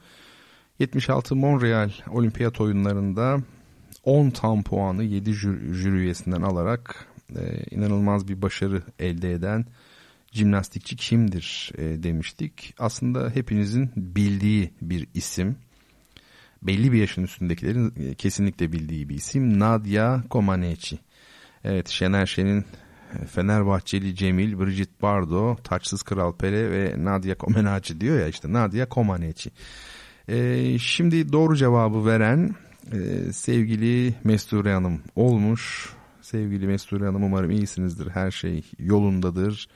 76 0.79 1.37
Montreal 1.37 1.91
Olimpiyat 2.11 2.61
oyunlarında 2.61 3.39
10 4.05 4.31
tam 4.31 4.63
puanı 4.63 5.05
7 5.05 5.33
jüri 5.33 5.97
üyesinden 5.97 6.43
alarak 6.43 7.07
e, 7.37 7.65
inanılmaz 7.71 8.29
bir 8.29 8.43
başarı 8.43 8.83
elde 8.99 9.33
eden 9.33 9.67
jimnastikçi 10.33 10.97
kimdir 10.97 11.73
e, 11.79 12.03
demiştik. 12.03 12.75
Aslında 12.79 13.31
hepinizin 13.35 13.91
bildiği 13.97 14.71
bir 14.83 15.07
isim 15.15 15.57
belli 16.63 16.93
bir 16.93 16.99
yaşın 16.99 17.23
üstündekilerin 17.23 17.95
e, 17.97 18.15
kesinlikle 18.15 18.73
bildiği 18.73 19.09
bir 19.09 19.15
isim 19.15 19.59
Nadia 19.59 20.23
Comaneci. 20.31 20.99
Evet 21.65 21.89
Şener 21.89 22.27
Şen'in 22.27 22.65
Fenerbahçeli 23.31 24.15
Cemil, 24.15 24.59
Bridget 24.59 25.03
Bardo, 25.03 25.57
Taçsız 25.57 26.03
Kral 26.03 26.33
Pele 26.33 26.71
ve 26.71 26.95
Nadia 27.05 27.35
Comaneci 27.35 28.01
diyor 28.01 28.21
ya 28.21 28.29
işte 28.29 28.53
Nadia 28.53 28.87
Comaneci. 28.91 29.51
Ee, 30.29 30.79
şimdi 30.79 31.33
doğru 31.33 31.57
cevabı 31.57 32.07
veren 32.07 32.55
e, 32.93 33.33
sevgili 33.33 34.15
Mesture 34.25 34.73
Hanım 34.73 35.03
olmuş. 35.17 35.89
Sevgili 36.23 36.67
Mesture 36.67 37.05
Hanım 37.05 37.25
umarım 37.25 37.51
iyisinizdir. 37.51 38.11
Her 38.11 38.31
şey 38.31 38.65
yolundadır. 38.79 39.69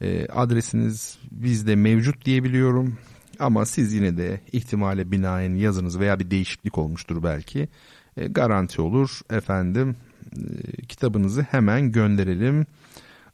E, 0.00 0.26
adresiniz 0.26 1.18
bizde 1.30 1.76
mevcut 1.76 2.24
diyebiliyorum. 2.24 2.98
Ama 3.38 3.66
siz 3.66 3.92
yine 3.92 4.16
de 4.16 4.40
ihtimale 4.52 5.10
binaen 5.10 5.54
yazınız 5.54 6.00
veya 6.00 6.18
bir 6.20 6.30
değişiklik 6.30 6.78
olmuştur 6.78 7.22
belki. 7.22 7.68
E, 8.16 8.26
garanti 8.26 8.82
olur. 8.82 9.20
Efendim 9.30 9.96
e, 10.36 10.82
kitabınızı 10.86 11.42
hemen 11.42 11.92
gönderelim. 11.92 12.66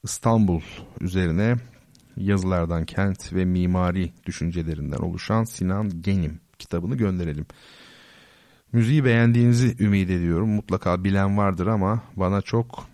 İstanbul 0.04 0.60
üzerine 1.00 1.56
yazılardan 2.16 2.84
kent 2.84 3.32
ve 3.32 3.44
mimari 3.44 4.12
düşüncelerinden 4.26 4.98
oluşan 4.98 5.44
Sinan 5.44 6.02
Genim 6.02 6.40
kitabını 6.58 6.96
gönderelim. 6.96 7.46
Müziği 8.72 9.04
beğendiğinizi 9.04 9.84
ümit 9.84 10.10
ediyorum. 10.10 10.48
Mutlaka 10.48 11.04
bilen 11.04 11.36
vardır 11.36 11.66
ama 11.66 12.02
bana 12.16 12.42
çok 12.42 12.91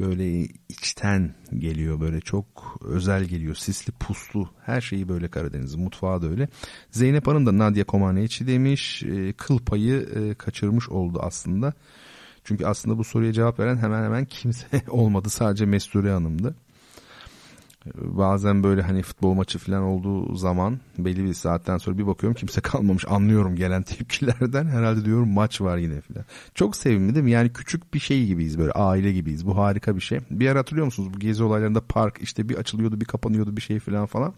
böyle 0.00 0.48
içten 0.68 1.34
geliyor 1.58 2.00
böyle 2.00 2.20
çok 2.20 2.46
özel 2.84 3.24
geliyor. 3.24 3.54
Sisli 3.54 3.92
puslu 3.92 4.48
her 4.64 4.80
şeyi 4.80 5.08
böyle 5.08 5.28
Karadeniz 5.28 5.74
mutfağı 5.74 6.22
da 6.22 6.28
öyle. 6.28 6.48
Zeynep 6.90 7.26
Hanım 7.26 7.46
da 7.46 7.58
Nadia 7.58 7.84
Comaneci 7.84 8.46
demiş 8.46 9.02
e, 9.02 9.32
kıl 9.32 9.58
payı 9.58 10.08
e, 10.14 10.34
kaçırmış 10.34 10.88
oldu 10.88 11.18
aslında. 11.22 11.72
Çünkü 12.44 12.66
aslında 12.66 12.98
bu 12.98 13.04
soruya 13.04 13.32
cevap 13.32 13.58
veren 13.60 13.76
hemen 13.76 14.04
hemen 14.04 14.24
kimse 14.24 14.82
olmadı 14.88 15.30
sadece 15.30 15.66
Mesture 15.66 16.10
Hanım'dı 16.10 16.54
bazen 17.94 18.62
böyle 18.62 18.82
hani 18.82 19.02
futbol 19.02 19.34
maçı 19.34 19.58
falan 19.58 19.82
olduğu 19.82 20.36
zaman 20.36 20.80
belli 20.98 21.24
bir 21.24 21.34
saatten 21.34 21.78
sonra 21.78 21.98
bir 21.98 22.06
bakıyorum 22.06 22.36
kimse 22.36 22.60
kalmamış 22.60 23.04
anlıyorum 23.08 23.56
gelen 23.56 23.82
tepkilerden 23.82 24.66
herhalde 24.66 25.04
diyorum 25.04 25.32
maç 25.32 25.60
var 25.60 25.76
yine 25.76 26.00
falan. 26.00 26.24
Çok 26.54 26.76
sevimli 26.76 27.14
değil 27.14 27.24
mi? 27.24 27.30
Yani 27.30 27.52
küçük 27.52 27.94
bir 27.94 27.98
şey 27.98 28.26
gibiyiz 28.26 28.58
böyle 28.58 28.72
aile 28.72 29.12
gibiyiz 29.12 29.46
bu 29.46 29.56
harika 29.56 29.96
bir 29.96 30.00
şey. 30.00 30.18
Bir 30.30 30.44
yer 30.44 30.56
hatırlıyor 30.56 30.86
musunuz 30.86 31.14
bu 31.14 31.18
gezi 31.18 31.44
olaylarında 31.44 31.80
park 31.80 32.18
işte 32.20 32.48
bir 32.48 32.56
açılıyordu 32.56 33.00
bir 33.00 33.06
kapanıyordu 33.06 33.56
bir 33.56 33.62
şey 33.62 33.78
falan 33.78 34.06
falan. 34.06 34.34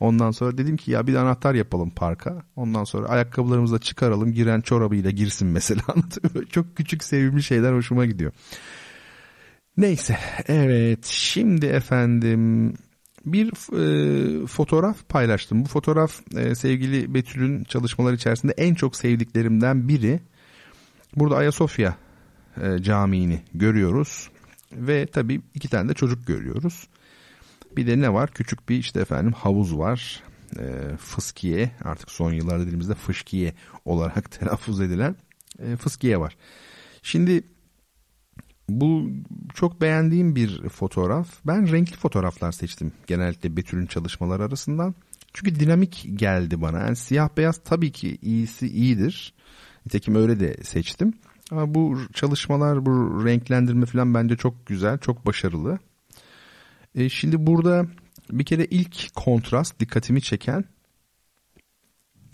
Ondan 0.00 0.30
sonra 0.30 0.58
dedim 0.58 0.76
ki 0.76 0.90
ya 0.90 1.06
bir 1.06 1.14
anahtar 1.14 1.54
yapalım 1.54 1.90
parka. 1.90 2.42
Ondan 2.56 2.84
sonra 2.84 3.08
ayakkabılarımızı 3.08 3.74
da 3.74 3.78
çıkaralım 3.78 4.32
giren 4.32 4.60
çorabıyla 4.60 5.10
girsin 5.10 5.48
mesela. 5.48 5.82
Çok 6.50 6.76
küçük 6.76 7.04
sevimli 7.04 7.42
şeyler 7.42 7.72
hoşuma 7.72 8.06
gidiyor. 8.06 8.32
Neyse 9.76 10.18
evet 10.48 11.06
şimdi 11.06 11.66
efendim 11.66 12.74
bir 13.26 13.48
e, 13.52 14.46
fotoğraf 14.46 15.08
paylaştım. 15.08 15.64
Bu 15.64 15.68
fotoğraf 15.68 16.20
e, 16.36 16.54
sevgili 16.54 17.14
Betül'ün 17.14 17.64
çalışmaları 17.64 18.14
içerisinde 18.14 18.52
en 18.52 18.74
çok 18.74 18.96
sevdiklerimden 18.96 19.88
biri. 19.88 20.20
Burada 21.16 21.36
Ayasofya 21.36 21.96
e, 22.62 22.82
Camii'ni 22.82 23.42
görüyoruz 23.54 24.30
ve 24.72 25.06
tabii 25.06 25.40
iki 25.54 25.68
tane 25.68 25.88
de 25.88 25.94
çocuk 25.94 26.26
görüyoruz. 26.26 26.88
Bir 27.76 27.86
de 27.86 28.00
ne 28.00 28.12
var? 28.12 28.30
Küçük 28.30 28.68
bir 28.68 28.76
işte 28.76 29.00
efendim 29.00 29.32
havuz 29.32 29.78
var. 29.78 30.22
E, 30.58 30.96
fıskiye 30.96 31.70
artık 31.84 32.10
son 32.10 32.32
yıllarda 32.32 32.66
dilimizde 32.66 32.94
fışkiye 32.94 33.54
olarak 33.84 34.30
telaffuz 34.40 34.80
edilen 34.80 35.16
e, 35.58 35.76
fıskiye 35.76 36.20
var. 36.20 36.36
Şimdi 37.02 37.42
bu 38.70 39.10
çok 39.54 39.80
beğendiğim 39.80 40.36
bir 40.36 40.68
fotoğraf. 40.68 41.28
Ben 41.46 41.72
renkli 41.72 41.96
fotoğraflar 41.96 42.52
seçtim 42.52 42.92
genellikle 43.06 43.56
Betül'ün 43.56 43.86
çalışmaları 43.86 44.42
arasından. 44.44 44.94
Çünkü 45.32 45.60
dinamik 45.60 46.06
geldi 46.14 46.62
bana. 46.62 46.78
Yani 46.78 46.96
siyah 46.96 47.28
beyaz 47.36 47.60
tabii 47.64 47.92
ki 47.92 48.18
iyisi 48.22 48.68
iyidir. 48.68 49.34
Nitekim 49.86 50.14
öyle 50.14 50.40
de 50.40 50.56
seçtim. 50.62 51.14
Ama 51.50 51.74
bu 51.74 51.98
çalışmalar, 52.12 52.86
bu 52.86 53.24
renklendirme 53.24 53.86
falan 53.86 54.14
bence 54.14 54.36
çok 54.36 54.66
güzel, 54.66 54.98
çok 54.98 55.26
başarılı. 55.26 55.78
E 56.94 57.08
şimdi 57.08 57.46
burada 57.46 57.86
bir 58.30 58.44
kere 58.44 58.64
ilk 58.64 59.14
kontrast 59.14 59.80
dikkatimi 59.80 60.22
çeken 60.22 60.64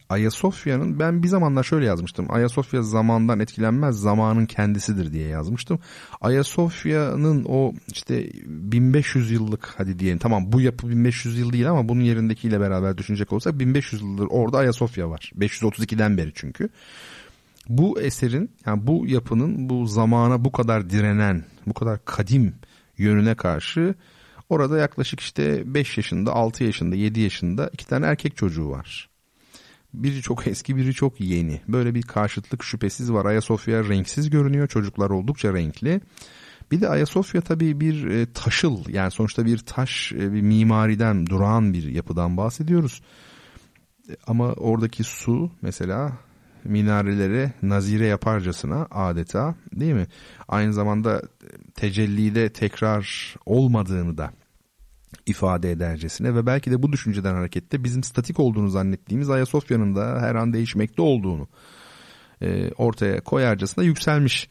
Ayasofya'nın 0.09 0.99
ben 0.99 1.23
bir 1.23 1.29
zamanlar 1.29 1.63
şöyle 1.63 1.87
yazmıştım. 1.87 2.27
Ayasofya 2.29 2.83
zamandan 2.83 3.41
etkilenmez 3.41 4.01
zamanın 4.01 4.47
kendisidir 4.47 5.13
diye 5.13 5.29
yazmıştım. 5.29 5.79
Ayasofya'nın 6.21 7.45
o 7.49 7.73
işte 7.93 8.31
1500 8.47 9.31
yıllık 9.31 9.75
hadi 9.77 9.99
diyelim 9.99 10.19
tamam 10.19 10.53
bu 10.53 10.61
yapı 10.61 10.89
1500 10.89 11.39
yıl 11.39 11.53
değil 11.53 11.71
ama 11.71 11.89
bunun 11.89 12.01
yerindekiyle 12.01 12.61
beraber 12.61 12.99
düşünecek 12.99 13.33
olsak 13.33 13.59
1500 13.59 14.03
yıldır 14.03 14.27
orada 14.31 14.59
Ayasofya 14.59 15.11
var. 15.11 15.33
532'den 15.39 16.17
beri 16.17 16.33
çünkü. 16.35 16.69
Bu 17.69 18.01
eserin 18.01 18.51
yani 18.67 18.87
bu 18.87 19.07
yapının 19.07 19.69
bu 19.69 19.87
zamana 19.87 20.45
bu 20.45 20.53
kadar 20.53 20.91
direnen 20.91 21.45
bu 21.67 21.75
kadar 21.75 22.05
kadim 22.05 22.55
yönüne 22.99 23.35
karşı 23.35 23.95
orada 24.49 24.79
yaklaşık 24.79 25.21
işte 25.21 25.75
5 25.75 25.97
yaşında 25.97 26.33
6 26.33 26.65
yaşında 26.65 26.97
7 26.97 27.21
yaşında 27.21 27.71
iki 27.73 27.87
tane 27.87 28.07
erkek 28.07 28.37
çocuğu 28.37 28.71
var. 28.71 29.09
Biri 29.97 30.23
çok 30.23 30.47
eski 30.47 30.77
biri 30.77 30.95
çok 30.95 31.21
yeni. 31.21 31.61
Böyle 31.69 31.95
bir 31.95 32.03
karşıtlık 32.03 32.65
şüphesiz 32.65 33.13
var. 33.13 33.25
Ayasofya 33.25 33.85
renksiz 33.85 34.31
görünüyor. 34.31 34.69
Çocuklar 34.69 35.11
oldukça 35.11 35.55
renkli. 35.55 36.01
Bir 36.71 36.81
de 36.81 36.89
Ayasofya 36.89 37.41
tabii 37.41 37.81
bir 37.81 38.07
e, 38.07 38.33
taşıl 38.33 38.89
yani 38.89 39.11
sonuçta 39.11 39.47
bir 39.47 39.59
taş 39.59 40.13
e, 40.13 40.33
bir 40.33 40.43
mimariden 40.43 41.27
durağan 41.27 41.73
bir 41.73 41.89
yapıdan 41.89 42.37
bahsediyoruz. 42.37 43.03
E, 44.09 44.17
ama 44.27 44.53
oradaki 44.53 45.05
su 45.05 45.51
mesela 45.63 46.13
minarelere 46.65 47.53
nazire 47.63 48.07
yaparcasına 48.07 48.87
adeta 48.91 49.55
değil 49.73 49.95
mi? 49.95 50.07
Aynı 50.49 50.73
zamanda 50.73 51.23
tecellide 51.75 52.53
tekrar 52.53 53.35
olmadığını 53.47 54.19
da 54.19 54.33
ifade 55.27 55.71
edercesine 55.71 56.35
ve 56.35 56.47
belki 56.47 56.71
de 56.71 56.83
bu 56.83 56.93
düşünceden 56.93 57.35
hareketle 57.35 57.85
bizim 57.85 58.03
statik 58.03 58.41
olduğunu 58.41 58.69
zannettiğimiz 58.69 59.31
Ayasofya'nın 59.31 59.97
da 59.97 60.21
her 60.21 60.35
an 60.35 60.53
değişmekte 60.53 61.03
olduğunu 61.03 61.49
e, 62.43 62.71
ortaya 62.73 63.21
koyarcasına 63.21 63.85
yükselmiş 63.85 64.49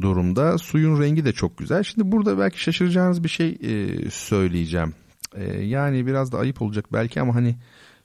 durumda. 0.00 0.58
Suyun 0.58 1.00
rengi 1.00 1.24
de 1.24 1.32
çok 1.32 1.58
güzel. 1.58 1.82
Şimdi 1.82 2.12
burada 2.12 2.38
belki 2.38 2.62
şaşıracağınız 2.62 3.24
bir 3.24 3.28
şey 3.28 3.58
e, 3.62 4.10
söyleyeceğim. 4.10 4.94
E, 5.34 5.44
yani 5.64 6.06
biraz 6.06 6.32
da 6.32 6.38
ayıp 6.38 6.62
olacak 6.62 6.84
belki 6.92 7.20
ama 7.20 7.34
hani 7.34 7.56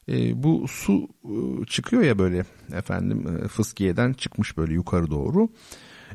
e, 0.09 0.43
bu 0.43 0.65
su 0.67 1.07
e, 1.23 1.65
çıkıyor 1.65 2.03
ya 2.03 2.19
böyle 2.19 2.45
efendim 2.73 3.25
e, 3.27 3.47
fıskiyeden 3.47 4.13
çıkmış 4.13 4.57
böyle 4.57 4.73
yukarı 4.73 5.11
doğru. 5.11 5.49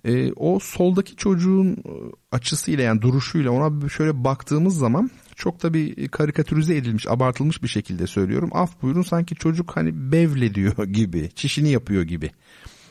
E, 0.05 0.33
o 0.33 0.59
soldaki 0.59 1.17
çocuğun 1.17 1.73
e, 1.73 1.93
açısıyla 2.33 2.85
yani 2.85 3.03
duruşuyla 3.03 3.51
ona 3.51 3.89
şöyle 3.89 4.25
baktığımız 4.25 4.79
zaman 4.79 5.11
çok 5.37 5.63
da 5.63 5.75
bir 5.75 6.09
karikatürize 6.09 6.77
edilmiş, 6.77 7.09
abartılmış 7.09 7.63
bir 7.63 7.69
şekilde 7.69 8.07
söylüyorum. 8.07 8.51
Af 8.53 8.83
buyurun 8.83 9.03
sanki 9.03 9.35
çocuk 9.35 9.77
hani 9.77 10.13
bevle 10.13 10.55
diyor 10.55 10.85
gibi, 10.93 11.31
çişini 11.35 11.71
yapıyor 11.71 12.03
gibi. 12.03 12.31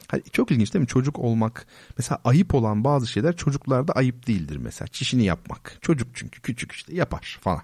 Hani 0.08 0.24
çok 0.32 0.52
ilginç 0.52 0.74
değil 0.74 0.82
mi? 0.82 0.88
Çocuk 0.88 1.20
olmak 1.20 1.68
mesela 1.98 2.20
ayıp 2.24 2.56
olan 2.56 2.84
bazı 2.84 3.08
şeyler 3.08 3.36
çocuklarda 3.36 3.94
ayıp 3.94 4.28
değildir 4.28 4.58
mesela. 4.58 4.88
Çişini 4.88 5.26
yapmak. 5.26 5.78
Çocuk 5.82 6.08
çünkü 6.14 6.42
küçük 6.42 6.72
işte 6.72 6.96
yapar 6.96 7.40
falan. 7.42 7.62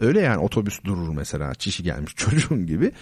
Öyle 0.00 0.20
yani 0.20 0.38
otobüs 0.38 0.84
durur 0.84 1.08
mesela 1.08 1.54
çişi 1.54 1.82
gelmiş 1.82 2.14
çocuğun 2.16 2.66
gibi. 2.66 2.92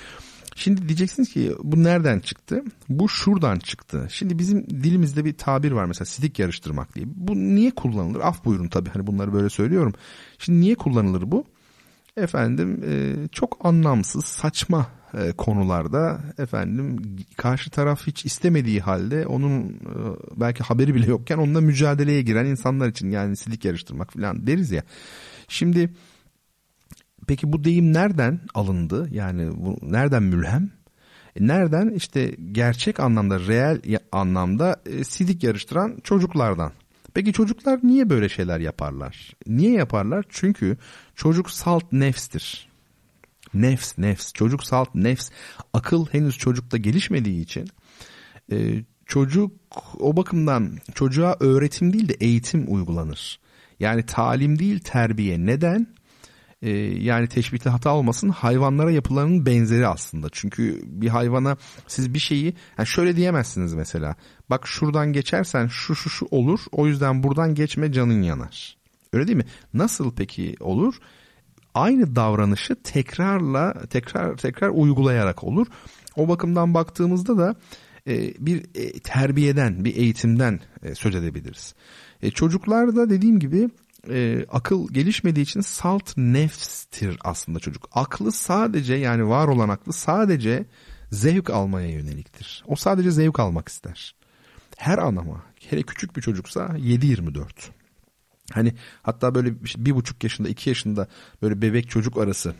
Şimdi 0.56 0.88
diyeceksiniz 0.88 1.32
ki 1.32 1.52
bu 1.62 1.82
nereden 1.82 2.20
çıktı? 2.20 2.64
Bu 2.88 3.08
şuradan 3.08 3.58
çıktı. 3.58 4.06
Şimdi 4.10 4.38
bizim 4.38 4.70
dilimizde 4.70 5.24
bir 5.24 5.32
tabir 5.32 5.72
var 5.72 5.84
mesela 5.84 6.04
sidik 6.04 6.38
yarıştırmak 6.38 6.94
diye. 6.94 7.06
Bu 7.08 7.34
niye 7.34 7.70
kullanılır? 7.70 8.20
Af 8.20 8.44
buyurun 8.44 8.68
tabii 8.68 8.90
hani 8.90 9.06
bunları 9.06 9.32
böyle 9.32 9.50
söylüyorum. 9.50 9.92
Şimdi 10.38 10.60
niye 10.60 10.74
kullanılır 10.74 11.30
bu? 11.30 11.44
Efendim 12.16 12.82
e, 12.88 13.14
çok 13.32 13.58
anlamsız 13.66 14.24
saçma 14.24 14.86
e, 15.14 15.32
konularda 15.32 16.20
efendim 16.38 17.16
karşı 17.36 17.70
taraf 17.70 18.06
hiç 18.06 18.24
istemediği 18.24 18.80
halde 18.80 19.26
onun 19.26 19.62
e, 19.68 19.70
belki 20.36 20.62
haberi 20.62 20.94
bile 20.94 21.06
yokken 21.06 21.38
onunla 21.38 21.60
mücadeleye 21.60 22.22
giren 22.22 22.46
insanlar 22.46 22.88
için 22.88 23.10
yani 23.10 23.36
sidik 23.36 23.64
yarıştırmak 23.64 24.12
falan 24.12 24.46
deriz 24.46 24.70
ya. 24.70 24.82
Şimdi 25.48 25.90
Peki 27.30 27.52
bu 27.52 27.64
deyim 27.64 27.92
nereden 27.92 28.40
alındı? 28.54 29.08
Yani 29.10 29.50
bu 29.56 29.78
nereden 29.82 30.22
mülhem? 30.22 30.70
E 31.36 31.46
nereden? 31.46 31.90
İşte 31.90 32.34
gerçek 32.52 33.00
anlamda, 33.00 33.40
reel 33.40 33.80
anlamda 34.12 34.82
e, 34.86 35.04
sidik 35.04 35.42
yarıştıran 35.42 35.98
çocuklardan. 36.04 36.72
Peki 37.14 37.32
çocuklar 37.32 37.80
niye 37.82 38.10
böyle 38.10 38.28
şeyler 38.28 38.60
yaparlar? 38.60 39.36
Niye 39.46 39.72
yaparlar? 39.72 40.24
Çünkü 40.28 40.76
çocuk 41.14 41.50
salt 41.50 41.92
nefstir. 41.92 42.68
Nefs, 43.54 43.98
nefs. 43.98 44.32
Çocuk 44.32 44.64
salt 44.64 44.94
nefs. 44.94 45.30
Akıl 45.72 46.06
henüz 46.06 46.38
çocukta 46.38 46.76
gelişmediği 46.76 47.42
için 47.42 47.68
e, 48.52 48.84
çocuk 49.06 49.52
o 49.98 50.16
bakımdan 50.16 50.78
çocuğa 50.94 51.36
öğretim 51.40 51.92
değil 51.92 52.08
de 52.08 52.14
eğitim 52.20 52.64
uygulanır. 52.68 53.40
Yani 53.80 54.06
talim 54.06 54.58
değil 54.58 54.78
terbiye. 54.78 55.46
Neden? 55.46 55.99
Ee, 56.62 56.70
yani 57.02 57.28
teşbihte 57.28 57.70
hata 57.70 57.94
olmasın 57.94 58.28
hayvanlara 58.28 58.90
yapılanın 58.90 59.46
benzeri 59.46 59.86
aslında. 59.86 60.28
Çünkü 60.32 60.80
bir 60.84 61.08
hayvana 61.08 61.56
siz 61.86 62.14
bir 62.14 62.18
şeyi 62.18 62.54
yani 62.78 62.86
şöyle 62.86 63.16
diyemezsiniz 63.16 63.74
mesela. 63.74 64.14
Bak 64.50 64.66
şuradan 64.66 65.12
geçersen 65.12 65.66
şu 65.66 65.94
şu 65.94 66.10
şu 66.10 66.26
olur 66.30 66.60
o 66.72 66.86
yüzden 66.86 67.22
buradan 67.22 67.54
geçme 67.54 67.92
canın 67.92 68.22
yanar. 68.22 68.76
Öyle 69.12 69.26
değil 69.26 69.38
mi? 69.38 69.46
Nasıl 69.74 70.14
peki 70.14 70.56
olur? 70.60 70.94
Aynı 71.74 72.16
davranışı 72.16 72.82
tekrarla 72.82 73.74
tekrar 73.90 74.36
tekrar 74.36 74.68
uygulayarak 74.68 75.44
olur. 75.44 75.66
O 76.16 76.28
bakımdan 76.28 76.74
baktığımızda 76.74 77.38
da 77.38 77.54
e, 78.06 78.34
bir 78.38 78.64
e, 78.74 78.92
terbiyeden, 79.00 79.84
bir 79.84 79.96
eğitimden 79.96 80.60
e, 80.82 80.94
söz 80.94 81.14
edebiliriz. 81.14 81.74
E, 82.22 82.30
çocuklar 82.30 82.96
da 82.96 83.10
dediğim 83.10 83.38
gibi 83.38 83.68
e, 84.08 84.46
akıl 84.48 84.88
gelişmediği 84.92 85.44
için 85.44 85.60
salt 85.60 86.16
nefstir 86.16 87.18
aslında 87.24 87.58
çocuk. 87.58 87.88
Aklı 87.92 88.32
sadece 88.32 88.94
yani 88.94 89.28
var 89.28 89.48
olan 89.48 89.68
aklı 89.68 89.92
sadece 89.92 90.66
zevk 91.12 91.50
almaya 91.50 91.90
yöneliktir. 91.90 92.64
O 92.66 92.76
sadece 92.76 93.10
zevk 93.10 93.40
almak 93.40 93.68
ister. 93.68 94.14
Her 94.76 94.98
anama 94.98 95.42
hele 95.68 95.82
küçük 95.82 96.16
bir 96.16 96.22
çocuksa 96.22 96.66
7-24. 96.66 97.46
Hani 98.52 98.74
hatta 99.02 99.34
böyle 99.34 99.54
işte 99.64 99.84
bir 99.84 99.94
buçuk 99.94 100.24
yaşında 100.24 100.48
iki 100.48 100.68
yaşında 100.68 101.08
böyle 101.42 101.62
bebek 101.62 101.90
çocuk 101.90 102.18
arası 102.18 102.54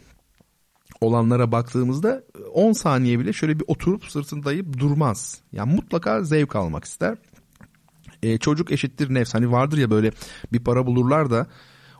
olanlara 1.00 1.52
baktığımızda 1.52 2.22
10 2.52 2.72
saniye 2.72 3.18
bile 3.18 3.32
şöyle 3.32 3.60
bir 3.60 3.64
oturup 3.68 4.04
sırtını 4.04 4.44
dayayıp 4.44 4.78
durmaz. 4.78 5.40
Yani 5.52 5.74
mutlaka 5.74 6.24
zevk 6.24 6.56
almak 6.56 6.84
ister. 6.84 7.18
E, 8.22 8.38
çocuk 8.38 8.72
eşittir 8.72 9.14
nefs. 9.14 9.34
Hani 9.34 9.52
vardır 9.52 9.78
ya 9.78 9.90
böyle 9.90 10.10
bir 10.52 10.58
para 10.58 10.86
bulurlar 10.86 11.30
da 11.30 11.46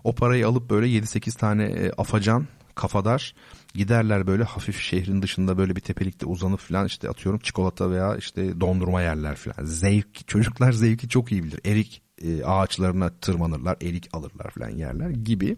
o 0.05 0.14
parayı 0.14 0.48
alıp 0.48 0.70
böyle 0.70 0.86
7-8 0.86 1.38
tane 1.38 1.64
e, 1.64 1.90
afacan 1.90 2.47
kafadar 2.74 3.34
giderler 3.74 4.26
böyle 4.26 4.44
hafif 4.44 4.80
şehrin 4.80 5.22
dışında 5.22 5.59
böyle 5.59 5.76
bir 5.76 5.80
tepelikte 5.80 6.26
uzanıp 6.26 6.60
falan 6.60 6.86
işte 6.86 7.09
atıyorum 7.09 7.40
çikolata 7.40 7.90
veya 7.90 8.16
işte 8.16 8.60
dondurma 8.60 9.02
yerler 9.02 9.34
falan. 9.34 9.66
Zevk 9.66 10.28
çocuklar 10.28 10.72
zevki 10.72 11.09
çok 11.09 11.32
iyi 11.32 11.44
bilir. 11.44 11.60
Erik 11.64 12.02
e, 12.24 12.44
ağaçlarına 12.44 13.10
tırmanırlar, 13.10 13.76
erik 13.82 14.09
alırlar 14.12 14.51
falan 14.51 14.70
yerler 14.70 15.10
gibi. 15.10 15.56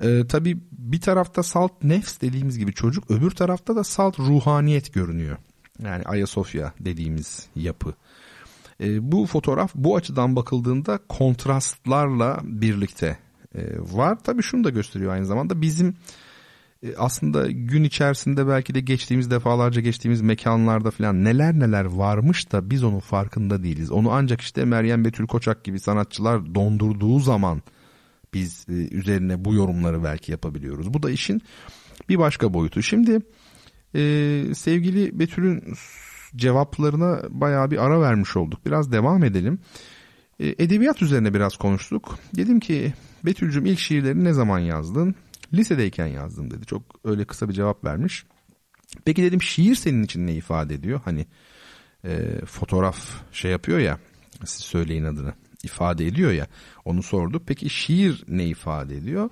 E, 0.00 0.26
tabii 0.28 0.58
bir 0.72 1.00
tarafta 1.00 1.42
salt 1.42 1.72
nefs 1.82 2.20
dediğimiz 2.20 2.58
gibi 2.58 2.72
çocuk, 2.72 3.10
öbür 3.10 3.30
tarafta 3.30 3.76
da 3.76 3.84
salt 3.84 4.18
ruhaniyet 4.18 4.94
görünüyor. 4.94 5.36
Yani 5.84 6.04
Ayasofya 6.04 6.72
dediğimiz 6.80 7.46
yapı. 7.56 7.94
E, 8.80 9.12
bu 9.12 9.26
fotoğraf 9.26 9.74
bu 9.74 9.96
açıdan 9.96 10.36
bakıldığında 10.36 10.98
kontrastlarla 11.08 12.40
birlikte 12.42 13.18
e, 13.54 13.60
var. 13.78 14.18
Tabii 14.24 14.42
şunu 14.42 14.64
da 14.64 14.70
gösteriyor 14.70 15.12
aynı 15.12 15.26
zamanda 15.26 15.60
bizim 15.60 15.96
e, 16.82 16.96
aslında 16.96 17.50
gün 17.50 17.84
içerisinde 17.84 18.46
belki 18.46 18.74
de 18.74 18.80
geçtiğimiz 18.80 19.30
defalarca 19.30 19.80
geçtiğimiz 19.80 20.20
mekanlarda 20.20 20.90
falan 20.90 21.24
neler 21.24 21.58
neler 21.58 21.84
varmış 21.84 22.52
da 22.52 22.70
biz 22.70 22.84
onun 22.84 23.00
farkında 23.00 23.62
değiliz. 23.62 23.90
Onu 23.90 24.10
ancak 24.10 24.40
işte 24.40 24.64
Meryem 24.64 25.04
Betül 25.04 25.26
Koçak 25.26 25.64
gibi 25.64 25.80
sanatçılar 25.80 26.54
dondurduğu 26.54 27.20
zaman 27.20 27.62
biz 28.34 28.66
e, 28.68 28.72
üzerine 28.72 29.44
bu 29.44 29.54
yorumları 29.54 30.04
belki 30.04 30.32
yapabiliyoruz. 30.32 30.94
Bu 30.94 31.02
da 31.02 31.10
işin 31.10 31.42
bir 32.08 32.18
başka 32.18 32.54
boyutu. 32.54 32.82
Şimdi 32.82 33.20
e, 33.94 34.00
sevgili 34.54 35.18
Betül'ün 35.18 35.74
cevaplarına 36.36 37.22
bayağı 37.28 37.70
bir 37.70 37.84
ara 37.84 38.00
vermiş 38.00 38.36
olduk. 38.36 38.66
Biraz 38.66 38.92
devam 38.92 39.24
edelim. 39.24 39.58
E, 40.40 40.48
edebiyat 40.48 41.02
üzerine 41.02 41.34
biraz 41.34 41.56
konuştuk. 41.56 42.18
Dedim 42.36 42.60
ki 42.60 42.92
Betül'cüm 43.24 43.66
ilk 43.66 43.78
şiirlerini 43.78 44.24
ne 44.24 44.32
zaman 44.32 44.58
yazdın? 44.58 45.14
Lisedeyken 45.54 46.06
yazdım 46.06 46.50
dedi. 46.50 46.66
Çok 46.66 46.82
öyle 47.04 47.24
kısa 47.24 47.48
bir 47.48 47.54
cevap 47.54 47.84
vermiş. 47.84 48.26
Peki 49.04 49.22
dedim 49.22 49.42
şiir 49.42 49.74
senin 49.74 50.02
için 50.02 50.26
ne 50.26 50.34
ifade 50.34 50.74
ediyor? 50.74 51.00
Hani 51.04 51.26
e, 52.04 52.40
fotoğraf 52.46 52.98
şey 53.32 53.50
yapıyor 53.50 53.78
ya 53.78 53.98
siz 54.44 54.64
söyleyin 54.64 55.04
adını 55.04 55.32
ifade 55.64 56.06
ediyor 56.06 56.32
ya 56.32 56.46
onu 56.84 57.02
sorduk. 57.02 57.42
Peki 57.46 57.70
şiir 57.70 58.24
ne 58.28 58.46
ifade 58.46 58.96
ediyor? 58.96 59.30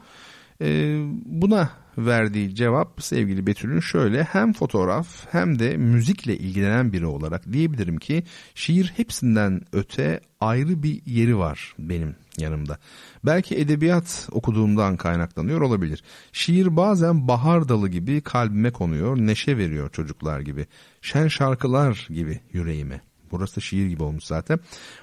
E, 0.60 0.98
buna 1.24 1.70
verdiği 1.98 2.54
cevap 2.54 3.02
sevgili 3.02 3.46
Betül'ün 3.46 3.80
şöyle 3.80 4.22
hem 4.24 4.52
fotoğraf 4.52 5.26
hem 5.30 5.58
de 5.58 5.76
müzikle 5.76 6.36
ilgilenen 6.36 6.92
biri 6.92 7.06
olarak 7.06 7.52
diyebilirim 7.52 7.98
ki 7.98 8.22
şiir 8.54 8.92
hepsinden 8.96 9.60
öte 9.72 10.20
ayrı 10.40 10.82
bir 10.82 11.02
yeri 11.06 11.38
var 11.38 11.74
benim 11.78 12.16
yanımda. 12.38 12.78
Belki 13.24 13.56
edebiyat 13.56 14.28
okuduğumdan 14.32 14.96
kaynaklanıyor 14.96 15.60
olabilir. 15.60 16.02
Şiir 16.32 16.76
bazen 16.76 17.28
bahar 17.28 17.68
dalı 17.68 17.88
gibi 17.88 18.20
kalbime 18.20 18.70
konuyor, 18.70 19.16
neşe 19.16 19.58
veriyor 19.58 19.90
çocuklar 19.90 20.40
gibi. 20.40 20.66
Şen 21.02 21.28
şarkılar 21.28 22.08
gibi 22.10 22.40
yüreğime. 22.52 23.00
Burası 23.30 23.60
şiir 23.60 23.86
gibi 23.86 24.02
olmuş 24.02 24.24
zaten. 24.24 24.60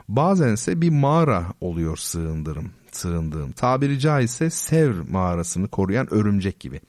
Bazense 0.09 0.81
bir 0.81 0.89
mağara 0.89 1.53
oluyor 1.61 1.97
sığındırım, 1.97 2.71
sığındığım. 2.95 3.51
Tabiri 3.51 3.99
caizse 3.99 4.49
Sevr 4.49 5.09
mağarasını 5.09 5.67
koruyan 5.67 6.13
örümcek 6.13 6.59
gibi. 6.59 6.81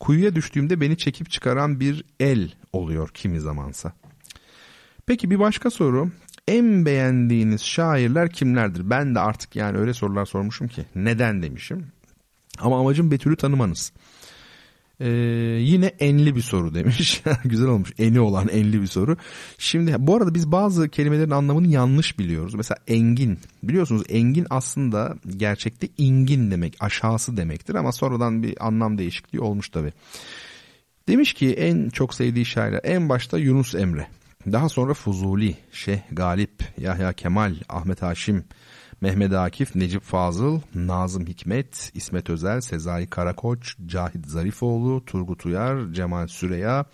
Kuyuya 0.00 0.34
düştüğümde 0.34 0.80
beni 0.80 0.96
çekip 0.96 1.30
çıkaran 1.30 1.80
bir 1.80 2.04
el 2.20 2.52
oluyor 2.72 3.08
kimi 3.14 3.40
zamansa. 3.40 3.92
Peki 5.06 5.30
bir 5.30 5.38
başka 5.38 5.70
soru. 5.70 6.10
En 6.48 6.86
beğendiğiniz 6.86 7.62
şairler 7.62 8.30
kimlerdir? 8.30 8.90
Ben 8.90 9.14
de 9.14 9.20
artık 9.20 9.56
yani 9.56 9.78
öyle 9.78 9.94
sorular 9.94 10.26
sormuşum 10.26 10.68
ki 10.68 10.84
neden 10.94 11.42
demişim. 11.42 11.86
Ama 12.58 12.80
amacım 12.80 13.10
Betül'ü 13.10 13.36
tanımanız. 13.36 13.92
Ee, 15.00 15.08
yine 15.60 15.86
enli 15.86 16.36
bir 16.36 16.40
soru 16.40 16.74
demiş. 16.74 17.22
Güzel 17.44 17.68
olmuş. 17.68 17.92
Eni 17.98 18.20
olan 18.20 18.48
enli 18.48 18.82
bir 18.82 18.86
soru. 18.86 19.16
Şimdi 19.58 19.94
bu 19.98 20.16
arada 20.16 20.34
biz 20.34 20.52
bazı 20.52 20.88
kelimelerin 20.88 21.30
anlamını 21.30 21.68
yanlış 21.68 22.18
biliyoruz. 22.18 22.54
Mesela 22.54 22.78
engin. 22.88 23.38
Biliyorsunuz 23.62 24.02
engin 24.08 24.46
aslında 24.50 25.14
gerçekte 25.36 25.88
ingin 25.98 26.50
demek. 26.50 26.76
Aşağısı 26.80 27.36
demektir 27.36 27.74
ama 27.74 27.92
sonradan 27.92 28.42
bir 28.42 28.66
anlam 28.66 28.98
değişikliği 28.98 29.40
olmuş 29.40 29.68
tabi. 29.68 29.92
Demiş 31.08 31.34
ki 31.34 31.52
en 31.52 31.88
çok 31.88 32.14
sevdiği 32.14 32.44
şairler 32.44 32.80
en 32.84 33.08
başta 33.08 33.38
Yunus 33.38 33.74
Emre. 33.74 34.06
Daha 34.52 34.68
sonra 34.68 34.94
Fuzuli, 34.94 35.56
Şeyh 35.72 36.00
Galip, 36.12 36.62
Yahya 36.80 37.12
Kemal, 37.12 37.54
Ahmet 37.68 38.02
Haşim, 38.02 38.44
Mehmet 39.04 39.32
Akif, 39.32 39.74
Necip 39.74 40.02
Fazıl, 40.02 40.60
Nazım 40.74 41.26
Hikmet, 41.26 41.90
İsmet 41.94 42.30
Özel, 42.30 42.60
Sezai 42.60 43.06
Karakoç, 43.06 43.76
Cahit 43.86 44.26
Zarifoğlu, 44.26 45.04
Turgut 45.04 45.46
Uyar, 45.46 45.92
Cemal 45.92 46.26
Süreya, 46.26 46.84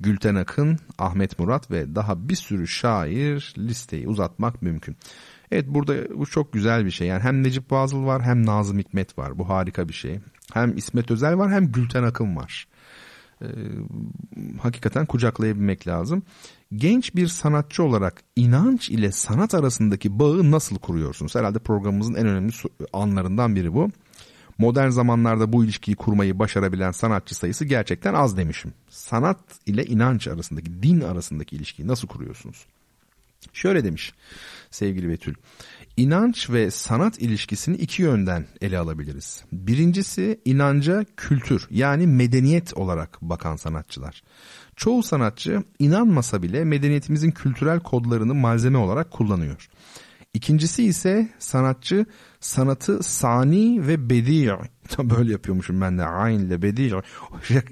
Gülten 0.00 0.34
Akın, 0.34 0.78
Ahmet 0.98 1.38
Murat 1.38 1.70
ve 1.70 1.94
daha 1.94 2.28
bir 2.28 2.34
sürü 2.34 2.68
şair 2.68 3.54
listeyi 3.58 4.08
uzatmak 4.08 4.62
mümkün. 4.62 4.96
Evet 5.52 5.64
burada 5.68 6.18
bu 6.18 6.26
çok 6.26 6.52
güzel 6.52 6.84
bir 6.84 6.90
şey. 6.90 7.08
Yani 7.08 7.22
hem 7.22 7.42
Necip 7.42 7.68
Fazıl 7.70 8.04
var 8.04 8.22
hem 8.22 8.46
Nazım 8.46 8.78
Hikmet 8.78 9.18
var. 9.18 9.38
Bu 9.38 9.48
harika 9.48 9.88
bir 9.88 9.94
şey. 9.94 10.20
Hem 10.52 10.76
İsmet 10.76 11.10
Özel 11.10 11.38
var 11.38 11.52
hem 11.52 11.72
Gülten 11.72 12.02
Akın 12.02 12.36
var. 12.36 12.66
Ee, 13.42 13.46
hakikaten 14.62 15.06
kucaklayabilmek 15.06 15.88
lazım 15.88 16.22
genç 16.74 17.14
bir 17.14 17.26
sanatçı 17.26 17.82
olarak 17.82 18.22
inanç 18.36 18.90
ile 18.90 19.12
sanat 19.12 19.54
arasındaki 19.54 20.18
bağı 20.18 20.50
nasıl 20.50 20.78
kuruyorsunuz? 20.78 21.34
Herhalde 21.34 21.58
programımızın 21.58 22.14
en 22.14 22.26
önemli 22.26 22.52
anlarından 22.92 23.56
biri 23.56 23.74
bu. 23.74 23.90
Modern 24.58 24.88
zamanlarda 24.88 25.52
bu 25.52 25.64
ilişkiyi 25.64 25.96
kurmayı 25.96 26.38
başarabilen 26.38 26.90
sanatçı 26.90 27.34
sayısı 27.34 27.64
gerçekten 27.64 28.14
az 28.14 28.36
demişim. 28.36 28.72
Sanat 28.88 29.38
ile 29.66 29.84
inanç 29.84 30.28
arasındaki, 30.28 30.82
din 30.82 31.00
arasındaki 31.00 31.56
ilişkiyi 31.56 31.88
nasıl 31.88 32.08
kuruyorsunuz? 32.08 32.66
Şöyle 33.52 33.84
demiş 33.84 34.12
sevgili 34.70 35.08
Betül. 35.08 35.34
İnanç 35.96 36.50
ve 36.50 36.70
sanat 36.70 37.22
ilişkisini 37.22 37.76
iki 37.76 38.02
yönden 38.02 38.46
ele 38.60 38.78
alabiliriz. 38.78 39.44
Birincisi 39.52 40.40
inanca 40.44 41.04
kültür 41.16 41.66
yani 41.70 42.06
medeniyet 42.06 42.76
olarak 42.76 43.18
bakan 43.22 43.56
sanatçılar. 43.56 44.22
Çoğu 44.76 45.02
sanatçı 45.02 45.62
inanmasa 45.78 46.42
bile 46.42 46.64
medeniyetimizin 46.64 47.30
kültürel 47.30 47.80
kodlarını 47.80 48.34
malzeme 48.34 48.78
olarak 48.78 49.10
kullanıyor. 49.10 49.68
İkincisi 50.34 50.84
ise 50.84 51.28
sanatçı 51.38 52.06
sanatı 52.40 53.02
sani 53.02 53.86
ve 53.86 54.10
bedi 54.10 54.32
böyle 54.98 55.32
yapıyormuşum 55.32 55.80
ben 55.80 55.98
de. 55.98 56.04
Ayn 56.04 56.38
ile 56.38 56.62
bedi 56.62 56.92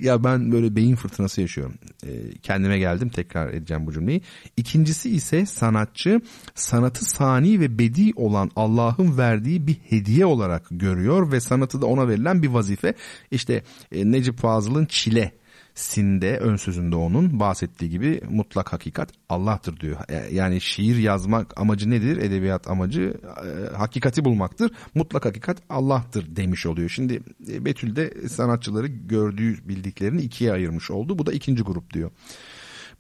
ya 0.00 0.24
ben 0.24 0.52
böyle 0.52 0.76
beyin 0.76 0.96
fırtınası 0.96 1.40
yaşıyorum. 1.40 1.74
E, 2.06 2.32
kendime 2.42 2.78
geldim 2.78 3.08
tekrar 3.08 3.48
edeceğim 3.48 3.86
bu 3.86 3.92
cümleyi. 3.92 4.22
İkincisi 4.56 5.10
ise 5.10 5.46
sanatçı 5.46 6.20
sanatı 6.54 7.04
sani 7.04 7.60
ve 7.60 7.78
bedi 7.78 8.12
olan 8.16 8.50
Allah'ın 8.56 9.18
verdiği 9.18 9.66
bir 9.66 9.76
hediye 9.88 10.26
olarak 10.26 10.66
görüyor 10.70 11.32
ve 11.32 11.40
sanatı 11.40 11.82
da 11.82 11.86
ona 11.86 12.08
verilen 12.08 12.42
bir 12.42 12.48
vazife. 12.48 12.94
İşte 13.30 13.62
e, 13.92 14.10
Necip 14.10 14.38
Fazıl'ın 14.38 14.86
çile 14.86 15.32
sinde 15.78 16.38
ön 16.38 16.56
sözünde 16.56 16.96
onun 16.96 17.40
bahsettiği 17.40 17.90
gibi 17.90 18.20
mutlak 18.30 18.72
hakikat 18.72 19.10
Allah'tır 19.28 19.80
diyor. 19.80 19.96
E, 20.09 20.34
yani 20.34 20.60
şiir 20.60 20.96
yazmak 20.96 21.60
amacı 21.60 21.90
nedir? 21.90 22.16
Edebiyat 22.16 22.70
amacı 22.70 23.14
e, 23.44 23.76
hakikati 23.76 24.24
bulmaktır. 24.24 24.72
Mutlak 24.94 25.24
hakikat 25.24 25.59
Allah'tır 25.68 26.36
demiş 26.36 26.66
oluyor. 26.66 26.88
Şimdi 26.88 27.22
e, 27.48 27.64
Betül 27.64 27.96
de 27.96 28.28
sanatçıları 28.28 28.86
gördüğü 28.86 29.68
bildiklerini 29.68 30.22
ikiye 30.22 30.52
ayırmış 30.52 30.90
oldu. 30.90 31.18
Bu 31.18 31.26
da 31.26 31.32
ikinci 31.32 31.62
grup 31.62 31.94
diyor. 31.94 32.10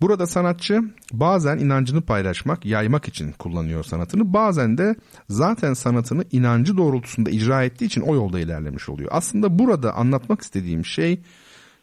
Burada 0.00 0.26
sanatçı 0.26 0.82
bazen 1.12 1.58
inancını 1.58 2.02
paylaşmak, 2.02 2.66
yaymak 2.66 3.08
için 3.08 3.32
kullanıyor 3.32 3.84
sanatını. 3.84 4.32
Bazen 4.32 4.78
de 4.78 4.94
zaten 5.28 5.74
sanatını 5.74 6.24
inancı 6.32 6.76
doğrultusunda 6.76 7.30
icra 7.30 7.64
ettiği 7.64 7.84
için 7.84 8.00
o 8.00 8.14
yolda 8.14 8.40
ilerlemiş 8.40 8.88
oluyor. 8.88 9.10
Aslında 9.12 9.58
burada 9.58 9.94
anlatmak 9.94 10.40
istediğim 10.40 10.84
şey 10.84 11.20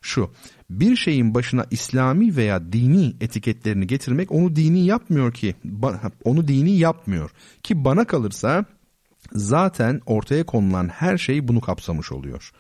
şu. 0.05 0.31
Bir 0.69 0.95
şeyin 0.95 1.33
başına 1.33 1.65
İslami 1.71 2.35
veya 2.35 2.73
dini 2.73 3.15
etiketlerini 3.21 3.87
getirmek 3.87 4.31
onu 4.31 4.55
dini 4.55 4.85
yapmıyor 4.85 5.33
ki. 5.33 5.55
Onu 6.23 6.47
dini 6.47 6.77
yapmıyor. 6.77 7.31
Ki 7.63 7.85
bana 7.85 8.05
kalırsa 8.05 8.65
zaten 9.33 10.01
ortaya 10.05 10.45
konulan 10.45 10.87
her 10.87 11.17
şey 11.17 11.47
bunu 11.47 11.61
kapsamış 11.61 12.11
oluyor. 12.11 12.51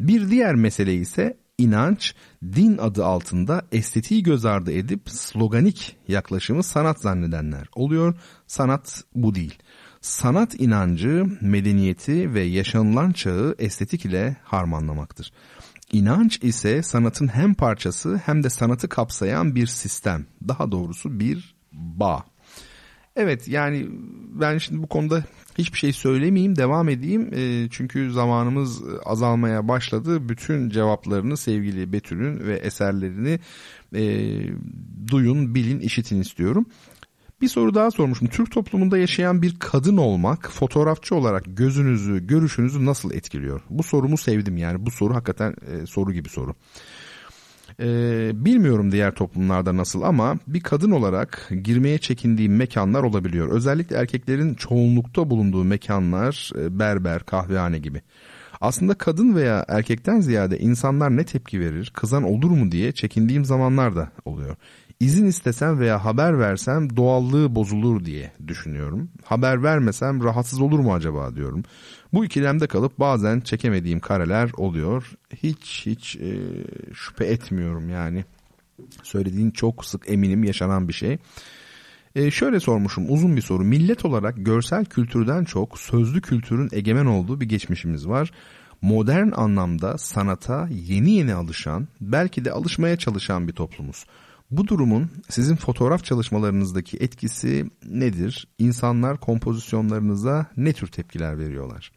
Bir 0.00 0.30
diğer 0.30 0.54
mesele 0.54 0.94
ise 0.94 1.36
inanç, 1.58 2.14
din 2.42 2.78
adı 2.78 3.04
altında 3.04 3.62
estetiği 3.72 4.22
göz 4.22 4.44
ardı 4.44 4.72
edip 4.72 5.10
sloganik 5.10 5.96
yaklaşımı 6.08 6.62
sanat 6.62 7.00
zannedenler 7.00 7.68
oluyor. 7.74 8.14
Sanat 8.46 9.04
bu 9.14 9.34
değil. 9.34 9.58
Sanat 10.00 10.60
inancı, 10.60 11.24
medeniyeti 11.40 12.34
ve 12.34 12.42
yaşanılan 12.42 13.12
çağı 13.12 13.54
estetik 13.58 14.04
ile 14.04 14.36
harmanlamaktır. 14.44 15.32
İnanç 15.94 16.38
ise 16.42 16.82
sanatın 16.82 17.28
hem 17.28 17.54
parçası 17.54 18.16
hem 18.16 18.42
de 18.42 18.50
sanatı 18.50 18.88
kapsayan 18.88 19.54
bir 19.54 19.66
sistem. 19.66 20.26
Daha 20.48 20.72
doğrusu 20.72 21.20
bir 21.20 21.54
bağ. 21.72 22.24
Evet 23.16 23.48
yani 23.48 23.86
ben 24.40 24.58
şimdi 24.58 24.82
bu 24.82 24.86
konuda 24.86 25.24
hiçbir 25.58 25.78
şey 25.78 25.92
söylemeyeyim 25.92 26.56
devam 26.56 26.88
edeyim 26.88 27.30
e, 27.34 27.68
çünkü 27.70 28.12
zamanımız 28.12 28.82
azalmaya 29.04 29.68
başladı. 29.68 30.28
Bütün 30.28 30.70
cevaplarını 30.70 31.36
sevgili 31.36 31.92
Betül'ün 31.92 32.38
ve 32.38 32.54
eserlerini 32.54 33.40
e, 33.94 34.02
duyun, 35.10 35.54
bilin, 35.54 35.80
işitin 35.80 36.20
istiyorum. 36.20 36.66
Bir 37.40 37.48
soru 37.48 37.74
daha 37.74 37.90
sormuşum. 37.90 38.28
Türk 38.28 38.50
toplumunda 38.50 38.98
yaşayan 38.98 39.42
bir 39.42 39.58
kadın 39.58 39.96
olmak 39.96 40.50
fotoğrafçı 40.50 41.14
olarak 41.14 41.44
gözünüzü, 41.46 42.26
görüşünüzü 42.26 42.86
nasıl 42.86 43.12
etkiliyor? 43.12 43.60
Bu 43.70 43.82
sorumu 43.82 44.16
sevdim 44.16 44.56
yani. 44.56 44.86
Bu 44.86 44.90
soru 44.90 45.14
hakikaten 45.14 45.54
e, 45.72 45.86
soru 45.86 46.12
gibi 46.12 46.28
soru. 46.28 46.54
Ee, 47.80 48.30
bilmiyorum 48.34 48.92
diğer 48.92 49.14
toplumlarda 49.14 49.76
nasıl 49.76 50.02
ama 50.02 50.38
bir 50.46 50.60
kadın 50.60 50.90
olarak 50.90 51.50
girmeye 51.62 51.98
çekindiğim 51.98 52.56
mekanlar 52.56 53.02
olabiliyor. 53.02 53.48
Özellikle 53.48 53.96
erkeklerin 53.96 54.54
çoğunlukta 54.54 55.30
bulunduğu 55.30 55.64
mekanlar 55.64 56.50
e, 56.58 56.78
berber, 56.78 57.22
kahvehane 57.22 57.78
gibi. 57.78 58.02
Aslında 58.60 58.94
kadın 58.94 59.34
veya 59.34 59.64
erkekten 59.68 60.20
ziyade 60.20 60.58
insanlar 60.58 61.16
ne 61.16 61.24
tepki 61.24 61.60
verir, 61.60 61.92
kızan 61.94 62.22
olur 62.22 62.50
mu 62.50 62.72
diye 62.72 62.92
çekindiğim 62.92 63.44
zamanlar 63.44 63.96
da 63.96 64.10
oluyor. 64.24 64.56
İzin 65.04 65.26
istesem 65.26 65.78
veya 65.78 66.04
haber 66.04 66.38
versem 66.38 66.96
doğallığı 66.96 67.54
bozulur 67.54 68.04
diye 68.04 68.32
düşünüyorum. 68.46 69.08
Haber 69.24 69.62
vermesem 69.62 70.24
rahatsız 70.24 70.60
olur 70.60 70.78
mu 70.78 70.94
acaba 70.94 71.34
diyorum. 71.34 71.62
Bu 72.12 72.24
ikilemde 72.24 72.66
kalıp 72.66 72.98
bazen 73.00 73.40
çekemediğim 73.40 74.00
kareler 74.00 74.50
oluyor. 74.56 75.10
Hiç 75.42 75.82
hiç 75.86 76.16
e, 76.16 76.38
şüphe 76.94 77.24
etmiyorum 77.24 77.88
yani. 77.88 78.24
Söylediğin 79.02 79.50
çok 79.50 79.84
sık 79.84 80.10
eminim 80.10 80.44
yaşanan 80.44 80.88
bir 80.88 80.92
şey. 80.92 81.18
E, 82.14 82.30
şöyle 82.30 82.60
sormuşum 82.60 83.12
uzun 83.12 83.36
bir 83.36 83.42
soru. 83.42 83.64
Millet 83.64 84.04
olarak 84.04 84.34
görsel 84.36 84.84
kültürden 84.84 85.44
çok 85.44 85.78
sözlü 85.78 86.20
kültürün 86.20 86.68
egemen 86.72 87.06
olduğu 87.06 87.40
bir 87.40 87.46
geçmişimiz 87.46 88.08
var. 88.08 88.30
Modern 88.82 89.30
anlamda 89.36 89.98
sanata 89.98 90.68
yeni 90.70 91.10
yeni 91.10 91.34
alışan, 91.34 91.88
belki 92.00 92.44
de 92.44 92.52
alışmaya 92.52 92.96
çalışan 92.96 93.48
bir 93.48 93.52
toplumuz. 93.52 94.04
Bu 94.56 94.68
durumun 94.68 95.10
sizin 95.28 95.56
fotoğraf 95.56 96.04
çalışmalarınızdaki 96.04 96.96
etkisi 96.96 97.70
nedir? 97.84 98.48
İnsanlar 98.58 99.20
kompozisyonlarınıza 99.20 100.46
ne 100.56 100.72
tür 100.72 100.86
tepkiler 100.86 101.38
veriyorlar? 101.38 101.92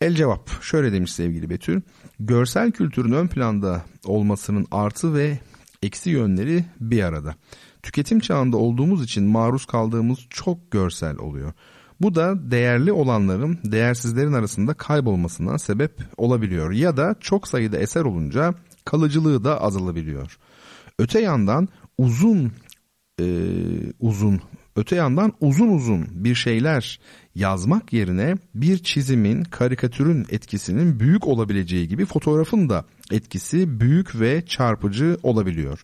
El 0.00 0.14
cevap 0.14 0.62
şöyle 0.62 0.92
demiş 0.92 1.12
sevgili 1.12 1.50
Betül. 1.50 1.80
Görsel 2.18 2.70
kültürün 2.70 3.12
ön 3.12 3.28
planda 3.28 3.84
olmasının 4.04 4.66
artı 4.70 5.14
ve 5.14 5.38
eksi 5.82 6.10
yönleri 6.10 6.64
bir 6.80 7.02
arada. 7.02 7.34
Tüketim 7.82 8.20
çağında 8.20 8.56
olduğumuz 8.56 9.04
için 9.04 9.24
maruz 9.24 9.66
kaldığımız 9.66 10.18
çok 10.30 10.70
görsel 10.70 11.18
oluyor. 11.18 11.52
Bu 12.00 12.14
da 12.14 12.50
değerli 12.50 12.92
olanların 12.92 13.58
değersizlerin 13.64 14.32
arasında 14.32 14.74
kaybolmasına 14.74 15.58
sebep 15.58 16.02
olabiliyor 16.16 16.70
ya 16.70 16.96
da 16.96 17.14
çok 17.20 17.48
sayıda 17.48 17.78
eser 17.78 18.02
olunca 18.02 18.54
kalıcılığı 18.84 19.44
da 19.44 19.62
azalabiliyor. 19.62 20.38
Öte 21.00 21.20
yandan 21.20 21.68
uzun 21.98 22.52
e, 23.20 23.24
uzun 24.00 24.40
öte 24.76 24.96
yandan 24.96 25.32
uzun 25.40 25.68
uzun 25.68 26.06
bir 26.10 26.34
şeyler 26.34 27.00
yazmak 27.34 27.92
yerine 27.92 28.34
bir 28.54 28.78
çizimin, 28.78 29.44
karikatürün 29.44 30.26
etkisinin 30.30 31.00
büyük 31.00 31.26
olabileceği 31.26 31.88
gibi 31.88 32.04
fotoğrafın 32.04 32.68
da 32.68 32.84
etkisi 33.10 33.80
büyük 33.80 34.20
ve 34.20 34.46
çarpıcı 34.46 35.16
olabiliyor. 35.22 35.82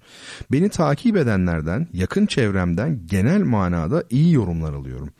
Beni 0.53 0.69
takip 0.69 1.17
edenlerden, 1.17 1.89
yakın 1.93 2.27
çevremden 2.27 3.07
genel 3.07 3.43
manada 3.43 4.05
iyi 4.11 4.33
yorumlar 4.33 4.75
alıyorum. 4.75 5.11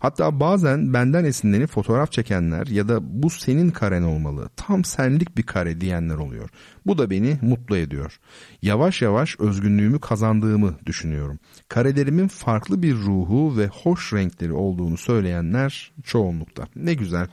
Hatta 0.00 0.40
bazen 0.40 0.94
benden 0.94 1.24
esinlenip 1.24 1.70
fotoğraf 1.70 2.12
çekenler 2.12 2.66
ya 2.66 2.88
da 2.88 3.22
bu 3.22 3.30
senin 3.30 3.70
karen 3.70 4.02
olmalı, 4.02 4.48
tam 4.56 4.84
senlik 4.84 5.36
bir 5.36 5.42
kare 5.42 5.80
diyenler 5.80 6.14
oluyor. 6.14 6.50
Bu 6.86 6.98
da 6.98 7.10
beni 7.10 7.38
mutlu 7.42 7.76
ediyor. 7.76 8.20
Yavaş 8.62 9.02
yavaş 9.02 9.40
özgünlüğümü 9.40 10.00
kazandığımı 10.00 10.74
düşünüyorum. 10.86 11.38
Karelerimin 11.68 12.28
farklı 12.28 12.82
bir 12.82 12.94
ruhu 12.94 13.58
ve 13.58 13.66
hoş 13.66 14.12
renkleri 14.12 14.52
olduğunu 14.52 14.96
söyleyenler 14.96 15.92
çoğunlukta. 16.04 16.66
Ne 16.76 16.94
güzel. 16.94 17.28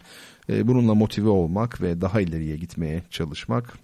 Ee, 0.49 0.67
bununla 0.67 0.95
motive 0.95 1.29
olmak 1.29 1.81
ve 1.81 2.01
daha 2.01 2.21
ileriye 2.21 2.57
gitmeye 2.57 3.03
çalışmak 3.09 3.77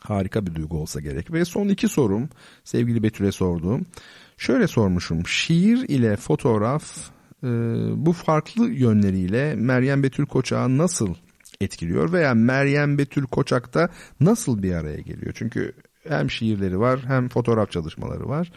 harika 0.00 0.46
bir 0.46 0.54
duygu 0.54 0.78
olsa 0.78 1.00
gerek. 1.00 1.32
Ve 1.32 1.44
son 1.44 1.68
iki 1.68 1.88
sorum 1.88 2.28
sevgili 2.64 3.02
Betül'e 3.02 3.32
sorduğum. 3.32 3.86
Şöyle 4.36 4.66
sormuşum. 4.66 5.26
Şiir 5.26 5.88
ile 5.88 6.16
fotoğraf 6.16 7.10
e, 7.44 7.48
bu 8.06 8.12
farklı 8.12 8.68
yönleriyle 8.70 9.54
Meryem 9.54 10.02
Betül 10.02 10.26
Koçak'ı 10.26 10.78
nasıl 10.78 11.14
etkiliyor 11.60 12.12
veya 12.12 12.34
Meryem 12.34 12.98
Betül 12.98 13.26
Koçak'ta 13.26 13.88
nasıl 14.20 14.62
bir 14.62 14.72
araya 14.72 15.00
geliyor? 15.00 15.32
Çünkü 15.36 15.72
hem 16.08 16.30
şiirleri 16.30 16.80
var 16.80 17.00
hem 17.06 17.28
fotoğraf 17.28 17.70
çalışmaları 17.70 18.28
var. 18.28 18.52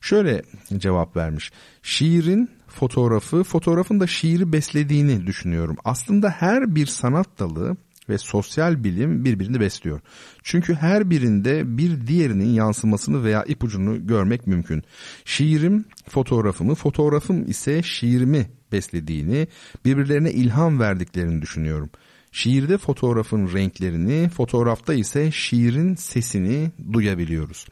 Şöyle 0.00 0.42
cevap 0.76 1.16
vermiş. 1.16 1.52
Şiirin 1.82 2.50
fotoğrafı, 2.68 3.42
fotoğrafın 3.42 4.00
da 4.00 4.06
şiiri 4.06 4.52
beslediğini 4.52 5.26
düşünüyorum. 5.26 5.76
Aslında 5.84 6.30
her 6.30 6.74
bir 6.74 6.86
sanat 6.86 7.38
dalı 7.38 7.76
ve 8.10 8.18
sosyal 8.18 8.84
bilim 8.84 9.24
birbirini 9.24 9.60
besliyor. 9.60 10.00
Çünkü 10.42 10.74
her 10.74 11.10
birinde 11.10 11.78
bir 11.78 12.06
diğerinin 12.06 12.48
yansımasını 12.48 13.24
veya 13.24 13.44
ipucunu 13.44 14.06
görmek 14.06 14.46
mümkün. 14.46 14.82
Şiirim 15.24 15.84
fotoğrafımı, 16.08 16.74
fotoğrafım 16.74 17.50
ise 17.50 17.82
şiirimi 17.82 18.46
beslediğini, 18.72 19.48
birbirlerine 19.84 20.32
ilham 20.32 20.80
verdiklerini 20.80 21.42
düşünüyorum. 21.42 21.90
Şiirde 22.32 22.78
fotoğrafın 22.78 23.52
renklerini, 23.54 24.28
fotoğrafta 24.28 24.94
ise 24.94 25.30
şiirin 25.30 25.94
sesini 25.94 26.70
duyabiliyoruz. 26.92 27.66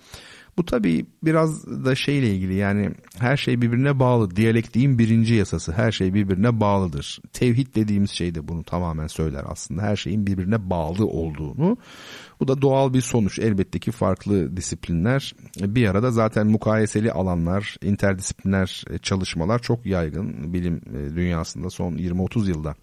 Bu 0.58 0.64
tabii 0.64 1.06
biraz 1.22 1.66
da 1.84 1.94
şeyle 1.94 2.34
ilgili 2.34 2.54
yani 2.54 2.90
her 3.18 3.36
şey 3.36 3.62
birbirine 3.62 3.98
bağlı. 3.98 4.36
Diyalektiğin 4.36 4.98
birinci 4.98 5.34
yasası 5.34 5.72
her 5.72 5.92
şey 5.92 6.14
birbirine 6.14 6.60
bağlıdır. 6.60 7.20
Tevhid 7.32 7.74
dediğimiz 7.74 8.10
şey 8.10 8.34
de 8.34 8.48
bunu 8.48 8.64
tamamen 8.64 9.06
söyler 9.06 9.44
aslında. 9.48 9.82
Her 9.82 9.96
şeyin 9.96 10.26
birbirine 10.26 10.70
bağlı 10.70 11.06
olduğunu. 11.06 11.76
Bu 12.40 12.48
da 12.48 12.62
doğal 12.62 12.94
bir 12.94 13.00
sonuç. 13.00 13.38
Elbette 13.38 13.78
ki 13.78 13.90
farklı 13.90 14.56
disiplinler 14.56 15.34
bir 15.60 15.88
arada 15.88 16.10
zaten 16.10 16.46
mukayeseli 16.46 17.12
alanlar, 17.12 17.76
interdisipliner 17.82 18.84
çalışmalar 19.02 19.58
çok 19.58 19.86
yaygın 19.86 20.52
bilim 20.52 20.80
dünyasında 21.16 21.70
son 21.70 21.92
20-30 21.92 22.48
yılda. 22.48 22.74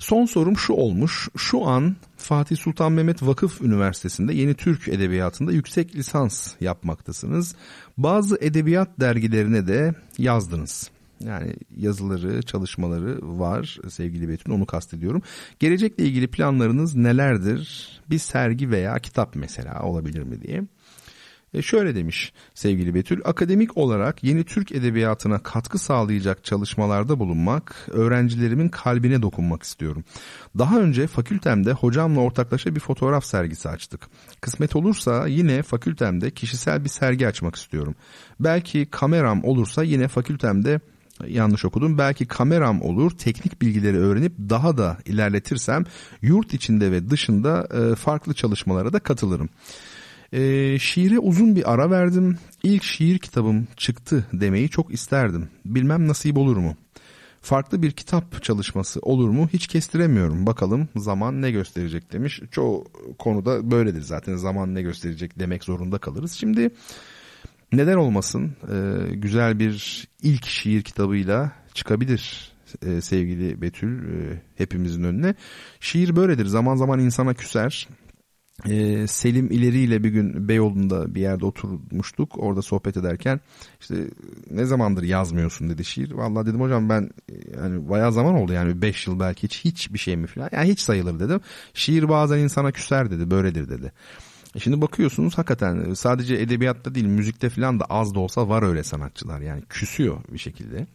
Son 0.00 0.24
sorum 0.24 0.56
şu 0.56 0.72
olmuş. 0.72 1.28
Şu 1.36 1.66
an 1.66 1.96
Fatih 2.16 2.56
Sultan 2.56 2.92
Mehmet 2.92 3.22
Vakıf 3.22 3.60
Üniversitesi'nde 3.60 4.34
Yeni 4.34 4.54
Türk 4.54 4.88
Edebiyatı'nda 4.88 5.52
yüksek 5.52 5.96
lisans 5.96 6.54
yapmaktasınız. 6.60 7.54
Bazı 7.98 8.38
edebiyat 8.40 8.88
dergilerine 9.00 9.66
de 9.66 9.94
yazdınız. 10.18 10.90
Yani 11.24 11.54
yazıları, 11.76 12.42
çalışmaları 12.42 13.38
var 13.38 13.78
sevgili 13.88 14.28
Betül 14.28 14.52
onu 14.52 14.66
kastediyorum. 14.66 15.22
Gelecekle 15.58 16.04
ilgili 16.04 16.28
planlarınız 16.28 16.94
nelerdir? 16.96 17.88
Bir 18.10 18.18
sergi 18.18 18.70
veya 18.70 18.98
kitap 18.98 19.34
mesela 19.34 19.82
olabilir 19.82 20.22
mi 20.22 20.42
diye. 20.42 20.62
E 21.54 21.62
şöyle 21.62 21.94
demiş 21.94 22.32
sevgili 22.54 22.94
Betül, 22.94 23.20
akademik 23.24 23.76
olarak 23.76 24.24
yeni 24.24 24.44
Türk 24.44 24.72
edebiyatına 24.72 25.38
katkı 25.38 25.78
sağlayacak 25.78 26.44
çalışmalarda 26.44 27.18
bulunmak, 27.18 27.88
öğrencilerimin 27.90 28.68
kalbine 28.68 29.22
dokunmak 29.22 29.62
istiyorum. 29.62 30.04
Daha 30.58 30.80
önce 30.80 31.06
fakültemde 31.06 31.72
hocamla 31.72 32.20
ortaklaşa 32.20 32.74
bir 32.74 32.80
fotoğraf 32.80 33.24
sergisi 33.24 33.68
açtık. 33.68 34.00
Kısmet 34.40 34.76
olursa 34.76 35.26
yine 35.26 35.62
fakültemde 35.62 36.30
kişisel 36.30 36.84
bir 36.84 36.88
sergi 36.88 37.28
açmak 37.28 37.56
istiyorum. 37.56 37.94
Belki 38.40 38.86
kameram 38.90 39.44
olursa 39.44 39.82
yine 39.82 40.08
fakültemde 40.08 40.80
yanlış 41.28 41.64
okudum. 41.64 41.98
Belki 41.98 42.26
kameram 42.26 42.82
olur, 42.82 43.10
teknik 43.10 43.62
bilgileri 43.62 43.98
öğrenip 43.98 44.32
daha 44.38 44.78
da 44.78 44.98
ilerletirsem 45.04 45.84
yurt 46.22 46.54
içinde 46.54 46.92
ve 46.92 47.10
dışında 47.10 47.68
e, 47.74 47.94
farklı 47.94 48.34
çalışmalara 48.34 48.92
da 48.92 48.98
katılırım. 48.98 49.48
E, 50.32 50.78
şiire 50.78 51.18
uzun 51.18 51.56
bir 51.56 51.72
ara 51.72 51.90
verdim. 51.90 52.38
İlk 52.62 52.82
şiir 52.82 53.18
kitabım 53.18 53.68
çıktı 53.76 54.26
demeyi 54.32 54.68
çok 54.68 54.94
isterdim. 54.94 55.48
Bilmem 55.64 56.08
nasip 56.08 56.36
olur 56.36 56.56
mu? 56.56 56.76
Farklı 57.42 57.82
bir 57.82 57.90
kitap 57.90 58.42
çalışması 58.42 59.00
olur 59.00 59.28
mu 59.28 59.48
hiç 59.52 59.66
kestiremiyorum. 59.66 60.46
Bakalım 60.46 60.88
zaman 60.96 61.42
ne 61.42 61.50
gösterecek 61.50 62.12
demiş. 62.12 62.40
Çoğu 62.50 62.84
konuda 63.18 63.70
böyledir 63.70 64.02
zaten 64.02 64.36
zaman 64.36 64.74
ne 64.74 64.82
gösterecek 64.82 65.38
demek 65.38 65.64
zorunda 65.64 65.98
kalırız. 65.98 66.32
Şimdi 66.32 66.70
neden 67.72 67.96
olmasın 67.96 68.52
ee, 68.72 69.14
güzel 69.14 69.58
bir 69.58 70.06
ilk 70.22 70.46
şiir 70.46 70.82
kitabıyla 70.82 71.52
çıkabilir 71.74 72.52
e, 72.86 73.00
sevgili 73.00 73.62
Betül 73.62 73.98
e, 73.98 74.42
hepimizin 74.56 75.02
önüne. 75.04 75.34
Şiir 75.80 76.16
böyledir 76.16 76.46
zaman 76.46 76.76
zaman 76.76 77.00
insana 77.00 77.34
küser 77.34 77.88
ee, 78.68 79.06
Selim 79.06 79.50
İleri 79.50 79.78
ile 79.78 80.04
bir 80.04 80.08
gün 80.08 80.48
Beyoğlu'nda 80.48 81.14
bir 81.14 81.20
yerde 81.20 81.46
oturmuştuk. 81.46 82.38
Orada 82.38 82.62
sohbet 82.62 82.96
ederken 82.96 83.40
işte 83.80 83.94
ne 84.50 84.64
zamandır 84.64 85.02
yazmıyorsun 85.02 85.70
dedi 85.70 85.84
şiir. 85.84 86.12
Vallahi 86.12 86.46
dedim 86.46 86.60
hocam 86.60 86.88
ben 86.88 87.10
yani 87.56 87.88
bayağı 87.88 88.12
zaman 88.12 88.34
oldu 88.34 88.52
yani 88.52 88.82
5 88.82 89.06
yıl 89.06 89.20
belki 89.20 89.42
hiç 89.42 89.64
hiç 89.64 89.92
bir 89.92 89.98
şey 89.98 90.16
mi 90.16 90.26
falan. 90.26 90.48
Yani 90.52 90.68
hiç 90.68 90.80
sayılır 90.80 91.20
dedim. 91.20 91.40
Şiir 91.74 92.08
bazen 92.08 92.38
insana 92.38 92.72
küser 92.72 93.10
dedi 93.10 93.30
böyledir 93.30 93.68
dedi. 93.68 93.92
E 94.54 94.58
şimdi 94.58 94.80
bakıyorsunuz 94.80 95.38
hakikaten 95.38 95.94
sadece 95.94 96.34
edebiyatta 96.34 96.94
değil 96.94 97.06
müzikte 97.06 97.50
falan 97.50 97.80
da 97.80 97.84
az 97.84 98.14
da 98.14 98.20
olsa 98.20 98.48
var 98.48 98.62
öyle 98.62 98.82
sanatçılar 98.82 99.40
yani 99.40 99.62
küsüyor 99.68 100.18
bir 100.32 100.38
şekilde. 100.38 100.86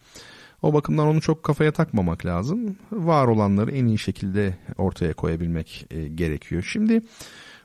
O 0.62 0.74
bakımdan 0.74 1.06
onu 1.06 1.20
çok 1.20 1.42
kafaya 1.42 1.72
takmamak 1.72 2.26
lazım. 2.26 2.76
Var 2.92 3.26
olanları 3.26 3.70
en 3.70 3.86
iyi 3.86 3.98
şekilde 3.98 4.56
ortaya 4.78 5.12
koyabilmek 5.12 5.86
e, 5.90 6.08
gerekiyor. 6.08 6.62
Şimdi 6.62 7.02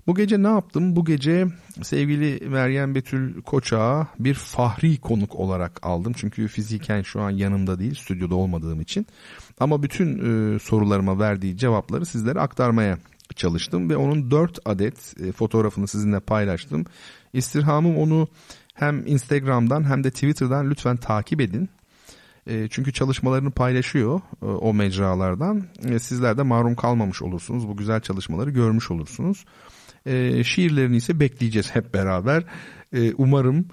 bu 0.08 0.16
gece 0.16 0.44
ne 0.44 0.48
yaptım? 0.48 0.96
Bu 0.96 1.06
gece 1.06 1.48
sevgili 1.82 2.50
Meryem 2.50 2.96
Betül 2.96 3.42
Koçağı 3.42 4.08
bir 4.20 4.34
fahri 4.34 4.98
konuk 4.98 5.36
olarak 5.36 5.80
aldım. 5.86 6.14
Çünkü 6.18 6.48
fiziken 6.48 7.02
şu 7.02 7.22
an 7.22 7.30
yanımda 7.30 7.80
değil, 7.80 7.96
stüdyoda 7.96 8.36
olmadığım 8.36 8.82
için. 8.82 9.08
Ama 9.60 9.84
bütün 9.84 10.18
e, 10.18 10.60
sorularıma 10.60 11.20
verdiği 11.20 11.58
cevapları 11.58 12.06
sizlere 12.06 12.40
aktarmaya 12.40 12.98
çalıştım 13.36 13.90
ve 13.90 13.98
onun 13.98 14.32
4 14.32 14.60
adet 14.66 15.14
e, 15.22 15.32
fotoğrafını 15.32 15.88
sizinle 15.88 16.20
paylaştım. 16.20 16.86
İstirhamım 17.34 17.98
onu 17.98 18.28
hem 18.74 19.08
Instagram'dan 19.08 19.90
hem 19.90 20.04
de 20.04 20.12
Twitter'dan 20.12 20.70
lütfen 20.70 20.98
takip 20.98 21.42
edin. 21.42 21.70
E, 22.48 22.68
çünkü 22.68 22.94
çalışmalarını 22.94 23.52
paylaşıyor 23.52 24.22
e, 24.42 24.46
o 24.46 24.74
mecralardan. 24.74 25.64
E, 25.84 26.00
sizler 26.00 26.38
de 26.38 26.44
mahrum 26.44 26.76
kalmamış 26.76 27.22
olursunuz. 27.22 27.68
Bu 27.68 27.78
güzel 27.78 28.02
çalışmaları 28.02 28.50
görmüş 28.50 28.92
olursunuz. 28.92 29.46
E, 30.06 30.44
şiirlerini 30.44 30.98
ise 30.98 31.20
bekleyeceğiz 31.20 31.76
hep 31.76 31.94
beraber. 31.94 32.44
E, 32.94 33.14
umarım 33.14 33.66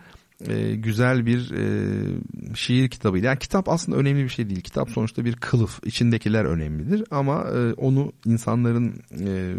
e, 0.49 0.75
güzel 0.75 1.27
bir 1.27 1.51
e, 1.51 2.55
şiir 2.55 2.89
kitabıyla. 2.89 3.29
Yani 3.29 3.39
kitap 3.39 3.69
aslında 3.69 3.99
önemli 3.99 4.25
bir 4.25 4.29
şey 4.29 4.49
değil. 4.51 4.61
Kitap 4.61 4.91
sonuçta 4.91 5.25
bir 5.25 5.37
kılıf. 5.37 5.81
İçindekiler 5.85 6.45
önemlidir 6.45 7.05
ama 7.11 7.43
e, 7.43 7.73
onu 7.73 8.13
insanların 8.27 8.95
e, 9.21 9.55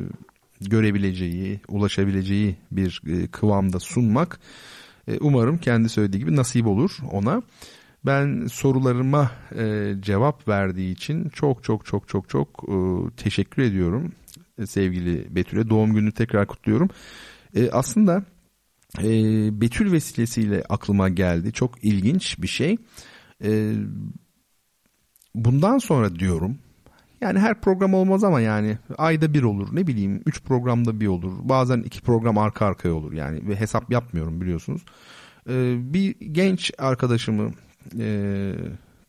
görebileceği, 0.62 1.60
ulaşabileceği 1.68 2.56
bir 2.72 3.02
e, 3.08 3.28
kıvamda 3.28 3.80
sunmak 3.80 4.40
e, 5.08 5.18
umarım 5.20 5.58
kendi 5.58 5.90
söylediği 5.90 6.20
gibi 6.20 6.36
nasip 6.36 6.68
olur 6.68 6.98
ona. 7.12 7.42
Ben 8.06 8.48
sorularıma 8.48 9.32
e, 9.58 9.94
cevap 10.00 10.48
verdiği 10.48 10.92
için 10.92 11.30
çok 11.30 11.64
çok 11.64 11.86
çok 11.86 12.08
çok 12.08 12.30
çok 12.30 12.66
e, 12.68 12.76
teşekkür 13.24 13.62
ediyorum 13.62 14.12
sevgili 14.68 15.36
Betül'e. 15.36 15.70
Doğum 15.70 15.94
gününü 15.94 16.12
tekrar 16.12 16.48
kutluyorum. 16.48 16.90
E, 17.56 17.70
aslında 17.72 18.24
e, 19.00 19.12
Betül 19.62 19.92
vesilesiyle 19.92 20.64
aklıma 20.70 21.10
geldi. 21.10 21.54
Çok 21.54 21.84
ilginç 21.84 22.42
bir 22.42 22.48
şey. 22.48 22.78
E, 23.44 23.74
bundan 25.36 25.78
sonra 25.78 26.16
diyorum 26.16 26.58
yani 27.22 27.40
her 27.40 27.62
program 27.62 27.94
olmaz 27.94 28.24
ama 28.24 28.42
yani 28.42 28.78
ayda 28.98 29.34
bir 29.34 29.44
olur 29.44 29.76
ne 29.76 29.88
bileyim 29.88 30.22
üç 30.26 30.44
programda 30.44 31.00
bir 31.00 31.08
olur 31.08 31.34
bazen 31.42 31.82
iki 31.82 32.02
program 32.02 32.38
arka 32.38 32.66
arkaya 32.66 32.94
olur 32.94 33.14
yani 33.14 33.48
ve 33.48 33.56
hesap 33.56 33.92
yapmıyorum 33.92 34.42
biliyorsunuz. 34.42 34.82
Ee, 35.50 35.76
bir 35.94 36.16
genç 36.20 36.72
arkadaşımı 36.78 37.52
e, 38.00 38.54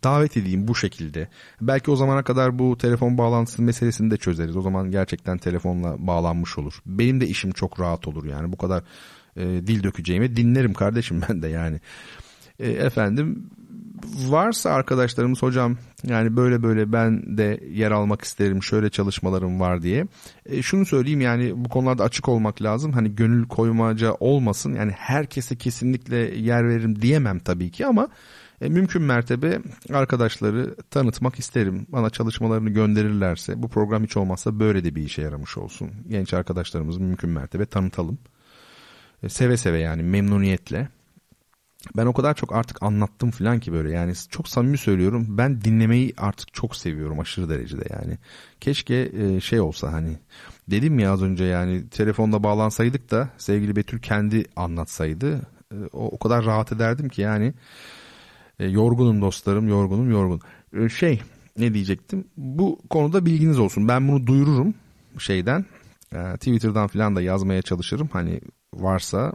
davet 0.05 0.37
edeyim 0.37 0.69
bu 0.69 0.75
şekilde. 0.75 1.29
Belki 1.61 1.91
o 1.91 1.97
zamana 1.97 2.23
kadar 2.23 2.59
bu 2.59 2.79
telefon 2.79 3.19
bağlantısı 3.19 3.63
meselesini 3.63 4.11
de 4.11 4.17
çözeriz. 4.17 4.57
O 4.57 4.63
zaman 4.63 4.91
gerçekten 4.91 5.39
telefonla 5.39 6.07
bağlanmış 6.07 6.59
olur. 6.59 6.83
Benim 6.87 7.21
de 7.21 7.27
işim 7.27 7.53
çok 7.53 7.81
rahat 7.81 8.09
olur 8.09 8.25
yani 8.25 8.53
bu 8.53 8.57
kadar 8.57 8.83
e, 9.37 9.43
dil 9.43 9.83
dökeceğime 9.83 10.37
dinlerim 10.37 10.75
kardeşim 10.75 11.23
ben 11.29 11.43
de 11.43 11.49
yani. 11.49 11.81
E, 12.59 12.71
efendim 12.71 13.51
varsa 14.29 14.71
arkadaşlarımız 14.71 15.43
hocam 15.43 15.77
yani 16.05 16.37
böyle 16.37 16.63
böyle 16.63 16.93
ben 16.93 17.39
de 17.39 17.61
yer 17.71 17.91
almak 17.91 18.23
isterim 18.23 18.63
şöyle 18.63 18.91
çalışmalarım 18.91 19.61
var 19.61 19.83
diye. 19.83 20.07
E, 20.47 20.63
şunu 20.63 20.87
söyleyeyim 20.87 21.21
yani 21.21 21.53
bu 21.65 21.69
konularda 21.69 22.05
açık 22.05 22.29
olmak 22.29 22.63
lazım. 22.63 22.93
Hani 22.93 23.15
gönül 23.15 23.49
koymaca 23.49 24.13
olmasın 24.13 24.75
yani 24.75 24.93
herkese 24.93 25.57
kesinlikle 25.57 26.17
yer 26.17 26.69
veririm 26.69 27.03
diyemem 27.03 27.39
tabii 27.39 27.71
ki 27.71 27.87
ama 27.87 28.09
e, 28.61 28.69
mümkün 28.69 29.03
mertebe 29.03 29.61
arkadaşları 29.93 30.77
tanıtmak 30.91 31.39
isterim. 31.39 31.87
Bana 31.89 32.11
çalışmalarını 32.11 32.71
gönderirlerse 32.71 33.63
bu 33.63 33.69
program 33.69 34.05
hiç 34.05 34.17
olmazsa 34.17 34.61
böyle 34.61 34.85
de 34.85 34.95
bir 34.95 35.03
işe 35.03 35.23
yaramış 35.23 35.59
olsun. 35.59 35.91
Genç 36.09 36.35
arkadaşlarımızı 36.35 37.01
mümkün 37.01 37.31
mertebe 37.31 37.67
tanıtalım. 37.67 38.19
E, 39.23 39.29
seve 39.29 39.57
seve 39.57 39.79
yani 39.79 40.03
memnuniyetle. 40.03 40.89
Ben 41.97 42.07
o 42.07 42.13
kadar 42.13 42.35
çok 42.35 42.55
artık 42.55 42.83
anlattım 42.83 43.31
falan 43.31 43.61
ki 43.61 43.73
böyle 43.73 43.91
yani 43.91 44.13
çok 44.31 44.49
samimi 44.49 44.79
söylüyorum 44.79 45.27
ben 45.29 45.61
dinlemeyi 45.61 46.15
artık 46.17 46.55
çok 46.55 46.77
seviyorum 46.77 47.21
aşırı 47.21 47.49
derecede 47.49 47.85
yani. 47.91 48.19
Keşke 48.61 49.11
e, 49.19 49.41
şey 49.41 49.61
olsa 49.61 49.93
hani 49.93 50.19
dedim 50.71 50.99
ya 50.99 51.13
az 51.13 51.23
önce 51.23 51.45
yani 51.45 51.89
telefonda 51.89 52.43
bağlansaydık 52.43 53.11
da 53.11 53.29
sevgili 53.39 53.77
Betül 53.77 53.99
kendi 53.99 54.45
anlatsaydı 54.57 55.41
e, 55.73 55.77
o, 55.93 56.07
o 56.07 56.19
kadar 56.19 56.45
rahat 56.45 56.73
ederdim 56.73 57.09
ki 57.09 57.23
yani 57.23 57.55
e, 58.61 58.67
yorgunum 58.67 59.21
dostlarım, 59.21 59.69
yorgunum, 59.69 60.11
yorgun. 60.11 60.41
E, 60.77 60.89
şey, 60.89 61.21
ne 61.59 61.75
diyecektim? 61.75 62.25
Bu 62.37 62.79
konuda 62.91 63.27
bilginiz 63.27 63.59
olsun. 63.59 63.89
Ben 63.89 64.09
bunu 64.09 64.27
duyururum 64.27 64.75
şeyden. 65.19 65.65
E, 66.15 66.19
Twitter'dan 66.35 66.87
falan 66.87 67.17
da 67.17 67.23
yazmaya 67.23 67.63
çalışırım. 67.63 68.09
Hani 68.13 68.41
varsa 68.75 69.33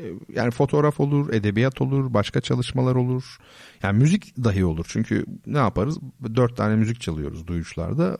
e, 0.00 0.04
yani 0.34 0.50
fotoğraf 0.50 1.00
olur, 1.00 1.32
edebiyat 1.32 1.80
olur, 1.80 2.14
başka 2.14 2.40
çalışmalar 2.40 2.94
olur. 2.94 3.38
Yani 3.82 3.98
müzik 3.98 4.44
dahi 4.44 4.64
olur. 4.64 4.86
Çünkü 4.88 5.24
ne 5.46 5.58
yaparız? 5.58 5.98
Dört 6.36 6.56
tane 6.56 6.76
müzik 6.76 7.00
çalıyoruz 7.00 7.46
duyuşlarda. 7.46 8.16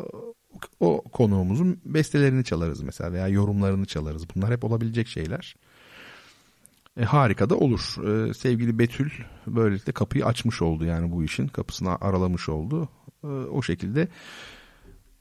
O 0.80 1.02
konuğumuzun 1.02 1.80
bestelerini 1.84 2.44
çalarız 2.44 2.82
mesela 2.82 3.12
veya 3.12 3.28
yorumlarını 3.28 3.86
çalarız. 3.86 4.26
Bunlar 4.34 4.50
hep 4.52 4.64
olabilecek 4.64 5.08
şeyler. 5.08 5.54
E, 6.96 7.04
harika 7.04 7.50
da 7.50 7.56
olur. 7.56 7.80
E, 8.08 8.34
sevgili 8.34 8.78
Betül 8.78 9.10
böylelikle 9.46 9.92
kapıyı 9.92 10.26
açmış 10.26 10.62
oldu 10.62 10.84
yani 10.84 11.12
bu 11.12 11.24
işin 11.24 11.46
kapısını 11.48 11.96
aralamış 12.00 12.48
oldu. 12.48 12.88
E, 13.24 13.26
o 13.26 13.62
şekilde 13.62 14.08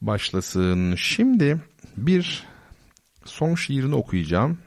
başlasın. 0.01 0.95
Şimdi 0.95 1.61
bir 1.97 2.43
son 3.25 3.55
şiirini 3.55 3.95
okuyacağım. 3.95 4.57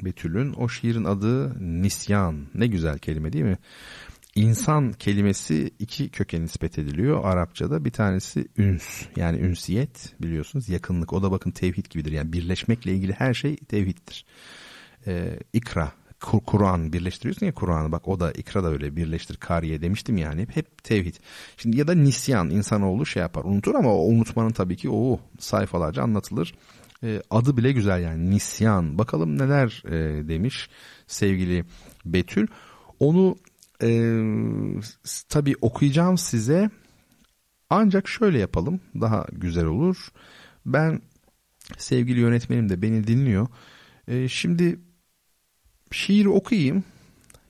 Betül'ün 0.00 0.52
o 0.52 0.68
şiirin 0.68 1.04
adı 1.04 1.60
Nisyan. 1.82 2.46
Ne 2.54 2.66
güzel 2.66 2.98
kelime 2.98 3.32
değil 3.32 3.44
mi? 3.44 3.58
İnsan 4.34 4.92
kelimesi 4.92 5.70
iki 5.78 6.08
köke 6.08 6.40
nispet 6.40 6.78
ediliyor 6.78 7.24
Arapçada. 7.24 7.84
Bir 7.84 7.90
tanesi 7.90 8.48
üns 8.56 9.02
yani 9.16 9.38
ünsiyet 9.38 10.14
biliyorsunuz 10.20 10.68
yakınlık. 10.68 11.12
O 11.12 11.22
da 11.22 11.30
bakın 11.30 11.50
tevhid 11.50 11.86
gibidir. 11.90 12.12
Yani 12.12 12.32
birleşmekle 12.32 12.92
ilgili 12.92 13.12
her 13.12 13.34
şey 13.34 13.56
tevhiddir 13.56 14.26
e, 15.06 15.38
ikra 15.52 15.92
Kur- 16.22 16.40
Kur'an 16.46 16.92
birleştiriyorsun 16.92 17.46
ya 17.46 17.54
Kur'an'ı 17.54 17.92
bak 17.92 18.08
o 18.08 18.20
da 18.20 18.32
ikra 18.32 18.64
da 18.64 18.68
öyle 18.68 18.96
birleştir 18.96 19.36
kariye 19.36 19.82
demiştim 19.82 20.16
yani 20.16 20.46
hep 20.54 20.84
tevhid. 20.84 21.14
Şimdi 21.56 21.78
ya 21.78 21.88
da 21.88 21.94
nisyan 21.94 22.50
insanoğlu 22.50 23.06
şey 23.06 23.20
yapar 23.22 23.44
unutur 23.44 23.74
ama 23.74 23.94
o 23.94 24.04
unutmanın 24.04 24.50
tabii 24.50 24.76
ki 24.76 24.90
o 24.90 25.20
sayfalarca 25.38 26.02
anlatılır. 26.02 26.54
E, 27.04 27.22
adı 27.30 27.56
bile 27.56 27.72
güzel 27.72 28.02
yani 28.02 28.30
nisyan 28.30 28.98
bakalım 28.98 29.38
neler 29.38 29.82
e, 29.86 30.28
demiş 30.28 30.68
sevgili 31.06 31.64
Betül. 32.04 32.46
Onu 33.00 33.36
e, 33.82 33.88
tabii 35.28 35.54
okuyacağım 35.60 36.18
size 36.18 36.70
ancak 37.70 38.08
şöyle 38.08 38.38
yapalım 38.38 38.80
daha 39.00 39.26
güzel 39.32 39.64
olur. 39.64 40.08
Ben 40.66 41.00
sevgili 41.78 42.20
yönetmenim 42.20 42.68
de 42.68 42.82
beni 42.82 43.06
dinliyor. 43.06 43.46
E, 44.08 44.28
şimdi 44.28 44.78
şiir 45.92 46.26
okuyayım. 46.26 46.84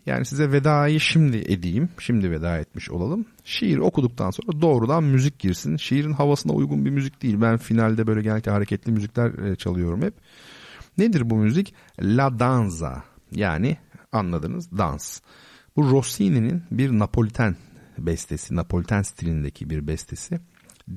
Yani 0.07 0.25
size 0.25 0.53
vedayı 0.53 1.01
şimdi 1.01 1.37
edeyim. 1.37 1.89
Şimdi 1.99 2.31
veda 2.31 2.59
etmiş 2.59 2.91
olalım. 2.91 3.27
Şiir 3.45 3.79
okuduktan 3.79 4.31
sonra 4.31 4.61
doğrudan 4.61 5.05
müzik 5.05 5.39
girsin. 5.39 5.77
Şiirin 5.77 6.13
havasına 6.13 6.53
uygun 6.53 6.85
bir 6.85 6.91
müzik 6.91 7.23
değil. 7.23 7.41
Ben 7.41 7.57
finalde 7.57 8.07
böyle 8.07 8.23
genellikle 8.23 8.51
hareketli 8.51 8.93
müzikler 8.93 9.39
e, 9.39 9.57
çalıyorum 9.57 10.03
hep. 10.03 10.15
Nedir 10.99 11.31
bu 11.31 11.37
müzik? 11.37 11.75
La 12.01 12.39
danza. 12.39 13.05
Yani 13.33 13.77
anladınız 14.13 14.73
dans. 14.79 15.21
Bu 15.77 15.91
Rossini'nin 15.91 16.63
bir 16.71 16.91
Napoliten 16.91 17.57
bestesi, 17.99 18.57
Napoliten 18.57 19.03
stilindeki 19.03 19.71
bir 19.71 19.87
bestesi. 19.87 20.41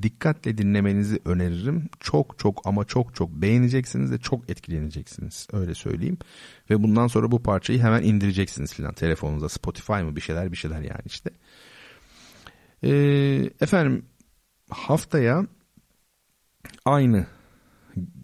Dikkatle 0.02 0.58
dinlemenizi 0.58 1.20
öneririm. 1.26 1.90
Çok 2.00 2.40
çok 2.40 2.62
ama 2.68 2.86
çok 2.86 3.16
çok 3.16 3.30
beğeneceksiniz 3.30 4.12
ve 4.12 4.18
çok 4.18 4.50
etkileneceksiniz. 4.50 5.48
Öyle 5.54 5.76
söyleyeyim. 5.76 6.18
Ve 6.70 6.84
bundan 6.84 7.08
sonra 7.08 7.32
bu 7.32 7.44
parçayı 7.44 7.80
hemen 7.80 8.04
indireceksiniz 8.04 8.74
filan 8.74 8.94
telefonunuza. 8.94 9.50
Spotify 9.50 9.94
mı 9.94 10.16
bir 10.16 10.22
şeyler 10.22 10.52
bir 10.52 10.58
şeyler 10.58 10.82
yani 10.82 11.04
işte. 11.06 11.30
Ee, 12.84 13.50
efendim 13.62 14.06
haftaya 14.70 15.46
aynı 16.86 17.26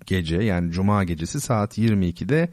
gece 0.05 0.37
yani 0.37 0.71
cuma 0.71 1.03
gecesi 1.03 1.41
saat 1.41 1.77
22'de 1.77 2.41
e, 2.41 2.49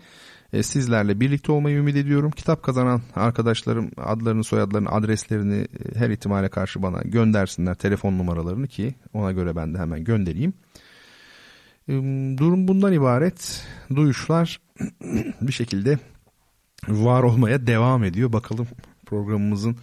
sizlerle 0.52 1.20
birlikte 1.20 1.52
olmayı 1.52 1.76
ümit 1.76 1.96
ediyorum. 1.96 2.30
Kitap 2.30 2.62
kazanan 2.62 3.02
arkadaşlarım 3.14 3.90
adlarını, 3.96 4.44
soyadlarını, 4.44 4.90
adreslerini 4.90 5.60
e, 5.60 5.98
her 5.98 6.10
ihtimale 6.10 6.48
karşı 6.48 6.82
bana 6.82 7.02
göndersinler 7.02 7.74
telefon 7.74 8.18
numaralarını 8.18 8.66
ki 8.68 8.94
ona 9.12 9.32
göre 9.32 9.56
ben 9.56 9.74
de 9.74 9.78
hemen 9.78 10.04
göndereyim. 10.04 10.52
E, 11.88 11.92
durum 12.38 12.68
bundan 12.68 12.92
ibaret. 12.92 13.66
Duyuşlar 13.94 14.60
bir 15.40 15.52
şekilde 15.52 15.98
var 16.88 17.22
olmaya 17.22 17.66
devam 17.66 18.04
ediyor. 18.04 18.32
Bakalım 18.32 18.68
programımızın 19.06 19.76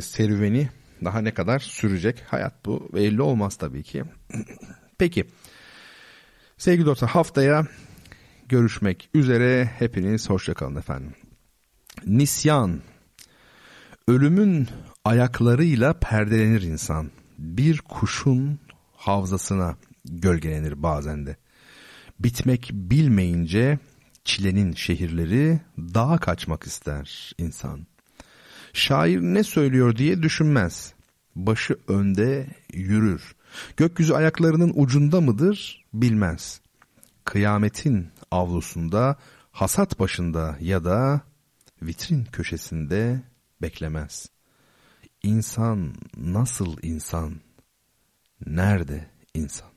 serüveni 0.00 0.68
daha 1.04 1.20
ne 1.20 1.34
kadar 1.34 1.58
sürecek? 1.58 2.22
Hayat 2.28 2.66
bu 2.66 2.88
belli 2.94 3.22
olmaz 3.22 3.56
tabii 3.56 3.82
ki. 3.82 4.04
Peki. 4.98 5.24
Sevgili 6.58 6.86
dostlar 6.86 7.10
haftaya 7.10 7.66
görüşmek 8.54 9.10
üzere. 9.14 9.70
Hepiniz 9.78 10.30
hoşçakalın 10.30 10.76
efendim. 10.76 11.14
Nisyan. 12.06 12.80
Ölümün 14.08 14.68
ayaklarıyla 15.04 15.92
perdelenir 15.92 16.62
insan. 16.62 17.10
Bir 17.38 17.78
kuşun 17.78 18.58
havzasına 18.96 19.76
gölgelenir 20.04 20.82
bazen 20.82 21.26
de. 21.26 21.36
Bitmek 22.20 22.70
bilmeyince 22.72 23.78
çilenin 24.24 24.72
şehirleri 24.72 25.60
dağa 25.78 26.18
kaçmak 26.18 26.64
ister 26.66 27.32
insan. 27.38 27.86
Şair 28.72 29.20
ne 29.20 29.42
söylüyor 29.42 29.96
diye 29.96 30.22
düşünmez. 30.22 30.94
Başı 31.36 31.76
önde 31.88 32.46
yürür. 32.72 33.34
Gökyüzü 33.76 34.12
ayaklarının 34.12 34.72
ucunda 34.74 35.20
mıdır 35.20 35.84
bilmez. 35.94 36.60
Kıyametin 37.24 38.08
avlusunda, 38.34 39.16
hasat 39.52 39.98
başında 39.98 40.56
ya 40.60 40.84
da 40.84 41.20
vitrin 41.82 42.24
köşesinde 42.24 43.22
beklemez. 43.62 44.30
İnsan 45.22 45.94
nasıl 46.16 46.76
insan? 46.82 47.34
Nerede 48.46 49.06
insan? 49.34 49.74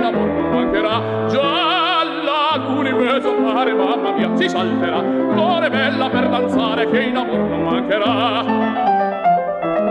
l'amor 0.00 0.26
non 0.26 0.50
mancherà 0.50 1.26
gialla 1.28 2.56
l'universo 2.56 3.32
mare 3.34 3.72
mamma 3.74 4.12
mia 4.12 4.34
si 4.36 4.48
salterà. 4.48 5.00
L'ora 5.00 5.66
è 5.66 5.70
bella 5.70 6.08
per 6.08 6.28
danzare 6.28 6.88
che 6.90 7.00
in 7.02 7.16
amor 7.16 7.38
non 7.38 7.62
mancherà. 7.62 8.44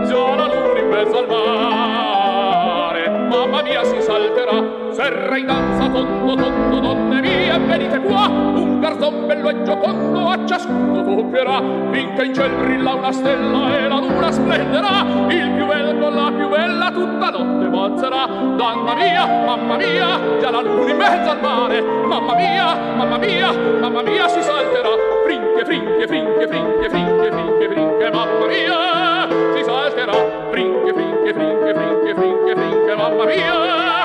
Gialla 0.06 0.46
l'universo 0.54 1.18
al 1.18 1.26
mare 1.28 3.08
mamma 3.28 3.62
mia 3.62 3.84
si 3.84 4.00
salterà 4.00 4.79
serra 5.00 5.38
in 5.38 5.46
danza 5.46 5.88
tondo 5.88 6.34
tondo 6.34 6.78
donne 6.78 7.20
donneria 7.20 7.56
venite 7.56 7.98
qua 8.00 8.26
un 8.28 8.80
garzon 8.80 9.26
bello 9.26 9.48
e 9.48 9.62
giocondo 9.62 10.28
a 10.28 10.46
ciascuno 10.46 11.02
toccherà 11.02 11.62
finché 11.90 12.24
in 12.24 12.34
ciel 12.34 12.50
brilla 12.50 12.92
una 12.92 13.10
stella 13.10 13.78
e 13.78 13.88
la 13.88 13.98
luna 13.98 14.30
splenderà 14.30 15.06
il 15.30 15.52
più 15.56 15.64
bel 15.64 15.98
con 15.98 16.14
la 16.14 16.30
più 16.36 16.48
bella 16.48 16.90
tutta 16.90 17.30
notte 17.30 17.66
balzerà, 17.68 18.26
mamma 18.26 18.94
mia 18.94 19.26
mamma 19.26 19.76
mia 19.76 20.38
già 20.38 20.50
la 20.50 20.60
luna 20.60 20.90
in 20.90 20.96
mezzo 20.98 21.30
al 21.30 21.40
mare 21.40 21.80
mamma 21.80 22.34
mia 22.34 22.74
mamma 22.96 23.16
mia 23.16 23.52
mamma 23.80 24.02
mia 24.02 24.28
si 24.28 24.42
salterà 24.42 24.90
frinche 25.24 25.64
frinche 25.64 26.06
frinche 26.06 26.46
frinche 26.46 26.88
frinche 26.90 27.30
frinche 27.30 27.68
frinche 27.70 28.10
mamma 28.12 28.46
mia 28.46 29.28
si 29.56 29.64
salterà 29.64 30.12
frinche 30.50 30.92
frinche 30.92 31.32
frinche 31.32 31.74
frinche 31.74 32.14
frinche 32.14 32.54
frinche 32.54 32.94
mamma 32.94 33.24
mia 33.24 33.99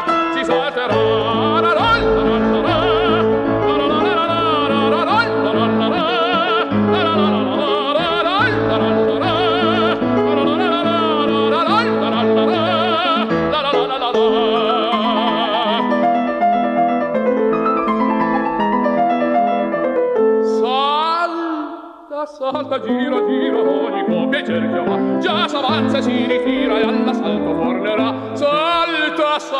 salta, 22.52 22.80
gira, 22.80 23.26
gira, 23.28 23.58
ogni 23.60 24.04
può 24.04 24.28
piacer 24.28 24.70
già, 24.70 25.20
già 25.20 25.48
s'avanza, 25.48 26.02
si 26.02 26.26
ritira 26.26 26.80
e 26.80 26.84
all'assalto 26.84 27.56
forza. 27.56 27.75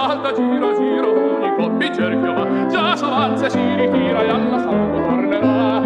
calda 0.06 0.32
gira 0.34 0.70
gira 0.78 1.08
ogni 1.08 1.56
coppi 1.56 1.92
cerchio 1.92 2.34
va 2.34 2.68
già 2.68 2.96
s'avanza 2.96 3.46
e 3.48 3.50
si 3.50 3.76
ritira 3.76 4.22
e 4.22 4.30
alla 4.30 4.60
salvo 4.60 5.02
tornerà 5.02 5.82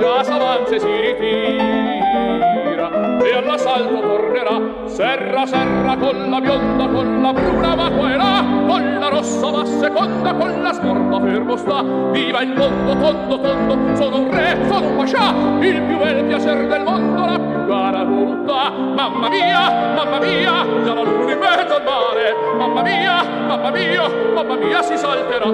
già 0.00 0.24
s'avanza 0.24 0.74
e 0.74 0.80
si 0.80 1.00
ritira 1.00 2.90
e 3.22 3.34
alla 3.34 3.56
salvo 3.56 4.00
tornerà 4.00 4.60
serra 4.86 5.46
serra 5.46 5.96
con 5.96 6.28
la 6.28 6.40
bionda 6.40 6.88
con 6.88 7.22
la 7.22 7.32
bruna 7.32 7.74
va 7.76 7.90
coerà 7.90 8.44
con 8.66 8.98
la 8.98 9.08
rossa 9.10 9.50
va 9.50 9.64
seconda 9.64 10.34
con 10.34 10.62
la 10.62 10.72
scorta 10.72 11.20
fermo 11.20 11.56
sta 11.56 11.82
viva 12.10 12.42
il 12.42 12.52
mondo 12.52 12.98
tondo 12.98 13.40
tondo 13.40 13.94
sono 13.94 14.18
un 14.18 14.30
re 14.32 14.58
sono 14.66 14.88
un 14.88 14.96
pascià 14.96 15.32
il 15.60 15.82
più 15.82 15.98
bel 15.98 16.24
piacer 16.24 16.66
del 16.66 16.82
mondo 16.82 17.24
la 17.24 17.45
cara 17.66 18.02
rotta 18.02 18.70
mamma 18.70 19.28
mia 19.28 19.70
mamma 19.96 20.18
mia 20.20 20.64
già 20.84 20.94
la 20.94 21.02
luna 21.02 21.32
in 21.32 21.38
mezzo 21.38 21.74
al 21.74 21.82
mare 21.82 22.34
mamma 22.56 22.82
mia 22.82 23.22
mamma 23.24 23.70
mia 23.70 24.08
mamma 24.34 24.54
mia 24.56 24.82
si 24.82 24.96
salterà 24.96 25.50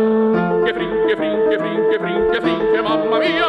che 0.64 0.72
frinche 0.72 1.16
frinche 1.16 1.58
frinche 1.58 1.98
frinche 1.98 2.40
frinche 2.40 2.82
mamma 2.82 3.18
mia 3.18 3.46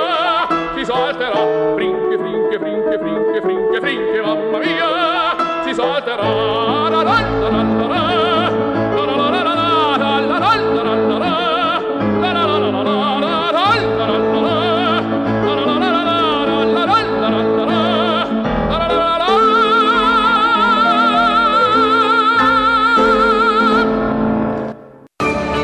si 0.76 0.86
salterà 0.86 1.74
frinche 1.76 2.18
frinche 2.18 2.60
frinche 2.60 2.98
frinche 3.00 3.42
frinche 3.42 3.80
frinche 3.82 4.22
mamma 4.22 4.58
mia 4.60 5.64
si 5.64 5.74
salterà 5.74 6.24
la 6.24 6.90
la 6.90 7.04
la 7.04 7.20
la 7.44 7.88
la 7.88 8.23